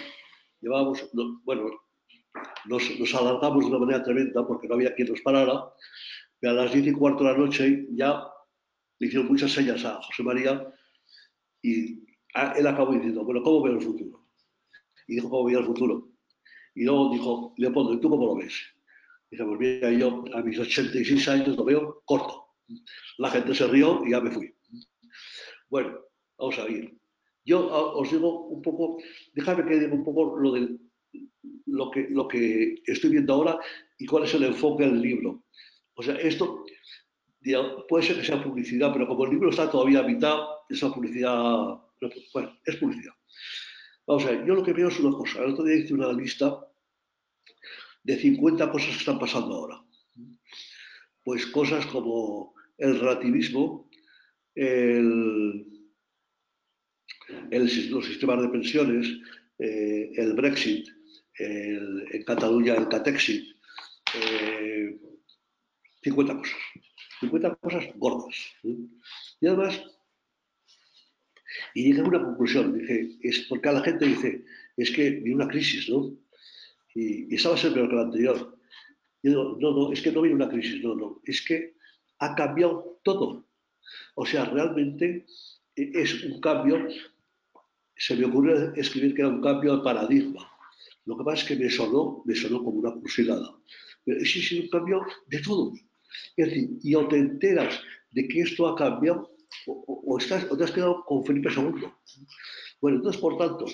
llevábamos, 0.61 1.11
bueno, 1.45 1.71
nos, 2.67 2.99
nos, 2.99 3.15
alargamos 3.15 3.65
de 3.65 3.71
una 3.71 3.79
manera 3.79 4.03
tremenda 4.03 4.47
porque 4.47 4.69
no 4.69 4.75
había 4.75 4.95
quien 4.95 5.09
nos 5.09 5.21
parara. 5.21 5.65
Y 6.41 6.47
a 6.47 6.53
las 6.53 6.73
diez 6.73 6.87
y 6.87 6.93
cuarto 6.93 7.25
de 7.25 7.33
la 7.33 7.39
noche 7.39 7.87
ya 7.91 8.25
le 8.99 9.07
hicieron 9.07 9.29
muchas 9.29 9.53
señas 9.53 9.85
a 9.85 10.01
José 10.03 10.23
María 10.23 10.67
y 11.63 12.05
él 12.57 12.67
acabó 12.67 12.93
diciendo, 12.93 13.25
bueno, 13.25 13.43
¿cómo 13.43 13.63
veo 13.63 13.75
el 13.75 13.83
futuro? 13.83 14.27
Y 15.07 15.17
dijo, 15.17 15.29
¿cómo 15.29 15.45
veo 15.45 15.61
el 15.61 15.67
futuro? 15.67 16.09
Y 16.75 16.85
luego 16.85 17.13
dijo, 17.13 17.55
Leopoldo, 17.57 17.95
¿y 17.95 18.01
tú 18.01 18.09
cómo 18.09 18.27
lo 18.27 18.37
ves? 18.37 18.55
Y 19.31 19.37
pues 19.37 19.59
mira, 19.59 19.91
yo 19.93 20.25
a 20.35 20.43
mis 20.43 20.59
86 20.59 21.29
años 21.29 21.57
lo 21.57 21.65
veo 21.65 22.03
corto. 22.05 22.47
La 23.19 23.31
gente 23.31 23.55
se 23.55 23.67
rió 23.67 24.03
y 24.05 24.11
ya 24.11 24.21
me 24.21 24.31
fui. 24.31 24.53
Bueno, 25.69 25.99
vamos 26.37 26.59
a 26.59 26.69
ir. 26.69 26.97
Yo 27.45 27.67
os 27.69 28.11
digo 28.11 28.49
un 28.49 28.61
poco, 28.61 28.99
déjame 29.35 29.65
que 29.65 29.79
diga 29.79 29.95
un 29.95 30.05
poco 30.05 30.37
lo 30.37 30.53
del 30.53 30.81
lo 31.67 31.91
que, 31.91 32.09
lo 32.11 32.29
que 32.29 32.83
estoy 32.87 33.11
viendo 33.11 33.35
ahora 33.35 33.59
y 33.99 34.07
cuál 34.07 34.25
es 34.25 34.35
el 34.35 34.45
enfoque 34.45 34.85
del 34.85 35.01
libro. 35.01 35.45
O 35.95 36.03
sea, 36.03 36.15
esto 36.17 36.65
puede 37.89 38.05
ser 38.05 38.17
que 38.17 38.25
sea 38.25 38.43
publicidad, 38.43 38.93
pero 38.93 39.07
como 39.07 39.25
el 39.25 39.31
libro 39.31 39.51
está 39.51 39.71
todavía 39.71 40.01
a 40.01 40.05
mitad, 40.05 40.39
esa 40.69 40.93
publicidad, 40.93 41.79
bueno, 42.33 42.59
es 42.65 42.77
publicidad. 42.77 43.15
Vamos 44.07 44.25
a 44.25 44.31
ver, 44.31 44.45
yo 44.47 44.55
lo 44.55 44.63
que 44.63 44.73
veo 44.73 44.89
es 44.89 44.99
una 44.99 45.17
cosa. 45.17 45.43
El 45.43 45.53
otro 45.53 45.65
día 45.65 45.77
hice 45.77 45.95
una 45.95 46.13
lista 46.13 46.59
de 48.03 48.17
50 48.17 48.71
cosas 48.71 48.91
que 48.91 48.99
están 48.99 49.19
pasando 49.19 49.55
ahora. 49.55 49.85
Pues 51.25 51.47
cosas 51.47 51.87
como 51.87 52.55
el 52.79 52.99
relativismo, 52.99 53.91
el, 54.55 55.67
los 57.51 58.07
sistemas 58.07 58.43
de 58.43 58.49
pensiones, 58.49 59.07
eh, 59.59 60.11
el 60.17 60.35
Brexit, 60.35 60.89
en 61.39 62.25
Cataluña 62.25 62.75
el 62.75 62.89
Catexit, 62.89 63.57
50 66.03 66.33
eh, 66.33 66.37
cosas, 66.37 66.57
50 67.21 67.55
cosas 67.57 67.85
gordas. 67.97 68.35
Y 69.41 69.47
además, 69.47 69.83
y 71.75 71.85
llegué 71.85 72.01
a 72.01 72.05
una 72.05 72.23
conclusión, 72.23 72.79
dije, 72.79 73.19
es 73.23 73.47
porque 73.49 73.69
a 73.69 73.73
la 73.73 73.83
gente 73.83 74.07
dice, 74.07 74.45
es 74.77 74.91
que 74.91 75.11
viene 75.11 75.37
una 75.37 75.49
crisis, 75.49 75.89
¿no? 75.89 76.17
Y, 76.95 77.35
y 77.35 77.39
peor 77.39 77.89
que 77.89 77.97
la 77.97 78.03
anterior. 78.03 78.59
Y 79.23 79.29
no, 79.31 79.57
no, 79.59 79.93
es 79.93 80.01
que 80.01 80.13
no 80.13 80.23
viene 80.23 80.37
una 80.37 80.49
crisis, 80.49 80.83
no, 80.83 80.95
no, 80.95 81.21
es 81.25 81.43
que 81.43 81.75
ha 82.19 82.35
cambiado 82.35 83.01
todo. 83.03 83.47
O 84.15 84.27
sea, 84.27 84.45
realmente 84.45 85.27
es 85.75 86.25
un 86.25 86.41
cambio, 86.41 86.89
se 87.97 88.17
me 88.17 88.25
ocurrió 88.25 88.75
escribir 88.75 89.15
que 89.15 89.23
era 89.23 89.31
un 89.31 89.43
cambio 89.43 89.77
de 89.77 89.83
paradigma. 89.83 90.51
Lo 91.05 91.17
que 91.17 91.25
pasa 91.25 91.43
es 91.43 91.49
que 91.49 91.57
me 91.57 91.71
sonó, 91.71 92.23
me 92.25 92.35
sonó 92.35 92.63
como 92.63 92.79
una 92.79 92.93
cursilada. 92.93 93.55
Pero 94.05 94.21
sí, 94.25 94.41
sí, 94.41 94.61
un 94.61 94.69
cambio 94.69 95.03
de 95.27 95.41
todo. 95.41 95.73
Es 96.37 96.47
decir, 96.47 96.71
y 96.83 96.95
o 96.95 97.07
te 97.09 97.17
enteras 97.17 97.81
de 98.13 98.27
que 98.29 98.41
esto 98.41 98.67
ha 98.69 98.77
cambiado 98.77 99.31
o, 99.67 100.19
estás, 100.19 100.47
te 100.49 100.65
has 100.65 100.71
quedado 100.71 101.05
con 101.05 101.25
Felipe 101.25 101.51
II. 101.55 101.87
Bueno, 102.81 102.99
entonces, 102.99 103.21
por 103.21 103.37
tanto, 103.37 103.67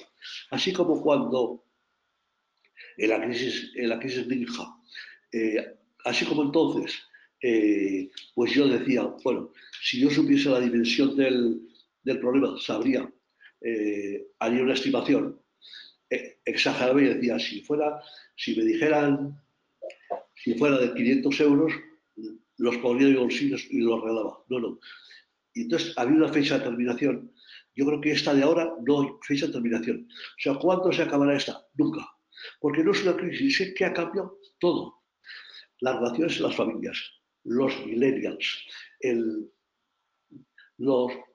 así 0.51 0.73
como 0.73 1.01
cuando 1.01 1.66
en 2.97 3.09
la 3.09 3.22
crisis, 3.22 3.72
en 3.74 3.89
la 3.89 3.99
crisis 3.99 4.27
ninja, 4.27 4.77
eh, 5.33 5.74
así 6.05 6.24
como 6.24 6.43
entonces, 6.43 6.99
eh, 7.43 8.11
pues 8.35 8.53
yo 8.53 8.68
decía, 8.68 9.03
bueno, 9.22 9.53
si 9.83 10.01
yo 10.01 10.11
supiese 10.11 10.49
la 10.49 10.61
dimensión 10.61 11.16
del, 11.16 11.61
problema, 12.20 12.57
sabría, 12.59 13.11
eh, 13.61 14.29
haría 14.39 14.62
una 14.62 14.74
estimación, 14.74 15.41
exageraba 16.45 17.03
y 17.03 17.07
decía, 17.07 17.39
si 17.39 17.62
fuera, 17.62 18.01
si 18.37 18.57
me 18.57 18.64
dijeran, 18.64 19.37
si 20.35 20.55
fuera 20.55 20.79
de 20.79 20.95
500 20.95 21.41
euros, 21.41 21.72
los 22.59 22.77
pondría 22.79 23.09
en 23.09 23.14
mi 23.14 23.20
bolsillo 23.20 23.57
y 23.70 23.81
los 23.81 24.01
regalaba. 24.01 24.39
No, 24.49 24.61
no. 24.61 24.79
Y 25.55 25.62
entonces 25.62 25.93
había 25.99 26.16
una 26.16 26.33
fecha 26.33 26.59
de 26.59 26.64
terminación. 26.64 27.33
Yo 27.74 27.85
creo 27.87 28.01
que 28.01 28.12
esta 28.12 28.33
de 28.33 28.43
ahora 28.43 28.72
no 28.87 29.03
hay 29.03 29.09
fecha 29.22 29.47
de 29.47 29.53
terminación. 29.53 30.07
O 30.09 30.41
sea, 30.41 30.55
¿cuándo 30.55 30.93
se 30.93 31.03
acabará 31.03 31.37
esta? 31.37 31.66
Nunca. 31.74 32.16
Porque 32.61 32.82
no 32.84 32.92
es 32.92 33.03
una 33.03 33.16
crisis, 33.16 33.61
es 33.61 33.74
que 33.74 33.84
ha 33.84 33.92
cambiado 33.92 34.38
todo. 34.59 35.03
Las 35.80 35.97
relaciones 35.97 36.36
en 36.36 36.42
las 36.44 36.57
familias, 36.57 36.99
los 37.44 37.86
millennials, 37.86 38.66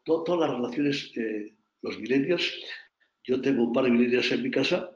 todas 0.03 0.39
las 0.39 0.57
relaciones, 0.57 1.12
eh, 1.16 1.55
los 1.82 1.99
millennials, 1.99 2.51
yo 3.24 3.41
tengo 3.41 3.64
un 3.64 3.74
par 3.74 3.86
de 3.86 3.91
millennials 3.91 4.32
en 4.32 4.43
mi 4.43 4.51
casa 4.51 4.91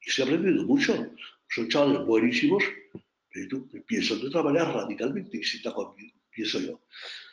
y 0.00 0.10
se 0.10 0.22
ha 0.22 0.24
aprendido 0.24 0.64
mucho. 0.64 1.14
Son 1.50 1.68
chavales 1.68 2.04
buenísimos, 2.06 2.64
pero 3.30 3.66
piensan 3.86 4.20
de 4.20 4.28
otra 4.28 4.42
manera 4.42 4.72
radicalmente 4.72 5.38
distinta 5.38 5.72
como 5.72 5.94
pienso 6.30 6.60
yo. 6.60 6.80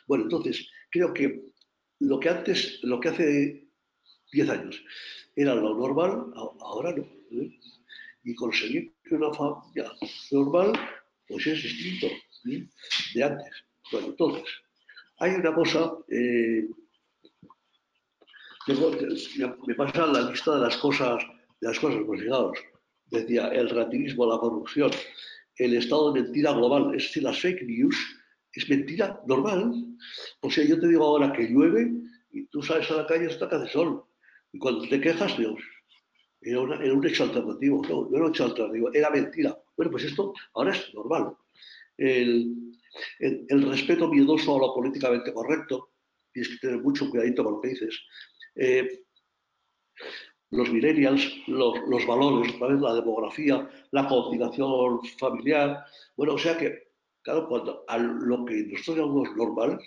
Bueno, 0.06 0.24
entonces, 0.24 0.68
creo 0.90 1.12
que 1.12 1.42
lo 2.00 2.20
que 2.20 2.28
antes, 2.28 2.80
lo 2.82 3.00
que 3.00 3.08
hace 3.08 3.68
10 4.32 4.48
años 4.48 4.82
era 5.34 5.54
lo 5.54 5.74
normal, 5.74 6.32
ahora 6.34 6.92
no. 6.92 7.02
¿eh? 7.02 7.58
Y 8.26 8.34
conseguir 8.34 8.92
una 9.12 9.32
familia 9.32 9.88
normal, 10.32 10.72
pues 11.28 11.46
es 11.46 11.62
distinto 11.62 12.08
de 13.14 13.22
antes. 13.22 13.52
Bueno, 13.92 14.08
entonces, 14.08 14.44
hay 15.18 15.30
una 15.34 15.54
cosa, 15.54 15.92
eh, 16.08 16.68
me 19.66 19.74
pasa 19.76 20.08
la 20.08 20.28
lista 20.28 20.56
de 20.56 20.60
las 20.62 20.76
cosas, 20.78 21.22
de 21.60 21.68
las 21.68 21.78
cosas, 21.78 22.00
pues 22.04 22.20
fijaos, 22.20 22.58
decía 23.12 23.46
el 23.48 23.68
relativismo, 23.68 24.26
la 24.26 24.38
corrupción, 24.38 24.90
el 25.58 25.76
estado 25.76 26.12
de 26.12 26.22
mentira 26.22 26.52
global, 26.52 26.96
es 26.96 27.04
decir, 27.04 27.22
las 27.22 27.40
fake 27.40 27.62
news, 27.62 27.96
es 28.52 28.68
mentira 28.68 29.20
normal. 29.28 29.72
O 30.40 30.50
sea, 30.50 30.64
yo 30.64 30.80
te 30.80 30.88
digo 30.88 31.04
ahora 31.04 31.32
que 31.32 31.48
llueve 31.48 31.92
y 32.32 32.46
tú 32.46 32.60
sales 32.60 32.90
a 32.90 32.96
la 32.96 33.06
calle 33.06 33.26
hasta 33.26 33.48
que 33.48 33.54
hace 33.54 33.72
sol. 33.72 34.04
Y 34.52 34.58
cuando 34.58 34.88
te 34.88 35.00
quejas, 35.00 35.38
Dios, 35.38 35.60
era, 36.40 36.60
un 36.60 37.06
hecho 37.06 37.24
alternativo. 37.24 37.82
No, 37.88 38.08
era 38.14 38.24
un 38.24 38.30
hecho 38.30 38.44
alternativo, 38.44 38.92
era 38.92 39.10
mentira. 39.10 39.56
Bueno, 39.76 39.90
pues 39.90 40.04
esto 40.04 40.32
ahora 40.54 40.72
es 40.72 40.94
normal. 40.94 41.36
El, 41.96 42.72
el, 43.18 43.70
respeto 43.70 44.08
miedoso 44.08 44.56
a 44.56 44.66
lo 44.66 44.74
políticamente 44.74 45.32
correcto, 45.32 45.90
tienes 46.32 46.52
que 46.52 46.58
tener 46.66 46.82
mucho 46.82 47.08
cuidadito 47.10 47.44
con 47.44 47.54
lo 47.54 47.60
que 47.60 47.68
dices. 47.68 48.00
Eh, 48.54 49.04
los 50.50 50.70
millennials, 50.70 51.32
los, 51.48 51.78
los 51.88 52.06
valores, 52.06 52.54
la 52.60 52.94
demografía, 52.94 53.68
la 53.90 54.08
conciliación 54.08 55.04
familiar. 55.18 55.84
Bueno, 56.16 56.34
o 56.34 56.38
sea 56.38 56.56
que, 56.56 56.92
claro, 57.22 57.48
cuando 57.48 57.84
a 57.88 57.98
lo 57.98 58.44
que 58.44 58.64
nosotros 58.64 58.98
llamamos 58.98 59.36
normal 59.36 59.80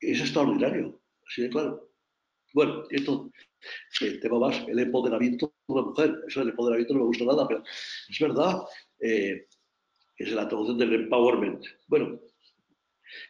es 0.00 0.20
extraordinario, 0.20 1.00
así 1.26 1.42
de 1.42 1.50
claro. 1.50 1.90
Bueno, 2.52 2.82
esto, 2.90 3.30
el 4.00 4.20
tema 4.20 4.38
más, 4.40 4.64
el 4.66 4.78
empoderamiento 4.78 5.46
de 5.46 5.52
una 5.74 5.82
mujer. 5.82 6.14
Eso 6.26 6.40
del 6.40 6.50
empoderamiento 6.50 6.94
no 6.94 7.00
me 7.00 7.06
gusta 7.06 7.24
nada, 7.24 7.46
pero 7.46 7.62
es 8.08 8.18
verdad, 8.18 8.62
eh, 9.00 9.46
es 10.16 10.32
la 10.32 10.48
traducción 10.48 10.78
del 10.78 10.94
empowerment. 10.94 11.64
Bueno, 11.86 12.20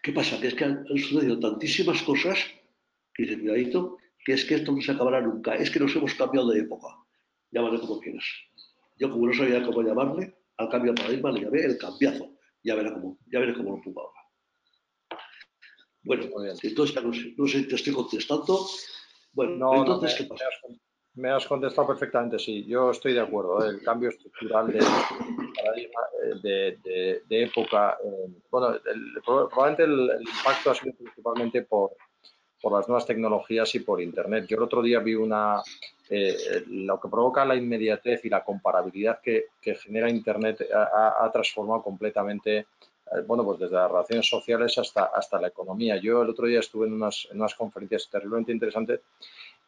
¿Qué 0.03 0.12
pasa? 0.12 0.41
Que 0.41 0.49
es 0.49 0.55
que 0.55 0.64
han, 0.64 0.86
sucedido 0.86 1.38
tantísimas 1.38 2.03
cosas, 2.03 2.38
que 3.14 3.38
cuidadito, 3.38 3.97
que 4.24 4.34
es 4.34 4.45
que 4.45 4.57
esto 4.57 4.72
no 4.72 4.80
se 4.80 4.93
acabará 4.93 5.20
nunca. 5.20 5.55
Es 5.55 5.70
que 5.70 5.80
nos 5.80 5.95
hemos 5.97 6.14
cambiado 6.14 6.51
de 6.51 6.61
época. 6.61 6.88
Llámale 7.51 7.80
como 7.80 8.01
quieras. 8.01 8.24
Yo, 8.99 9.11
como 9.11 9.26
no 9.26 9.32
sabía 9.32 9.62
cómo 9.62 9.82
llamarle, 9.82 10.36
al 10.59 10.68
cambio 10.68 10.93
de 10.93 11.01
paradigma 11.01 11.32
le 11.32 11.41
llamé 11.43 11.61
el 11.64 11.78
cambiazo. 11.78 12.36
Ya 12.62 12.74
verá 12.74 12.93
cómo, 12.93 13.18
ya 13.32 13.41
veré 13.41 13.55
cómo 13.55 13.76
lo 13.76 13.82
pongo 13.82 14.01
ahora. 14.03 14.20
Bueno, 16.03 16.24
entonces 16.62 17.03
no 17.03 17.12
sé, 17.12 17.34
no 17.36 17.47
sé, 17.47 17.62
te 17.64 17.74
estoy 17.74 17.93
contestando. 17.93 18.66
Bueno, 19.32 19.74
entonces, 19.74 20.14
¿qué 20.16 20.24
pasa? 20.24 20.45
Me 21.15 21.31
has 21.31 21.47
contestado 21.47 21.89
perfectamente, 21.89 22.39
sí. 22.39 22.65
Yo 22.67 22.91
estoy 22.91 23.15
de 23.15 23.21
acuerdo. 23.21 23.65
¿eh? 23.65 23.71
El 23.71 23.83
cambio 23.83 24.11
estructural 24.11 24.69
de 24.69 24.79
paradigma 24.79 26.01
eh, 26.85 27.23
época. 27.29 27.99
Eh, 28.05 28.29
bueno, 28.51 28.79
probablemente 29.25 29.83
el, 29.85 30.21
impacto 30.21 30.71
ha 30.71 30.75
sido 30.75 30.95
principalmente 30.95 31.63
por, 31.63 31.91
por 32.63 32.73
las 32.73 32.87
nuevas 32.87 33.07
tecnologías 33.07 33.75
y 33.75 33.81
por 33.81 34.01
Internet. 34.01 34.47
Yo 34.47 34.57
el 34.57 34.63
otro 34.63 34.83
día 34.83 35.01
vi 35.01 35.15
una. 35.17 35.61
lo 36.69 37.01
que 37.01 37.09
provoca 37.09 37.45
la 37.45 37.57
inmediatez 37.57 38.25
y 38.25 38.29
la 38.29 38.45
comparabilidad 38.45 39.21
que, 39.21 39.47
genera 39.75 40.09
Internet 40.09 40.65
ha, 40.73 41.29
transformado 41.33 41.83
completamente 41.83 42.67
bueno, 43.27 43.45
pues 43.45 43.59
desde 43.59 43.75
las 43.75 43.91
relaciones 43.91 44.29
sociales 44.29 44.79
hasta, 44.79 45.07
hasta 45.07 45.41
la 45.41 45.49
economía. 45.49 45.97
Yo 45.97 46.23
el 46.23 46.31
otro 46.31 46.47
día 46.47 46.61
estuve 46.61 46.87
en 46.87 46.93
unas, 46.93 47.27
en 47.33 47.39
unas 47.41 47.57
conferencias 47.57 48.09
terriblemente 48.09 48.53
interesantes 48.53 49.01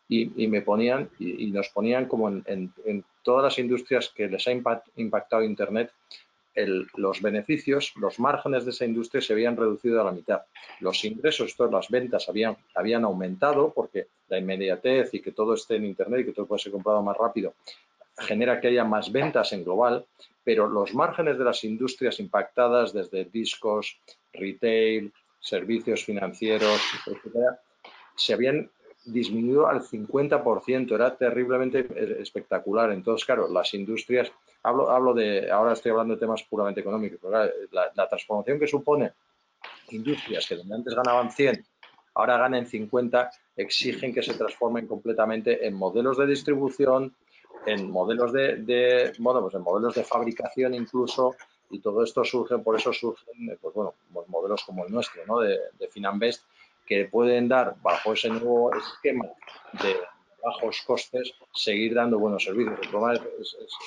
y, 0.09 0.47
me 0.49 0.61
ponían 0.63 1.09
y, 1.19 1.51
nos 1.51 1.69
ponían 1.71 2.07
como 2.07 2.29
en, 2.29 3.05
todas 3.23 3.45
las 3.45 3.59
industrias 3.59 4.11
que 4.15 4.29
les 4.29 4.47
ha 4.47 4.53
impactado 4.97 5.43
Internet, 5.43 5.91
los 6.97 7.23
beneficios, 7.23 7.95
los 7.97 8.19
márgenes 8.21 8.65
de 8.65 8.73
esa 8.73 8.85
industria 8.85 9.23
se 9.23 9.33
habían 9.33 9.57
reducido 9.57 10.01
a 10.01 10.05
la 10.05 10.13
mitad. 10.13 10.43
Los 10.81 11.03
ingresos, 11.05 11.57
todas 11.57 11.73
las 11.73 11.89
ventas 11.89 12.29
habían, 12.29 12.57
habían 12.75 13.05
aumentado 13.05 13.73
porque 13.75 14.09
la 14.29 14.39
inmediatez 14.39 15.15
y 15.15 15.21
que 15.21 15.33
todo 15.33 15.55
esté 15.55 15.77
en 15.77 15.87
Internet 15.87 16.21
y 16.21 16.25
que 16.27 16.33
todo 16.33 16.47
pueda 16.47 16.59
ser 16.59 16.73
comprado 16.73 17.03
más 17.03 17.17
rápido 17.17 17.55
genera 18.19 18.61
que 18.61 18.69
haya 18.69 18.85
más 18.85 19.11
ventas 19.11 19.53
en 19.53 19.65
global, 19.65 20.07
pero 20.45 20.67
los 20.67 20.95
márgenes 20.95 21.39
de 21.39 21.45
las 21.45 21.65
industrias 21.65 22.21
impactadas 22.21 22.93
desde 22.93 23.25
discos, 23.25 23.99
retail, 24.33 25.13
servicios 25.41 26.05
financieros, 26.05 26.81
etcétera, 27.07 27.61
se 28.17 28.35
habían 28.35 28.71
disminuyó 29.05 29.67
al 29.67 29.83
50%, 29.83 30.95
era 30.95 31.17
terriblemente 31.17 31.87
espectacular. 32.21 32.93
Entonces, 32.93 33.25
claro, 33.25 33.49
las 33.49 33.75
industrias, 33.75 34.31
hablo, 34.63 34.91
hablo 34.91 35.15
de, 35.15 35.51
ahora 35.51 35.73
estoy 35.73 35.91
hablando 35.91 36.15
de 36.15 36.21
temas 36.21 36.43
puramente 36.45 36.81
económicos, 36.81 37.21
la, 37.71 38.09
transformación 38.09 38.59
que 38.59 38.67
supone 38.67 39.13
industrias 39.91 40.47
que 40.47 40.57
donde 40.57 40.75
antes 40.75 40.95
ganaban 40.95 41.31
100, 41.31 41.65
ahora 42.15 42.39
ganen 42.39 42.67
50, 42.67 43.31
exigen 43.57 44.15
que 44.15 44.23
se 44.23 44.35
transformen 44.35 44.87
completamente 44.87 45.67
en 45.67 45.75
modelos 45.75 46.19
de 46.19 46.27
distribución, 46.27 47.15
en 47.67 47.91
modelos 47.91 48.33
de, 48.33 49.13
bueno, 49.19 49.43
pues 49.43 49.55
en 49.55 49.63
modelos 49.63 49.95
de 49.95 50.05
fabricación 50.05 50.75
incluso, 50.75 51.37
y 51.71 51.81
todo 51.81 52.03
esto 52.03 52.25
surge, 52.25 52.59
por 52.59 52.77
eso 52.77 52.93
surgen, 52.93 53.59
pues 53.61 53.75
bueno, 53.75 53.95
modelos 54.29 54.63
como 54.65 54.85
el 54.85 54.93
nuestro, 54.93 55.25
¿no? 55.27 55.41
De, 55.41 55.59
de 55.79 55.89
Finambest, 55.89 56.45
que 56.87 57.07
pueden 57.07 57.49
dar 57.49 57.77
bajo 57.83 58.13
ese 58.13 58.29
nuevo 58.29 58.71
esquema 58.75 59.27
de 59.83 59.97
bajos 60.43 60.83
costes, 60.85 61.35
seguir 61.55 61.95
dando 61.95 62.19
buenos 62.19 62.45
servicios. 62.45 62.79
El 62.83 62.89
problema 62.89 63.15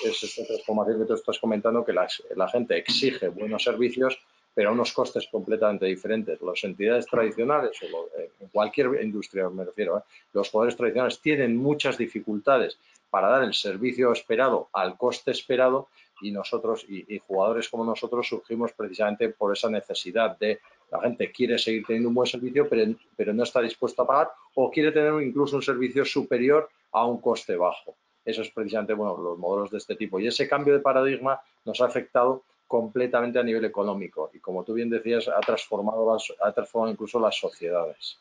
es, 0.04 0.22
esta 0.22 0.44
transformación 0.46 1.00
que 1.00 1.04
tú 1.04 1.14
estás 1.14 1.38
comentando, 1.38 1.84
que 1.84 1.92
la, 1.92 2.48
gente 2.48 2.78
exige 2.78 3.28
buenos 3.28 3.62
servicios, 3.62 4.18
pero 4.54 4.70
a 4.70 4.72
unos 4.72 4.92
costes 4.92 5.28
completamente 5.30 5.84
diferentes. 5.84 6.40
Las 6.40 6.64
entidades 6.64 7.06
tradicionales, 7.06 7.78
o 7.82 8.08
eh, 8.18 8.30
cualquier 8.50 9.02
industria 9.02 9.50
me 9.50 9.64
refiero, 9.64 9.98
¿eh? 9.98 10.02
los 10.32 10.48
poderes 10.48 10.76
tradicionales 10.76 11.20
tienen 11.20 11.56
muchas 11.56 11.98
dificultades 11.98 12.78
para 13.10 13.28
dar 13.28 13.44
el 13.44 13.52
servicio 13.52 14.12
esperado 14.12 14.68
al 14.72 14.96
coste 14.96 15.30
esperado 15.30 15.88
y 16.22 16.30
nosotros 16.30 16.86
y 16.88 17.18
jugadores 17.18 17.68
como 17.68 17.84
nosotros 17.84 18.26
surgimos 18.26 18.72
precisamente 18.72 19.28
por 19.28 19.52
esa 19.52 19.68
necesidad 19.68 20.38
de 20.38 20.60
la 20.90 21.00
gente 21.00 21.30
quiere 21.32 21.58
seguir 21.58 21.84
teniendo 21.86 22.08
un 22.08 22.14
buen 22.14 22.26
servicio, 22.26 22.68
pero, 22.68 22.94
pero 23.16 23.32
no 23.32 23.42
está 23.42 23.60
dispuesto 23.60 24.02
a 24.02 24.06
pagar 24.06 24.30
o 24.54 24.70
quiere 24.70 24.92
tener 24.92 25.20
incluso 25.22 25.56
un 25.56 25.62
servicio 25.62 26.04
superior 26.04 26.68
a 26.92 27.04
un 27.04 27.20
coste 27.20 27.56
bajo. 27.56 27.94
Eso 28.24 28.42
es 28.42 28.50
precisamente 28.50 28.94
bueno, 28.94 29.16
los 29.16 29.38
modelos 29.38 29.70
de 29.70 29.78
este 29.78 29.94
tipo. 29.96 30.18
Y 30.18 30.26
ese 30.26 30.48
cambio 30.48 30.74
de 30.74 30.80
paradigma 30.80 31.40
nos 31.64 31.80
ha 31.80 31.86
afectado 31.86 32.42
completamente 32.66 33.38
a 33.38 33.42
nivel 33.42 33.64
económico 33.64 34.30
y 34.34 34.40
como 34.40 34.64
tú 34.64 34.74
bien 34.74 34.90
decías, 34.90 35.28
ha 35.28 35.40
transformado, 35.40 36.12
las, 36.12 36.32
ha 36.42 36.52
transformado 36.52 36.92
incluso 36.92 37.20
las 37.20 37.36
sociedades. 37.36 38.18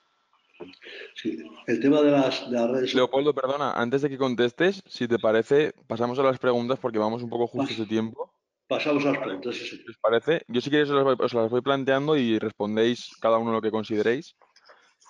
Sí, 1.16 1.38
el 1.68 1.80
tema 1.82 2.02
de 2.02 2.12
las, 2.12 2.50
de 2.50 2.56
las, 2.56 2.70
redes 2.70 2.94
Leopoldo, 2.94 3.34
perdona, 3.34 3.74
antes 3.74 4.04
de 4.04 4.10
que 4.10 4.18
contestes, 4.18 4.84
si 4.86 5.08
te 5.08 5.20
parece, 5.20 5.74
pasamos 5.88 6.18
a 6.20 6.24
las 6.24 6.40
preguntas 6.40 6.80
porque 6.80 7.00
vamos 7.00 7.24
un 7.24 7.30
poco 7.30 7.48
justos 7.48 7.78
de 7.78 7.86
tiempo. 7.86 8.30
Pasamos 8.68 9.06
a 9.06 9.12
las 9.12 9.20
preguntas. 9.20 9.56
¿Os 9.90 9.98
parece? 10.02 10.42
Yo 10.48 10.60
si 10.60 10.70
queréis 10.70 10.90
os 10.90 11.34
las, 11.34 11.52
voy, 11.52 11.62
planteando 11.62 12.18
y 12.18 12.40
respondéis 12.40 13.16
cada 13.22 13.38
uno 13.38 13.52
lo 13.52 13.62
que 13.62 13.72
consideréis. 13.72 14.36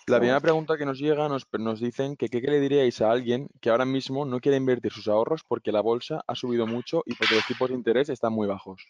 La 0.08 0.20
primera 0.20 0.40
pregunta 0.40 0.78
que 0.78 0.86
nos 0.86 1.00
llega 1.00 1.28
nos, 1.30 1.48
nos 1.58 1.80
dicen 1.80 2.16
que 2.16 2.30
qué 2.30 2.40
le 2.42 2.60
diríais 2.60 3.02
a 3.02 3.10
alguien 3.10 3.48
que 3.62 3.70
ahora 3.70 3.86
mismo 3.86 4.26
no 4.26 4.40
quiere 4.40 4.58
invertir 4.58 4.92
sus 4.92 5.08
ahorros 5.08 5.42
porque 5.48 5.72
la 5.72 5.82
bolsa 5.82 6.24
ha 6.28 6.36
subido 6.36 6.68
mucho 6.68 7.02
y 7.06 7.16
porque 7.16 7.36
los 7.36 7.48
tipos 7.48 7.70
de 7.70 7.76
interés 7.76 8.10
están 8.10 8.34
muy 8.34 8.46
bajos. 8.46 8.84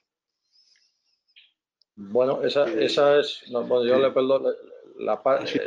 Bueno, 1.95 2.41
esa, 2.43 2.65
esa 2.73 3.19
es, 3.19 3.43
bueno, 3.49 3.85
yo 3.85 3.97
le 3.97 4.11
la, 4.99 5.21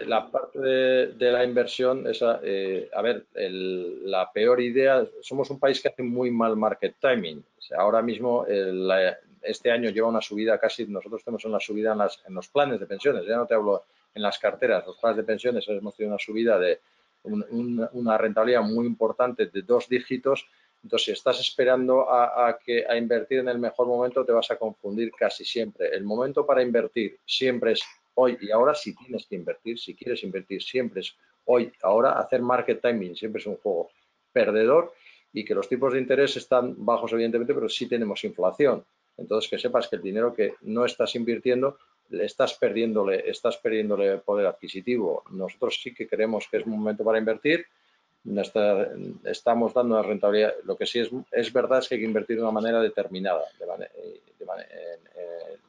la, 0.06 0.30
parte 0.30 0.58
de, 0.58 1.32
la 1.32 1.44
inversión, 1.44 2.06
esa, 2.06 2.40
eh, 2.42 2.88
a 2.94 3.02
ver, 3.02 3.26
la 3.34 4.30
peor 4.32 4.60
idea, 4.60 5.06
somos 5.20 5.50
un 5.50 5.58
país 5.58 5.80
que 5.80 5.88
hace 5.88 6.02
muy 6.02 6.30
mal 6.30 6.56
market 6.56 6.96
timing. 7.00 7.44
ahora 7.76 8.02
mismo, 8.02 8.46
este 9.42 9.70
año 9.70 9.90
lleva 9.90 10.08
una 10.08 10.20
subida 10.20 10.58
casi, 10.58 10.86
nosotros 10.86 11.24
tenemos 11.24 11.44
una 11.44 11.60
subida 11.60 11.92
en, 11.92 11.98
las, 11.98 12.22
en 12.26 12.34
los 12.34 12.48
planes 12.48 12.80
de 12.80 12.86
pensiones, 12.86 13.26
ya 13.26 13.36
no 13.36 13.46
te 13.46 13.54
hablo 13.54 13.84
en 14.14 14.22
las 14.22 14.38
carteras, 14.38 14.86
los 14.86 14.96
planes 14.96 15.18
de 15.18 15.24
pensiones 15.24 15.68
hemos 15.68 15.94
tenido 15.94 16.14
una 16.14 16.18
subida 16.18 16.58
de 16.58 16.80
una 17.24 18.18
rentabilidad 18.18 18.62
muy 18.62 18.86
importante 18.86 19.46
de 19.46 19.62
dos 19.62 19.88
dígitos. 19.88 20.46
Entonces, 20.82 21.06
si 21.06 21.12
estás 21.12 21.40
esperando 21.40 22.08
a, 22.08 22.56
que, 22.64 22.84
a 22.88 22.96
invertir 22.96 23.40
en 23.40 23.48
el 23.48 23.58
mejor 23.58 23.86
momento, 23.86 24.24
te 24.24 24.32
vas 24.32 24.50
a 24.50 24.56
confundir 24.56 25.10
casi 25.10 25.44
siempre. 25.44 25.88
El 25.88 26.04
momento 26.04 26.46
para 26.46 26.62
invertir 26.62 27.18
siempre 27.26 27.72
es 27.72 27.82
hoy 28.20 28.36
y 28.40 28.50
ahora 28.50 28.74
si 28.74 28.94
tienes 28.94 29.26
que 29.26 29.36
invertir, 29.36 29.78
si 29.78 29.94
quieres 29.94 30.22
invertir, 30.24 30.62
siempre 30.62 31.00
es 31.00 31.14
hoy, 31.44 31.72
ahora. 31.82 32.12
Hacer 32.12 32.42
market 32.42 32.80
timing 32.80 33.14
siempre 33.16 33.40
es 33.40 33.46
un 33.46 33.56
juego 33.56 33.90
perdedor 34.32 34.92
y 35.32 35.44
que 35.44 35.54
los 35.54 35.68
tipos 35.68 35.92
de 35.92 36.00
interés 36.00 36.36
están 36.36 36.74
bajos, 36.84 37.12
evidentemente, 37.12 37.54
pero 37.54 37.68
sí 37.68 37.86
tenemos 37.86 38.24
inflación. 38.24 38.84
Entonces, 39.16 39.50
que 39.50 39.58
sepas 39.58 39.88
que 39.88 39.96
el 39.96 40.02
dinero 40.02 40.34
que 40.34 40.54
no 40.62 40.84
estás 40.84 41.14
invirtiendo 41.14 41.78
estás 42.10 42.54
perdiéndole, 42.54 43.28
estás 43.28 43.56
perdiéndole 43.58 44.18
poder 44.18 44.46
adquisitivo. 44.46 45.22
Nosotros 45.30 45.78
sí 45.80 45.94
que 45.94 46.08
creemos 46.08 46.48
que 46.50 46.58
es 46.58 46.66
un 46.66 46.72
momento 46.72 47.04
para 47.04 47.18
invertir. 47.18 47.66
estamos 49.24 49.74
dando 49.74 49.94
una 49.94 50.02
rentabilidad. 50.02 50.54
Lo 50.64 50.76
que 50.76 50.86
sí 50.86 50.98
es, 51.00 51.10
es 51.30 51.52
verdad 51.52 51.80
es 51.80 51.88
que 51.88 51.94
hay 51.96 52.00
que 52.00 52.06
invertir 52.06 52.36
de 52.36 52.42
una 52.42 52.52
manera 52.52 52.80
determinada, 52.80 53.44
de, 53.58 53.88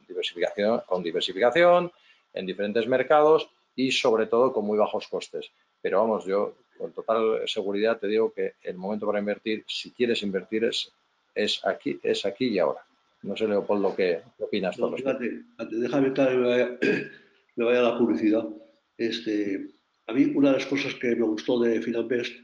diversificación, 0.08 0.82
con 0.86 1.02
diversificación 1.02 1.92
en 2.32 2.46
diferentes 2.46 2.86
mercados 2.86 3.50
y 3.74 3.92
sobre 3.92 4.26
todo 4.26 4.52
con 4.52 4.64
muy 4.64 4.78
bajos 4.78 5.08
costes. 5.08 5.50
Pero 5.80 6.00
vamos, 6.00 6.24
yo 6.24 6.54
con 6.78 6.92
total 6.92 7.42
seguridad 7.46 7.98
te 7.98 8.06
digo 8.06 8.32
que 8.32 8.54
el 8.62 8.76
momento 8.76 9.06
para 9.06 9.18
invertir, 9.18 9.64
si 9.66 9.90
quieres 9.90 10.22
invertir, 10.22 10.64
es, 10.64 10.92
es, 11.34 11.64
aquí, 11.64 11.98
es 12.02 12.24
aquí 12.24 12.48
y 12.48 12.58
ahora. 12.58 12.80
No 13.22 13.36
sé, 13.36 13.46
Leopoldo, 13.46 13.94
¿qué, 13.94 14.22
opinas? 14.38 14.78
No, 14.78 14.90
fíjate, 14.96 15.42
déjame 15.70 16.12
que 16.12 16.22
me 16.22 16.48
vaya, 16.48 16.78
me 17.56 17.64
vaya, 17.64 17.80
a 17.80 17.82
la 17.82 17.98
publicidad. 17.98 18.48
Este, 18.96 19.68
a 20.06 20.12
mí 20.12 20.32
una 20.34 20.52
de 20.52 20.56
las 20.56 20.66
cosas 20.66 20.94
que 20.94 21.14
me 21.14 21.26
gustó 21.26 21.60
de 21.60 21.82
Finanbest 21.82 22.34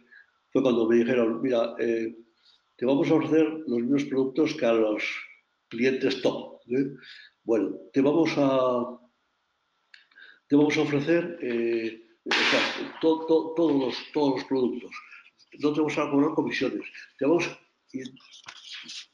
fue 0.51 0.63
cuando 0.63 0.87
me 0.87 0.97
dijeron, 0.97 1.41
mira, 1.41 1.75
eh, 1.79 2.15
te 2.77 2.85
vamos 2.85 3.11
a 3.11 3.15
ofrecer 3.15 3.47
los 3.67 3.81
mismos 3.81 4.05
productos 4.05 4.55
que 4.55 4.67
a 4.67 4.73
los 4.73 5.03
clientes 5.69 6.21
top. 6.21 6.61
¿eh? 6.69 6.95
Bueno, 7.43 7.77
te 7.93 8.03
vamos 8.03 8.31
a, 8.37 8.99
te 10.49 10.57
vamos 10.57 10.77
a 10.77 10.83
ofrecer 10.83 11.39
eh, 11.43 12.03
todos, 13.01 13.59
los, 14.15 14.45
productos. 14.45 14.91
No 15.59 15.73
te 15.73 15.81
vamos 15.81 15.99
a 15.99 16.11
cobrar 16.11 16.35
comisiones. 16.35 16.87
Te 17.19 17.27
vamos, 17.27 17.49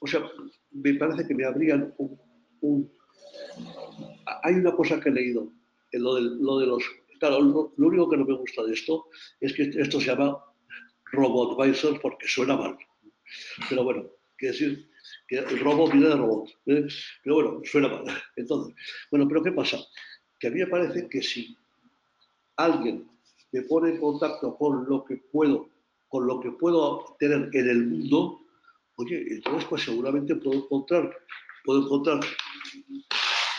o 0.01 0.07
sea, 0.07 0.21
me 0.73 0.95
parece 0.95 1.27
que 1.27 1.35
me 1.35 1.45
habrían 1.45 1.95
un, 2.61 2.91
Hay 4.43 4.55
una 4.55 4.73
cosa 4.73 5.01
que 5.01 5.09
he 5.09 5.13
leído, 5.13 5.53
en 5.93 6.03
lo, 6.03 6.15
de, 6.15 6.23
lo 6.23 6.59
de 6.59 6.67
los... 6.67 6.83
Claro, 7.21 7.41
lo, 7.41 7.73
único 7.77 8.11
que 8.11 8.17
no 8.17 8.25
me 8.25 8.35
gusta 8.35 8.65
de 8.65 8.73
esto 8.73 9.07
es 9.41 9.53
que 9.53 9.71
esto 9.77 10.01
se 10.01 10.07
llama 10.09 10.37
Robot 11.13 11.61
Advisor 11.61 12.01
porque 12.01 12.27
suena 12.27 12.57
mal. 12.57 12.77
Pero 13.69 13.85
bueno, 13.85 14.07
quiere 14.37 14.53
decir 14.53 14.91
que 15.29 15.39
el 15.39 15.61
robot 15.61 15.93
viene 15.93 16.09
de 16.09 16.17
robot. 16.17 16.49
¿eh? 16.67 16.87
Pero 17.23 17.35
bueno, 17.37 17.61
suena 17.65 17.89
mal. 17.89 18.05
Entonces, 18.37 18.75
bueno, 19.11 19.29
pero 19.29 19.43
¿qué 19.43 19.53
pasa? 19.53 19.79
Que 20.43 20.49
a 20.49 20.51
mí 20.51 20.59
me 20.59 20.67
parece 20.67 21.09
que 21.09 21.23
si 21.23 21.57
alguien 22.57 23.09
me 23.53 23.63
pone 23.63 23.91
en 23.91 24.01
contacto 24.01 24.57
con 24.57 24.85
lo 24.89 25.05
que 25.05 25.17
puedo, 25.31 25.69
con 26.09 26.27
lo 26.27 26.41
que 26.41 26.51
puedo 26.51 27.15
tener 27.21 27.49
en 27.53 27.69
el 27.69 27.87
mundo, 27.87 28.41
oye, 28.97 29.25
entonces 29.35 29.65
pues 29.71 29.85
seguramente 29.85 30.35
puedo 30.35 30.65
encontrar, 30.65 31.17
puedo 31.65 31.85
encontrar 31.85 32.19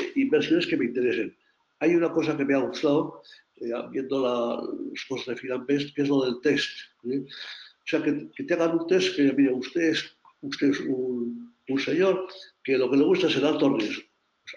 eh, 0.01 0.11
inversiones 0.17 0.67
que 0.67 0.75
me 0.75 0.83
interesen. 0.83 1.33
Hay 1.79 1.95
una 1.95 2.11
cosa 2.11 2.35
que 2.35 2.43
me 2.43 2.53
ha 2.53 2.57
gustado, 2.57 3.23
eh, 3.61 3.71
viendo 3.89 4.21
la, 4.21 4.61
las 4.91 5.05
cosas 5.05 5.27
de 5.27 5.37
Finanbest, 5.37 5.95
que 5.95 6.01
es 6.01 6.09
lo 6.09 6.25
del 6.25 6.41
test. 6.41 6.69
O 7.05 7.85
sea, 7.85 8.03
que, 8.03 8.43
te 8.43 8.53
hagan 8.55 8.77
un 8.77 8.87
test 8.87 9.15
que, 9.15 9.31
mire, 9.31 9.53
usted 9.53 9.83
es, 9.83 10.17
usted 10.41 10.71
es 10.71 10.81
un, 10.81 11.55
señor 11.77 12.27
que 12.61 12.77
lo 12.77 12.91
que 12.91 12.97
le 12.97 13.05
gusta 13.05 13.27
es 13.27 13.37
el 13.37 13.45
alto 13.45 13.69
riesgo. 13.69 14.03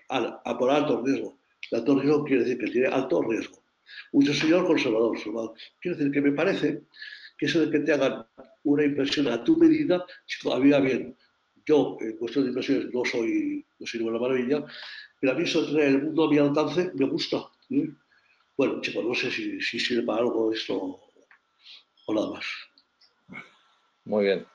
a, 0.09 0.59
por 0.59 0.71
alto 0.71 1.05
riesgo. 1.07 1.36
El 1.71 1.79
alto 1.79 1.99
riesgo 1.99 2.25
quiere 2.25 2.45
decir 2.45 2.59
que 2.59 2.71
tiene 2.71 2.89
alto 2.89 3.23
riesgo. 3.23 3.63
Es 4.13 4.39
señor 4.39 4.67
conservador. 4.67 5.17
Quiere 5.81 5.97
decir 5.97 6.13
que 6.13 6.21
me 6.21 6.33
parece 6.33 6.83
que 7.39 7.47
eso 7.47 7.61
de 7.61 7.71
que 7.71 7.81
te 7.81 7.93
hagan 7.93 8.27
una 8.65 8.85
inversión 8.85 9.29
a 9.29 9.43
tu 9.45 9.57
medida, 9.57 10.05
si 10.27 10.43
todavía 10.43 10.81
bien, 10.81 11.17
yo 11.67 11.97
en 12.01 12.17
cuestión 12.17 12.45
de 12.45 12.51
inversiones 12.51 12.93
no 12.93 13.05
soy, 13.05 13.65
no 13.79 13.87
soy 13.87 14.01
ninguna 14.01 14.19
maravilla, 14.19 14.65
pero 15.21 15.33
a 15.33 15.35
mí 15.35 15.45
eso 15.45 15.65
de 15.67 15.87
el 15.87 16.03
mundo 16.03 16.25
a 16.25 16.31
mi 16.31 16.39
alcance 16.39 16.91
me 16.95 17.07
gusta. 17.07 17.39
Bueno, 18.57 18.81
chicos, 18.81 19.05
no 19.05 19.15
sé 19.15 19.31
si, 19.31 19.61
si, 19.61 19.79
sirve 19.79 20.05
para 20.05 20.21
algo 20.21 20.53
esto 20.53 21.01
o 22.07 22.15
nada 22.15 22.31
más. 22.31 22.45
Muy 24.05 24.25
bien. 24.25 24.47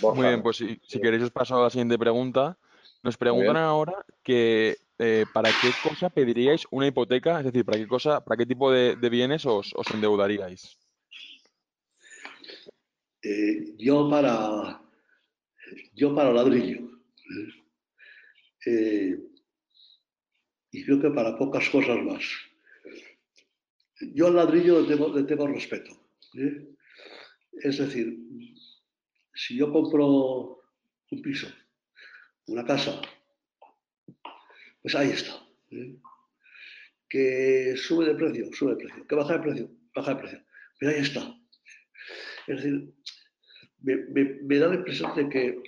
Muy 0.00 0.26
bien, 0.26 0.42
pues 0.42 0.56
si, 0.56 0.80
si, 0.86 1.00
queréis 1.00 1.24
os 1.24 1.30
paso 1.30 1.56
a 1.56 1.64
la 1.64 1.70
siguiente 1.70 1.98
pregunta. 1.98 2.56
Nos 3.02 3.16
preguntan 3.16 3.56
ahora 3.56 4.04
que 4.22 4.76
eh, 5.02 5.24
para 5.32 5.48
qué 5.48 5.70
cosa 5.82 6.10
pediríais 6.10 6.66
una 6.70 6.86
hipoteca, 6.86 7.38
es 7.38 7.46
decir, 7.46 7.64
para 7.64 7.78
qué 7.78 7.88
cosa, 7.88 8.22
para 8.22 8.36
qué 8.36 8.44
tipo 8.44 8.70
de, 8.70 8.94
bienes 9.08 9.46
os, 9.46 9.72
endeudaríais. 9.94 10.76
Eh, 13.22 13.76
yo 13.78 14.10
para 14.10 14.82
yo 15.94 16.14
para 16.14 16.32
ladrillo 16.32 16.80
eh, 18.66 19.18
y 20.70 20.84
creo 20.84 21.00
que 21.00 21.10
para 21.10 21.36
pocas 21.36 21.68
cosas 21.70 22.02
más 22.02 22.24
yo 24.14 24.26
al 24.26 24.36
ladrillo 24.36 24.80
le 24.80 25.22
tengo, 25.24 25.46
respeto 25.46 25.92
¿eh? 26.34 26.74
es 27.62 27.78
decir 27.78 28.18
si 29.34 29.56
yo 29.56 29.70
compro 29.70 30.62
un 31.10 31.22
piso 31.22 31.48
una 32.46 32.64
casa 32.64 33.00
pues 34.82 34.94
ahí 34.94 35.10
está 35.10 35.32
que 37.08 37.74
sube 37.76 38.06
de 38.06 38.14
precio 38.14 38.46
sube 38.52 38.70
de 38.72 38.76
precio 38.76 39.06
que 39.06 39.14
baja 39.14 39.34
de 39.34 39.40
precio 39.40 39.70
baja 39.94 40.14
de 40.14 40.20
precio 40.20 40.44
pero 40.78 40.92
ahí 40.92 41.00
está 41.00 41.40
es 42.50 42.56
decir, 42.56 42.92
me, 43.82 44.58
da 44.58 44.68
la 44.68 44.74
impresión 44.74 45.14
de 45.14 45.28
que, 45.28 45.62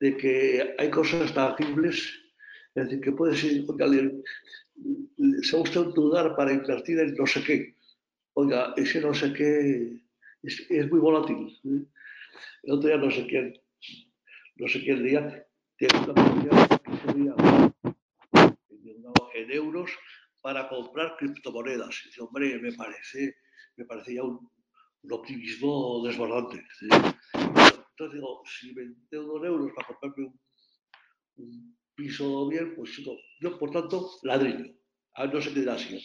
de 0.00 0.16
que 0.16 0.74
hay 0.78 0.90
cosas 0.90 1.32
tangibles, 1.32 2.18
es 2.74 2.84
decir, 2.84 3.00
que 3.00 3.12
puede 3.12 3.36
ser, 3.36 3.64
oiga, 3.68 4.10
se 5.42 5.56
ha 5.56 5.60
usted 5.60 5.84
dudar 5.94 6.34
para 6.36 6.52
invertir 6.52 6.98
en 6.98 7.14
no 7.14 7.26
sé 7.26 7.42
qué. 7.44 7.74
Oiga, 8.34 8.74
ese 8.76 9.00
no 9.00 9.14
sé 9.14 9.32
qué 9.32 10.00
es, 10.42 10.90
muy 10.90 11.00
volátil. 11.00 11.48
¿eh? 11.64 11.84
El 12.64 12.72
otro 12.72 12.88
día 12.88 12.98
no 12.98 13.10
sé 13.10 13.26
quién, 13.26 13.54
no 14.56 14.68
sé 14.68 14.80
quién 14.80 15.04
día, 15.04 15.46
tiene 15.76 15.98
una 15.98 16.68
que 16.68 17.47
en 19.34 19.50
euros 19.50 19.90
para 20.42 20.68
comprar 20.68 21.16
criptomonedas. 21.16 22.00
Y 22.04 22.08
dice, 22.08 22.22
hombre, 22.22 22.58
me 22.58 22.72
parece, 22.72 23.36
me 23.76 23.84
parece 23.84 24.14
ya 24.14 24.22
un, 24.22 24.50
optimismo 25.10 26.02
desbordante. 26.04 26.62
Entonces 26.82 28.14
digo, 28.14 28.42
si 28.44 28.74
me 28.74 28.82
endeudo 28.82 29.38
en 29.38 29.44
euros 29.44 29.72
para 29.74 29.86
comprarme 29.88 30.32
un, 31.36 31.76
piso 31.94 32.46
bien, 32.48 32.76
pues 32.76 33.00
yo 33.40 33.58
por 33.58 33.70
tanto 33.70 34.10
ladrillo. 34.22 34.72
A 35.14 35.24
ver, 35.24 35.34
no 35.34 35.40
sé 35.40 35.52
qué 35.52 35.68
así. 35.68 36.00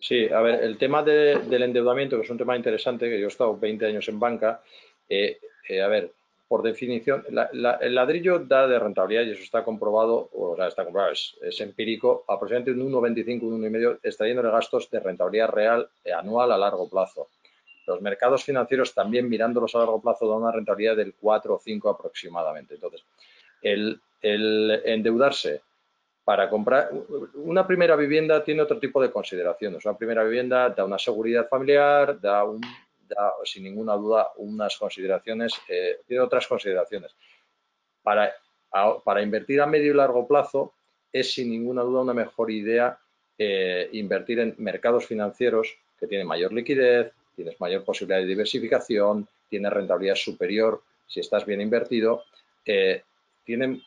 Sí, 0.00 0.28
a 0.28 0.40
ver, 0.42 0.62
el 0.62 0.76
tema 0.76 1.02
del 1.02 1.62
endeudamiento, 1.62 2.16
que 2.16 2.24
es 2.24 2.30
un 2.30 2.36
tema 2.36 2.56
interesante, 2.56 3.08
que 3.08 3.18
yo 3.18 3.26
he 3.26 3.28
estado 3.28 3.56
20 3.56 3.86
años 3.86 4.06
en 4.08 4.20
banca, 4.20 4.62
eh, 5.08 5.38
eh, 5.68 5.80
a 5.80 5.88
ver, 5.88 6.12
por 6.54 6.62
definición, 6.62 7.24
el 7.26 7.94
ladrillo 7.96 8.38
da 8.38 8.68
de 8.68 8.78
rentabilidad 8.78 9.24
y 9.24 9.32
eso 9.32 9.42
está 9.42 9.64
comprobado, 9.64 10.30
o 10.32 10.54
sea, 10.54 10.68
está 10.68 10.84
comprobado, 10.84 11.12
es, 11.12 11.60
empírico, 11.60 12.24
aproximadamente 12.28 12.70
un 12.80 12.92
1,25, 12.92 13.42
un 13.42 13.60
1,5, 13.60 13.98
extrayendo 14.04 14.40
gastos 14.52 14.88
de 14.88 15.00
rentabilidad 15.00 15.48
real 15.48 15.88
anual 16.16 16.52
a 16.52 16.56
largo 16.56 16.88
plazo. 16.88 17.26
Los 17.88 18.00
mercados 18.00 18.44
financieros 18.44 18.94
también 18.94 19.28
mirándolos 19.28 19.74
a 19.74 19.78
largo 19.78 20.00
plazo 20.00 20.28
dan 20.28 20.42
una 20.42 20.52
rentabilidad 20.52 20.94
del 20.94 21.14
4 21.20 21.56
o 21.56 21.58
5 21.58 21.90
aproximadamente. 21.90 22.74
Entonces, 22.74 23.04
el, 23.60 24.00
endeudarse 24.22 25.60
para 26.22 26.48
comprar 26.48 26.88
una 27.34 27.66
primera 27.66 27.96
vivienda 27.96 28.44
tiene 28.44 28.62
otro 28.62 28.78
tipo 28.78 29.02
de 29.02 29.10
consideraciones. 29.10 29.84
Una 29.84 29.98
primera 29.98 30.22
vivienda 30.22 30.68
da 30.68 30.84
una 30.84 31.00
seguridad 31.00 31.48
familiar, 31.48 32.20
da, 32.20 32.44
sin 33.44 33.64
ninguna 33.64 33.94
duda 33.94 34.32
unas 34.36 34.76
consideraciones, 34.76 35.54
eh, 35.68 35.98
tiene 36.06 36.22
otras 36.22 36.46
consideraciones. 36.46 37.12
Para, 38.02 38.32
para 39.04 39.22
invertir 39.22 39.60
a 39.60 39.66
medio 39.66 39.92
y 39.92 39.96
largo 39.96 40.26
plazo, 40.26 40.74
es 41.12 41.32
sin 41.32 41.50
ninguna 41.50 41.82
duda 41.82 42.02
una 42.02 42.14
mejor 42.14 42.50
idea 42.50 42.98
eh, 43.38 43.88
invertir 43.92 44.38
en 44.40 44.54
mercados 44.58 45.06
financieros 45.06 45.76
que 45.98 46.06
tienen 46.06 46.26
mayor 46.26 46.52
liquidez, 46.52 47.12
tienes 47.34 47.60
mayor 47.60 47.84
posibilidad 47.84 48.20
de 48.20 48.26
diversificación, 48.26 49.28
tienes 49.48 49.72
rentabilidad 49.72 50.14
superior 50.14 50.82
si 51.06 51.20
estás 51.20 51.44
bien 51.44 51.60
invertido, 51.60 52.24
eh, 52.64 53.02
tienen 53.44 53.82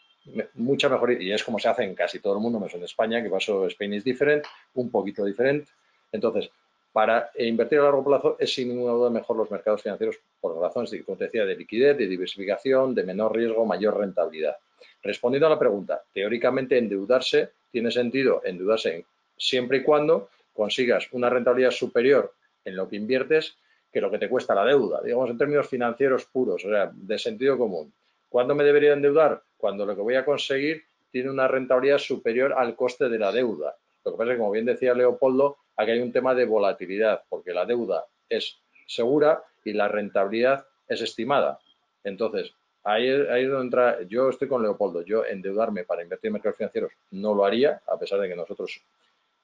mucha 0.55 0.89
mejor, 0.89 1.22
y 1.22 1.32
es 1.32 1.43
como 1.43 1.59
se 1.59 1.70
hace 1.70 1.84
en 1.84 1.95
casi 1.95 2.20
todo 2.20 2.34
el 2.34 2.39
mundo, 2.39 2.59
menos 2.59 2.74
en 2.76 2.84
España, 2.84 3.24
que 3.24 3.30
pasó 3.30 3.65
Spain 3.68 3.93
is 3.93 4.03
different, 4.03 4.45
un 4.74 4.91
poquito 4.91 5.24
diferente. 5.24 5.72
Entonces, 6.11 6.49
para 6.97 7.29
invertir 7.37 7.77
a 7.77 7.83
largo 7.83 8.03
plazo 8.03 8.37
es 8.39 8.51
sin 8.51 8.69
ninguna 8.69 8.93
duda 8.93 9.11
mejor 9.11 9.37
los 9.37 9.51
mercados 9.51 9.83
financieros 9.83 10.17
por 10.41 10.59
razones, 10.59 10.91
como 11.05 11.15
te 11.15 11.25
decía, 11.25 11.45
de 11.45 11.55
liquidez, 11.55 11.95
de 11.95 12.07
diversificación, 12.07 12.95
de 12.95 13.03
menor 13.03 13.35
riesgo, 13.35 13.67
mayor 13.67 13.99
rentabilidad. 13.99 14.57
Respondiendo 15.03 15.45
a 15.45 15.51
la 15.51 15.59
pregunta, 15.59 16.01
teóricamente 16.11 16.75
endeudarse 16.75 17.51
tiene 17.71 17.91
sentido 17.91 18.41
endeudarse 18.43 19.05
siempre 19.37 19.77
y 19.77 19.83
cuando 19.83 20.29
consigas 20.55 21.07
una 21.11 21.29
rentabilidad 21.29 21.69
superior 21.69 22.33
en 22.65 22.75
lo 22.75 22.89
que 22.89 22.95
inviertes 22.95 23.55
que 23.93 24.01
lo 24.01 24.09
que 24.09 24.17
te 24.17 24.27
cuesta 24.27 24.55
la 24.55 24.65
deuda, 24.65 24.99
digamos 25.03 25.29
en 25.29 25.37
términos 25.37 25.69
financieros 25.69 26.25
puros, 26.25 26.65
o 26.65 26.69
sea, 26.69 26.91
de 26.91 27.19
sentido 27.19 27.59
común. 27.59 27.93
¿Cuándo 28.27 28.55
me 28.55 28.63
debería 28.63 28.93
endeudar? 28.93 29.43
Cuando 29.55 29.85
lo 29.85 29.95
que 29.95 30.01
voy 30.01 30.15
a 30.15 30.25
conseguir 30.25 30.83
tiene 31.11 31.29
una 31.29 31.47
rentabilidad 31.47 31.99
superior 31.99 32.53
al 32.57 32.75
coste 32.75 33.07
de 33.07 33.19
la 33.19 33.31
deuda. 33.31 33.75
Lo 34.03 34.13
que 34.13 34.17
pasa 34.17 34.31
es 34.31 34.35
que, 34.35 34.39
como 34.39 34.51
bien 34.51 34.65
decía 34.65 34.95
Leopoldo, 34.95 35.57
aquí 35.78 35.91
hay 35.91 35.99
un 35.99 36.11
tema 36.11 36.34
de 36.34 36.45
volatilidad, 36.45 37.23
porque 37.30 37.53
la 37.53 37.65
deuda 37.65 38.05
es 38.28 38.57
segura 38.88 39.41
y 39.63 39.73
la 39.73 39.88
rentabilidad 39.88 40.65
es 40.88 41.01
estimada. 41.01 41.59
Entonces, 42.03 42.51
ahí, 42.84 43.09
ahí 43.09 43.43
es 43.43 43.49
donde 43.49 43.65
entra, 43.65 44.01
yo 44.03 44.30
estoy 44.30 44.47
con 44.47 44.63
Leopoldo, 44.63 45.03
yo 45.03 45.23
endeudarme 45.25 45.84
para 45.84 46.03
invertir 46.03 46.30
en 46.30 46.34
mercados 46.34 46.57
financieros 46.57 46.91
no 47.11 47.34
lo 47.34 47.45
haría, 47.45 47.82
a 47.88 47.97
pesar 47.97 48.19
de 48.19 48.28
que 48.28 48.36
nosotros 48.36 48.82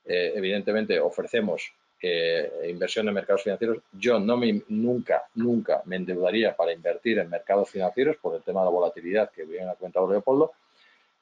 eh, 0.05 0.33
evidentemente 0.35 0.99
ofrecemos 0.99 1.71
eh, 2.01 2.67
inversión 2.69 3.07
en 3.07 3.13
mercados 3.13 3.43
financieros. 3.43 3.77
Yo 3.93 4.19
no 4.19 4.35
me, 4.35 4.61
nunca, 4.67 5.23
nunca 5.35 5.81
me 5.85 5.95
endeudaría 5.95 6.55
para 6.55 6.73
invertir 6.73 7.19
en 7.19 7.29
mercados 7.29 7.69
financieros 7.69 8.17
por 8.17 8.35
el 8.35 8.41
tema 8.41 8.61
de 8.61 8.65
la 8.65 8.71
volatilidad 8.71 9.31
que 9.31 9.45
bien 9.45 9.69
ha 9.69 9.75
comentado 9.75 10.09
Leopoldo. 10.09 10.51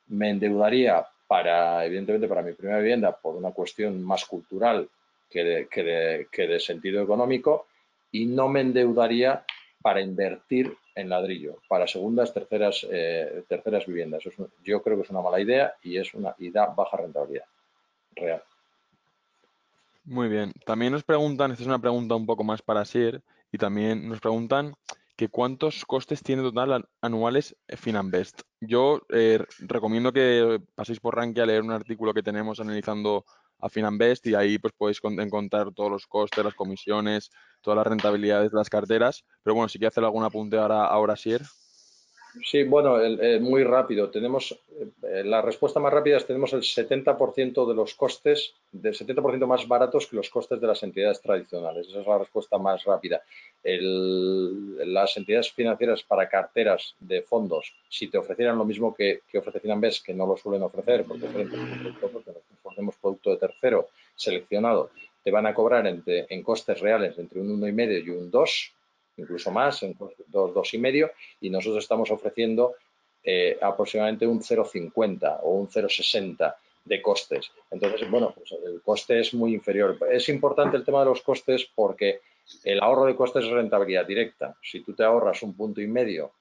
Me 0.07 0.29
endeudaría 0.31 1.05
para, 1.27 1.85
evidentemente, 1.85 2.27
para 2.27 2.41
mi 2.41 2.53
primera 2.53 2.79
vivienda 2.79 3.15
por 3.15 3.35
una 3.35 3.51
cuestión 3.51 4.01
más 4.03 4.25
cultural 4.25 4.89
que 5.31 5.43
de, 5.43 6.27
que 6.31 6.47
de, 6.47 6.59
sentido 6.59 7.01
económico 7.01 7.67
y 8.11 8.25
no 8.25 8.49
me 8.49 8.61
endeudaría 8.61 9.45
para 9.81 10.01
invertir 10.01 10.75
en 10.93 11.09
ladrillo, 11.09 11.59
para 11.67 11.87
segundas, 11.87 12.33
terceras, 12.33 12.85
eh, 12.91 13.43
terceras 13.47 13.85
viviendas. 13.85 14.23
yo 14.63 14.83
creo 14.83 14.97
que 14.97 15.03
es 15.03 15.09
una 15.09 15.21
mala 15.21 15.39
idea 15.39 15.73
y, 15.81 15.97
es 15.97 16.13
una, 16.13 16.35
y 16.37 16.51
da 16.51 16.67
baja 16.67 16.97
rentabilidad 16.97 17.45
real. 18.15 18.43
Muy 20.03 20.27
bien. 20.27 20.51
También 20.65 20.91
nos 20.91 21.03
preguntan, 21.03 21.51
esta 21.51 21.63
es 21.63 21.67
una 21.67 21.79
pregunta 21.79 22.15
un 22.15 22.25
poco 22.25 22.43
más 22.43 22.61
para 22.61 22.85
Sir, 22.85 23.21
y 23.51 23.57
también 23.57 24.07
nos 24.07 24.19
preguntan 24.19 24.73
que 25.15 25.29
cuántos 25.29 25.85
costes 25.85 26.23
tiene 26.23 26.41
total 26.41 26.87
anuales 27.01 27.55
Finanbest. 27.77 28.41
Yo 28.59 29.01
eh, 29.09 29.45
recomiendo 29.59 30.11
que 30.11 30.59
paséis 30.73 30.99
por 30.99 31.15
Rankia 31.15 31.43
a 31.43 31.45
leer 31.45 31.61
un 31.61 31.71
artículo 31.71 32.13
que 32.13 32.23
tenemos 32.23 32.59
analizando 32.59 33.25
a 33.61 33.69
Finanbest 33.69 34.25
y 34.27 34.35
ahí 34.35 34.57
pues 34.59 34.73
podéis 34.73 34.99
encontrar 35.03 35.71
todos 35.73 35.91
los 35.91 36.07
costes, 36.07 36.43
las 36.43 36.55
comisiones, 36.55 37.29
todas 37.61 37.77
las 37.77 37.87
rentabilidades 37.87 38.51
de 38.51 38.57
las 38.57 38.69
carteras. 38.69 39.23
Pero 39.43 39.55
bueno, 39.55 39.69
si 39.69 39.79
quieres 39.79 39.93
hacer 39.93 40.03
algún 40.03 40.23
apunte 40.23 40.57
ahora, 40.57 40.85
ahora 40.85 41.15
Sir. 41.15 41.41
Sí, 41.41 41.70
bueno, 42.67 42.97
muy 43.41 43.63
rápido. 43.63 44.09
Tenemos 44.09 44.57
eh, 45.03 45.23
la 45.23 45.41
respuesta 45.41 45.79
más 45.79 45.91
rápida 45.91 46.17
es 46.17 46.25
tenemos 46.25 46.53
el 46.53 46.61
70% 46.61 47.67
de 47.67 47.75
los 47.75 47.95
costes, 47.95 48.53
del 48.71 48.93
70% 48.93 49.45
más 49.45 49.67
baratos 49.67 50.07
que 50.07 50.15
los 50.15 50.29
costes 50.29 50.61
de 50.61 50.67
las 50.67 50.81
entidades 50.83 51.21
tradicionales. 51.21 51.87
Esa 51.87 52.01
es 52.01 52.07
la 52.07 52.19
respuesta 52.19 52.57
más 52.57 52.83
rápida. 52.83 53.21
las 53.63 55.17
entidades 55.17 55.51
financieras 55.51 56.03
para 56.03 56.29
carteras 56.29 56.95
de 56.99 57.21
fondos, 57.21 57.73
si 57.89 58.07
te 58.07 58.17
ofrecieran 58.17 58.57
lo 58.57 58.65
mismo 58.65 58.93
que, 58.93 59.21
que 59.29 59.37
ofrece 59.37 59.61
que 59.61 60.13
no 60.13 60.25
lo 60.25 60.37
suelen 60.37 60.63
ofrecer, 60.63 61.05
porque, 61.05 61.25
ofrecemos 62.63 62.95
producto 62.95 63.31
de 63.31 63.37
tercero 63.37 63.89
seleccionado, 64.15 64.91
te 65.23 65.31
van 65.31 65.45
a 65.45 65.53
cobrar 65.53 65.85
en 65.85 66.43
costes 66.43 66.79
reales 66.79 67.17
entre 67.19 67.39
un 67.41 67.61
1,5 67.61 68.05
y 68.05 68.09
un 68.09 68.31
2 68.31 68.73
incluso 69.17 69.51
más, 69.51 69.83
en 69.83 69.95
dos, 70.27 70.53
dos 70.53 70.73
y 70.73 70.77
medio, 70.77 71.11
y 71.39 71.49
nosotros 71.49 71.83
estamos 71.83 72.11
ofreciendo 72.11 72.75
eh, 73.23 73.57
aproximadamente 73.61 74.25
un 74.25 74.41
0,50 74.41 75.39
o 75.43 75.51
un 75.51 75.67
0,60 75.67 76.55
de 76.85 77.01
costes. 77.01 77.51
Entonces, 77.69 78.09
bueno, 78.09 78.33
pues 78.35 78.51
el 78.65 78.81
coste 78.81 79.19
es 79.19 79.33
muy 79.33 79.53
inferior. 79.53 79.97
Es 80.11 80.29
importante 80.29 80.77
el 80.77 80.83
tema 80.83 80.99
de 80.99 81.05
los 81.05 81.21
costes 81.21 81.69
porque 81.75 82.21
el 82.63 82.81
ahorro 82.81 83.05
de 83.05 83.15
costes 83.15 83.45
es 83.45 83.51
rentabilidad 83.51 84.05
directa. 84.05 84.55
Si 84.61 84.81
tú 84.81 84.93
te 84.93 85.03
ahorras 85.03 85.43
un 85.43 85.55
punto 85.55 85.81
y 85.81 85.87
medio 85.87 86.31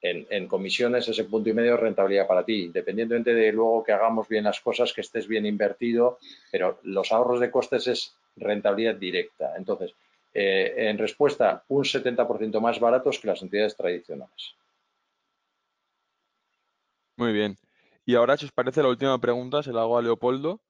en, 0.00 0.26
en, 0.30 0.48
comisiones, 0.48 1.06
ese 1.08 1.24
punto 1.24 1.50
y 1.50 1.52
medio 1.52 1.74
es 1.74 1.80
rentabilidad 1.80 2.26
para 2.26 2.44
ti, 2.44 2.64
independientemente 2.64 3.34
de 3.34 3.52
luego 3.52 3.84
que 3.84 3.92
hagamos 3.92 4.26
bien 4.26 4.44
las 4.44 4.60
cosas, 4.60 4.94
que 4.94 5.02
estés 5.02 5.28
bien 5.28 5.44
invertido, 5.44 6.18
pero 6.50 6.78
los 6.84 7.12
ahorros 7.12 7.40
de 7.40 7.50
costes 7.50 7.86
es 7.86 8.14
rentabilidad 8.36 8.94
directa. 8.94 9.52
Entonces, 9.56 9.94
eh, 10.32 10.74
en 10.76 10.98
respuesta, 10.98 11.64
un 11.68 11.84
70% 11.84 12.60
más 12.60 12.78
baratos 12.78 13.18
que 13.18 13.28
las 13.28 13.42
entidades 13.42 13.76
tradicionales. 13.76 14.54
Muy 17.16 17.32
bien. 17.32 17.58
Y 18.06 18.14
ahora, 18.14 18.36
si 18.36 18.46
os 18.46 18.52
parece, 18.52 18.82
la 18.82 18.88
última 18.88 19.20
pregunta 19.20 19.62
se 19.62 19.72
la 19.72 19.82
hago 19.82 19.98
a 19.98 20.02
Leopoldo 20.02 20.60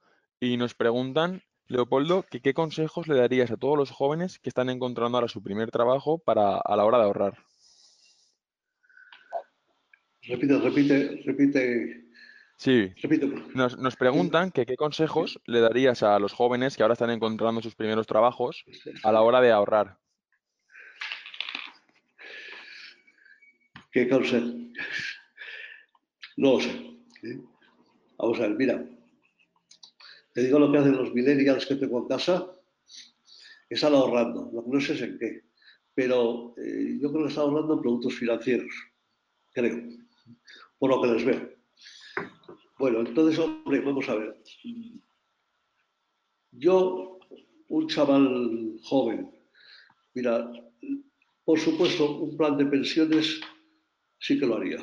y 0.40 0.56
nos 0.56 0.74
preguntan, 0.74 1.42
Leopoldo, 1.68 2.24
que 2.28 2.40
qué 2.40 2.54
consejos 2.54 3.06
le 3.06 3.14
darías 3.14 3.50
a 3.50 3.56
todos 3.56 3.78
los 3.78 3.90
jóvenes 3.90 4.38
que 4.38 4.48
están 4.48 4.70
encontrando 4.70 5.18
ahora 5.18 5.28
su 5.28 5.42
primer 5.42 5.70
trabajo 5.70 6.18
para 6.18 6.58
a 6.58 6.76
la 6.76 6.84
hora 6.84 6.98
de 6.98 7.04
ahorrar. 7.04 7.38
Repite, 10.22 10.58
repite, 10.58 11.22
repite 11.24 12.09
Sí, 12.61 12.92
nos, 13.54 13.78
nos 13.78 13.96
preguntan 13.96 14.50
que 14.50 14.66
qué 14.66 14.76
consejos 14.76 15.40
le 15.46 15.61
darías 15.61 16.02
a 16.02 16.18
los 16.18 16.34
jóvenes 16.34 16.76
que 16.76 16.82
ahora 16.82 16.92
están 16.92 17.08
encontrando 17.08 17.62
sus 17.62 17.74
primeros 17.74 18.06
trabajos 18.06 18.66
a 19.02 19.11
la 19.12 19.22
hora 19.22 19.40
de 19.40 19.50
ahorrar. 19.50 19.96
¿Qué 23.90 24.11
consejos? 24.11 24.54
No 26.36 26.52
lo 26.52 26.61
sé. 26.61 26.68
¿eh? 27.22 27.40
Vamos 28.18 28.38
a 28.38 28.42
ver, 28.42 28.50
mira. 28.50 28.84
Te 30.34 30.42
digo 30.42 30.58
lo 30.58 30.70
que 30.70 30.76
hacen 30.76 30.98
los 30.98 31.14
millennials 31.14 31.64
que 31.64 31.76
tengo 31.76 32.00
en 32.00 32.08
casa. 32.08 32.46
Están 33.70 33.94
ahorrando. 33.94 34.50
Lo 34.52 34.62
que 34.64 34.70
no 34.70 34.80
sé 34.82 34.92
es 34.92 35.00
en 35.00 35.18
qué. 35.18 35.44
Pero 35.94 36.52
eh, 36.58 36.98
yo 37.00 37.11
creo 37.11 37.22
que 37.22 37.30
están 37.30 37.44
ahorrando 37.44 37.72
en 37.72 37.80
productos 37.80 38.16
financieros. 38.16 38.74
Creo. 39.54 39.82
Por 40.78 40.90
lo 40.90 41.00
que 41.00 41.08
les 41.08 41.24
veo. 41.24 41.59
Bueno, 42.80 43.00
entonces, 43.00 43.38
hombre, 43.38 43.78
vamos 43.80 44.08
a 44.08 44.14
ver. 44.14 44.42
Yo, 46.50 47.18
un 47.68 47.86
chaval 47.88 48.78
joven, 48.82 49.30
mira, 50.14 50.50
por 51.44 51.58
supuesto, 51.60 52.10
un 52.20 52.38
plan 52.38 52.56
de 52.56 52.64
pensiones 52.64 53.38
sí 54.18 54.40
que 54.40 54.46
lo 54.46 54.56
haría. 54.56 54.78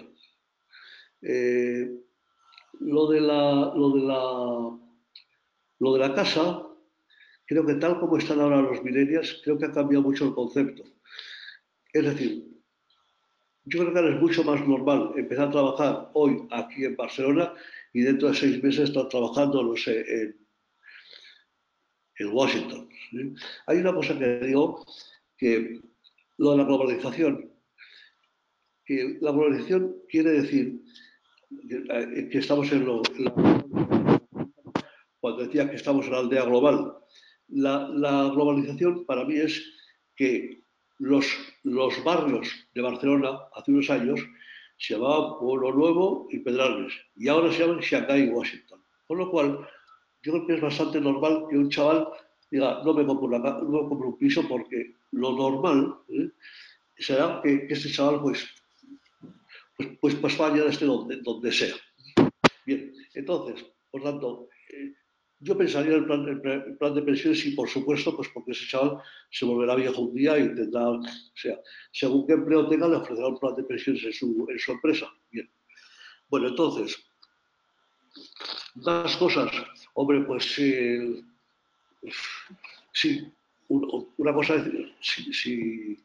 Eh, 1.24 1.90
lo, 2.82 3.08
de 3.08 3.20
la, 3.20 3.74
lo, 3.76 3.90
de 3.90 4.02
la, 4.02 4.80
lo 5.80 5.94
de 5.94 6.00
la 6.00 6.14
casa, 6.14 6.68
creo 7.48 7.66
que 7.66 7.74
tal 7.82 8.00
como 8.00 8.18
están 8.18 8.42
ahora 8.42 8.62
los 8.62 8.84
millennials, 8.84 9.42
creo 9.44 9.58
que 9.58 9.66
ha 9.66 9.72
cambiado 9.72 10.04
mucho 10.04 10.26
el 10.26 10.36
concepto. 10.36 10.84
Es 11.92 12.06
decir, 12.06 12.46
yo 13.66 13.80
creo 13.80 13.92
que 13.92 14.00
ahora 14.00 14.14
es 14.14 14.22
mucho 14.22 14.44
más 14.44 14.66
normal 14.68 15.14
empezar 15.16 15.48
a 15.48 15.52
trabajar 15.52 16.12
hoy 16.14 16.48
aquí 16.52 16.86
en 16.86 16.96
Barcelona 16.96 17.56
y 17.94 18.02
dentro 18.02 18.30
de 18.30 18.36
seis 18.36 18.64
meses 18.64 18.90
estar 18.90 19.08
trabajando, 19.10 19.64
no 19.64 19.76
sé, 19.76 20.04
en, 20.12 20.36
Washington. 22.32 22.90
Hay 23.68 23.78
una 23.78 23.94
cosa 23.94 24.18
que 24.18 24.40
digo, 24.40 24.84
que 25.38 25.80
lo 26.38 26.52
de 26.52 26.58
la 26.58 26.64
globalización, 26.64 27.52
que 28.84 29.20
la 29.22 29.32
globalización 29.32 29.96
quiere 30.10 30.32
decir 30.42 30.82
que 32.32 32.38
estamos 32.40 32.72
en, 32.72 32.86
lo, 32.86 33.04
cuando 35.20 35.44
decía 35.44 35.70
que 35.70 35.76
estamos 35.76 36.08
en 36.08 36.12
la 36.12 36.20
aldea 36.20 36.46
global, 36.46 36.96
la, 37.50 37.88
la 37.90 38.30
globalización 38.30 39.06
para 39.06 39.24
mí 39.24 39.36
es 39.38 39.64
que 40.16 40.64
los, 41.00 41.26
los 41.64 42.04
barrios 42.04 42.50
de 42.74 42.82
Barcelona 42.82 43.38
hace 43.54 43.72
unos 43.72 43.90
años 43.90 44.20
se 44.78 44.94
llamaban 44.94 45.40
Pueblo 45.40 45.74
Nuevo 45.74 46.28
y 46.32 46.40
Pedralbes, 46.40 46.94
y 47.16 47.28
ahora 47.28 47.52
se 47.52 47.60
llaman 47.60 47.80
Shanghai 47.80 48.30
Washington. 48.30 48.84
Con 49.08 49.18
lo 49.18 49.32
cual, 49.32 49.68
yo 50.22 50.34
creo 50.34 50.48
que 50.48 50.56
es 50.56 50.62
bastante 50.62 51.02
normal 51.02 51.46
que 51.50 51.58
un 51.58 51.70
chaval 51.70 52.08
diga, 52.52 52.82
no 52.84 52.94
me 52.94 53.06
compro, 53.06 53.40
no 53.40 53.90
compro 53.90 54.10
un 54.10 54.18
piso 54.18 54.48
porque 54.48 54.96
lo 55.12 55.32
normal 55.34 55.98
¿eh? 56.10 56.30
será 56.98 57.42
que, 57.44 57.68
este 57.70 57.92
chaval 57.92 58.22
pues, 58.22 58.48
pues, 60.00 60.16
pues, 60.16 60.36
pues, 60.36 60.54
desde 60.54 60.86
donde, 60.86 61.18
donde 61.22 61.52
sea. 61.52 61.76
Bien, 62.66 62.94
entonces, 63.14 63.66
Por 63.90 64.04
tanto, 64.04 64.50
eh, 64.70 64.94
yo 65.40 65.58
pensaría 65.58 65.94
en 65.94 66.00
el 66.00 66.06
plan, 66.06 66.28
el 66.28 66.78
plan, 66.78 66.96
de 66.96 67.02
pensiones 67.02 67.46
y, 67.46 67.52
por 67.52 67.70
supuesto, 67.70 68.16
pues 68.16 68.28
porque 68.34 68.52
ese 68.52 68.68
chaval 68.68 69.02
se 69.30 69.46
volverá 69.46 69.76
viejo 69.76 70.02
un 70.02 70.16
día 70.16 70.38
y 70.38 70.54
tendrá, 70.56 70.90
o 70.90 71.02
sea, 71.36 71.60
según 71.92 72.26
qué 72.26 72.34
empleo 72.34 72.68
tenga, 72.68 72.88
le 72.88 72.96
ofrecerá 72.96 73.28
un 73.28 73.40
plan 73.40 73.56
de 73.56 73.64
pensiones 73.64 74.04
en 74.04 74.14
su, 74.14 74.48
en 74.50 74.60
su 74.60 74.72
empresa. 74.72 75.08
Bien. 75.32 75.50
Bueno, 76.30 76.48
entonces, 76.48 76.98
más 78.76 79.16
cosas. 79.18 79.52
Hombre, 79.94 80.22
pues 80.22 80.58
eh, 80.60 81.22
sí, 82.94 83.32
una 83.70 84.34
cosa 84.34 84.56
es, 84.56 84.64
si, 85.02 85.98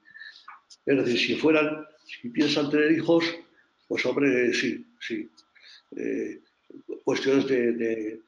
es 0.86 0.96
decir, 0.96 1.18
si 1.18 1.34
fueran, 1.36 1.86
si 2.04 2.28
piensan 2.28 2.70
tener 2.70 2.92
hijos, 2.92 3.24
pues 3.88 4.04
hombre, 4.06 4.52
sí, 4.52 4.84
sí. 5.00 5.28
Eh, 5.96 6.40
cuestiones 7.04 7.46
de, 7.46 8.20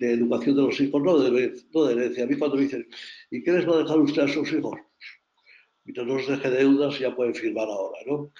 educación 0.00 0.56
de 0.56 0.62
los 0.62 0.80
hijos, 0.80 1.02
no 1.02 1.18
de, 1.18 1.30
de 1.30 1.92
herencia. 1.92 2.24
A 2.24 2.26
mí 2.26 2.36
cuando 2.36 2.56
me 2.56 2.62
dicen, 2.62 2.86
¿y 3.30 3.42
qué 3.42 3.52
les 3.52 3.68
va 3.68 3.74
a 3.74 3.82
dejar 3.82 3.98
usted 3.98 4.22
a 4.22 4.28
sus 4.28 4.52
hijos? 4.52 4.78
Mientras 5.84 6.06
no 6.06 6.16
les 6.16 6.26
deje 6.26 6.50
deudas 6.50 6.98
ya 6.98 7.14
pueden 7.14 7.34
firmar 7.34 7.68
ahora, 7.68 7.98
¿no? 8.06 8.32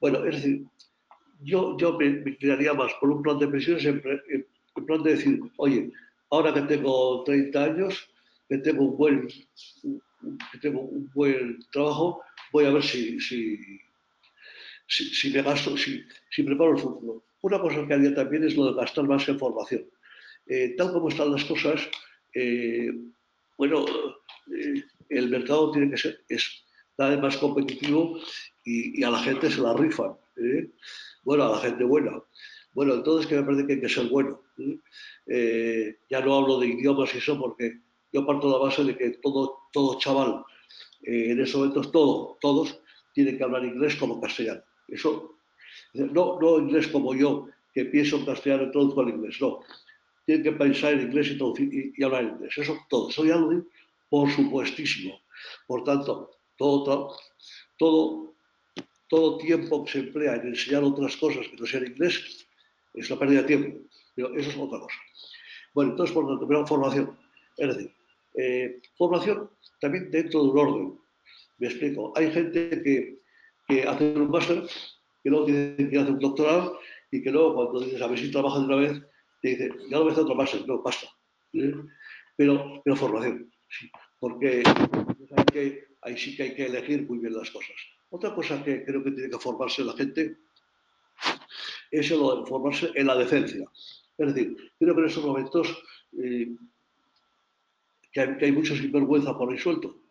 Bueno, 0.00 0.24
es 0.24 0.36
decir, 0.36 0.64
yo, 1.42 1.76
yo 1.78 1.98
me, 1.98 2.10
me 2.10 2.72
más 2.74 2.92
por 3.00 3.10
un 3.10 3.22
plan 3.22 3.38
de 3.38 3.48
pensiones 3.48 3.84
en, 3.84 4.02
en, 4.30 4.86
plan 4.86 5.02
de 5.02 5.10
decir, 5.10 5.40
oye, 5.56 5.90
ahora 6.30 6.54
que 6.54 6.62
tengo 6.62 7.22
30 7.24 7.64
años, 7.64 8.08
que 8.48 8.58
tengo 8.58 8.84
un 8.84 8.96
buen, 8.96 9.28
que 9.28 10.58
tengo 10.60 10.82
un 10.82 11.10
buen 11.14 11.58
trabajo, 11.72 12.20
voy 12.52 12.64
a 12.66 12.70
ver 12.70 12.82
si, 12.82 13.18
si, 13.20 13.58
si, 14.86 15.30
me 15.32 15.42
gasto, 15.42 15.76
si, 15.76 16.02
si 16.30 16.42
preparo 16.42 16.72
el 16.72 16.78
futuro. 16.78 17.24
Una 17.42 17.60
cosa 17.60 17.86
que 17.86 17.94
haría 17.94 18.14
también 18.14 18.44
es 18.44 18.56
lo 18.56 18.66
de 18.66 18.74
gastar 18.74 19.04
más 19.08 19.28
en 19.28 19.38
formación. 19.38 19.84
Eh, 20.46 20.74
tal 20.76 20.92
como 20.92 21.08
están 21.08 21.32
las 21.32 21.44
cosas, 21.44 21.88
eh, 22.34 22.90
bueno, 23.56 23.84
eh, 24.54 24.82
el 25.08 25.28
mercado 25.28 25.70
tiene 25.70 25.90
que 25.90 25.96
ser 25.96 26.20
es 26.28 26.64
cada 26.96 27.10
vez 27.10 27.20
más 27.20 27.36
competitivo 27.36 28.18
y, 28.64 29.02
a 29.02 29.10
la 29.10 29.18
gente 29.20 29.50
se 29.50 29.60
la 29.60 29.74
rifan. 29.74 30.12
Bueno, 31.24 31.44
a 31.44 31.52
la 31.52 31.58
gente 31.58 31.84
buena. 31.84 32.22
Bueno, 32.74 32.94
entonces 32.94 33.26
que 33.26 33.36
me 33.36 33.42
parece 33.42 33.66
que 33.66 33.72
hay 33.74 33.80
que 33.80 33.88
ser 33.88 34.08
bueno. 34.08 34.40
ya 35.26 36.20
no 36.20 36.36
hablo 36.36 36.58
de 36.60 36.68
idiomas 36.68 37.14
y 37.14 37.18
eso 37.18 37.38
porque 37.38 37.80
yo 38.12 38.26
parto 38.26 38.48
de 38.48 38.52
la 38.52 38.64
base 38.64 38.84
de 38.84 38.96
que 38.96 39.10
todo, 39.22 39.58
todo 39.72 39.98
chaval, 39.98 40.44
en 41.02 41.40
esos 41.40 41.56
momentos 41.56 41.90
todo, 41.92 42.38
todos, 42.40 42.80
tienen 43.14 43.36
que 43.36 43.44
hablar 43.44 43.64
inglés 43.64 43.96
como 43.96 44.20
castellano. 44.20 44.62
Eso, 44.88 45.36
no, 45.94 46.38
no 46.40 46.58
inglés 46.58 46.88
como 46.88 47.14
yo, 47.14 47.48
que 47.72 47.86
pienso 47.86 48.16
en 48.16 48.26
castellano 48.26 48.64
y 48.64 48.70
traduzco 48.70 49.00
al 49.00 49.08
inglés, 49.10 49.40
no. 49.40 49.60
Tienen 50.24 50.44
que 50.44 50.52
pensar 50.52 50.92
en 50.94 51.02
inglés 51.02 51.28
y, 51.30 51.92
y, 51.96 52.04
hablar 52.04 52.24
inglés. 52.24 52.56
Eso 52.56 52.78
todo. 52.88 53.10
Eso 53.10 53.24
ya 53.24 53.36
lo 53.36 53.50
digo, 53.50 53.66
por 54.08 54.30
supuestísimo. 54.30 55.20
Por 55.66 55.84
tanto, 55.84 56.30
todo, 56.56 57.16
todo, 57.78 58.34
todo 59.08 59.38
tiempo 59.38 59.84
que 59.84 59.92
se 59.92 59.98
emplea 59.98 60.36
en 60.36 60.48
enseñar 60.48 60.84
otras 60.84 61.16
cosas 61.16 61.48
que 61.48 61.56
no 61.56 61.66
sean 61.66 61.86
inglés 61.86 62.46
es 62.94 63.10
una 63.10 63.18
pérdida 63.18 63.40
de 63.42 63.46
tiempo. 63.48 63.78
Pero 64.14 64.34
eso 64.36 64.50
es 64.50 64.56
otra 64.56 64.80
cosa. 64.80 64.96
Bueno, 65.74 65.92
entonces, 65.92 66.14
por 66.14 66.26
tanto, 66.26 66.46
primero 66.46 66.66
formación. 66.66 67.18
Es 67.56 67.74
decir, 67.74 67.92
eh, 68.34 68.80
formación 68.96 69.50
también 69.80 70.10
dentro 70.10 70.44
de 70.44 70.50
un 70.50 70.58
orden. 70.58 70.98
Me 71.58 71.68
explico. 71.68 72.12
Hay 72.16 72.30
gente 72.30 72.82
que, 72.82 73.18
que 73.68 73.82
hace 73.82 74.12
un 74.12 74.30
máster, 74.30 74.62
que 75.22 75.30
luego 75.30 75.46
tiene 75.46 75.90
que 75.90 75.98
hacer 75.98 76.12
un 76.12 76.18
doctorado 76.18 76.78
y 77.10 77.22
que 77.22 77.30
luego 77.30 77.54
cuando 77.54 77.80
dices 77.80 78.00
a 78.00 78.06
ver 78.06 78.18
si 78.18 78.30
trabajas 78.30 78.60
de 78.60 78.66
una 78.66 78.76
vez, 78.76 79.02
te 79.42 79.48
dice, 79.48 79.70
ya 79.90 79.98
a 79.98 80.08
hacer 80.08 80.22
otro 80.22 80.34
máster, 80.34 80.66
no, 80.66 80.82
basta. 80.82 81.08
Pero, 82.36 82.80
pero 82.82 82.96
formación, 82.96 83.52
porque 84.18 84.62
que, 85.52 85.84
ahí 86.02 86.16
sí 86.16 86.36
que 86.36 86.44
hay 86.44 86.54
que 86.54 86.66
elegir 86.66 87.06
muy 87.08 87.18
bien 87.18 87.34
las 87.34 87.50
cosas. 87.50 87.76
Otra 88.10 88.34
cosa 88.34 88.62
que 88.64 88.84
creo 88.84 89.02
que 89.02 89.10
tiene 89.10 89.30
que 89.30 89.38
formarse 89.38 89.84
la 89.84 89.94
gente 89.94 90.38
es 91.90 92.10
el 92.10 92.18
formarse 92.46 92.90
en 92.94 93.06
la 93.06 93.16
decencia. 93.16 93.68
Es 94.16 94.34
decir, 94.34 94.56
creo 94.78 94.94
que 94.94 95.00
en 95.00 95.06
estos 95.06 95.24
momentos 95.24 95.82
eh, 96.18 96.54
que 98.12 98.20
hay, 98.20 98.36
que 98.38 98.44
hay 98.46 98.52
mucho 98.52 98.76
sinvergüenza 98.76 99.36
por 99.36 99.52
ahí 99.52 99.58
suelto. 99.58 100.04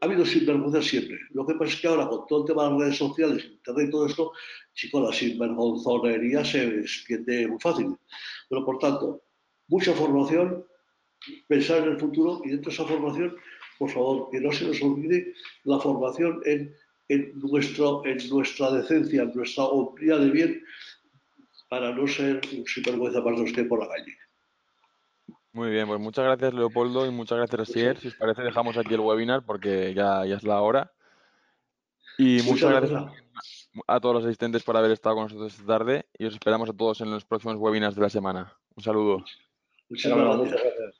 Ha 0.00 0.04
habido 0.04 0.24
sinvergüenza 0.24 0.82
siempre. 0.82 1.18
Lo 1.30 1.44
que 1.46 1.54
pasa 1.54 1.72
es 1.72 1.80
que 1.80 1.88
ahora, 1.88 2.08
con 2.08 2.26
todo 2.26 2.40
el 2.42 2.46
tema 2.46 2.64
de 2.64 2.70
las 2.70 2.78
redes 2.80 2.96
sociales, 2.98 3.44
internet 3.44 3.88
y 3.88 3.90
todo 3.90 4.06
esto, 4.06 4.32
chicos, 4.74 5.02
la 5.02 5.12
sinvergonzonería 5.12 6.44
se 6.44 6.80
extiende 6.80 7.48
muy 7.48 7.58
fácil. 7.60 7.96
Pero, 8.48 8.64
por 8.64 8.78
tanto, 8.78 9.22
mucha 9.68 9.92
formación, 9.92 10.64
pensar 11.48 11.78
en 11.78 11.92
el 11.92 11.98
futuro 11.98 12.42
y 12.44 12.50
dentro 12.50 12.70
de 12.70 12.74
esa 12.74 12.86
formación, 12.86 13.36
por 13.78 13.90
favor, 13.90 14.30
que 14.30 14.40
no 14.40 14.52
se 14.52 14.66
nos 14.66 14.80
olvide 14.82 15.34
la 15.64 15.80
formación 15.80 16.40
en, 16.44 16.74
nuestra 17.40 18.70
decencia, 18.70 19.22
en 19.22 19.32
nuestra 19.34 19.64
hombría 19.64 20.16
de 20.16 20.30
bien, 20.30 20.62
para 21.68 21.92
no 21.92 22.06
ser 22.06 22.40
un 22.56 22.64
sinvergüenza 22.66 23.22
para 23.22 23.36
los 23.36 23.52
que 23.52 23.64
por 23.64 23.80
la 23.80 23.88
calle. 23.88 24.16
Muy 25.52 25.70
bien, 25.70 25.88
pues 25.88 25.98
muchas 25.98 26.24
gracias 26.24 26.54
Leopoldo 26.54 27.06
y 27.06 27.10
muchas 27.10 27.38
gracias 27.38 27.60
Asier. 27.60 27.98
Si 27.98 28.08
os 28.08 28.14
parece 28.14 28.42
dejamos 28.42 28.76
aquí 28.76 28.94
el 28.94 29.00
webinar 29.00 29.44
porque 29.44 29.92
ya, 29.94 30.24
ya 30.24 30.36
es 30.36 30.44
la 30.44 30.60
hora. 30.60 30.92
Y 32.18 32.42
muchas, 32.42 32.70
gracias 32.70 33.02
a, 33.86 34.00
todos 34.00 34.16
los 34.16 34.24
asistentes 34.24 34.62
por 34.62 34.76
haber 34.76 34.90
estado 34.90 35.16
con 35.16 35.24
nosotros 35.24 35.52
esta 35.52 35.66
tarde 35.66 36.06
y 36.18 36.26
os 36.26 36.34
esperamos 36.34 36.68
a 36.68 36.72
todos 36.72 37.00
en 37.00 37.10
los 37.10 37.24
próximos 37.24 37.56
webinars 37.56 37.96
de 37.96 38.02
la 38.02 38.10
semana. 38.10 38.52
Un 38.76 38.82
saludo. 38.82 39.24
Muchas 39.88 40.12
gracias. 40.12 40.99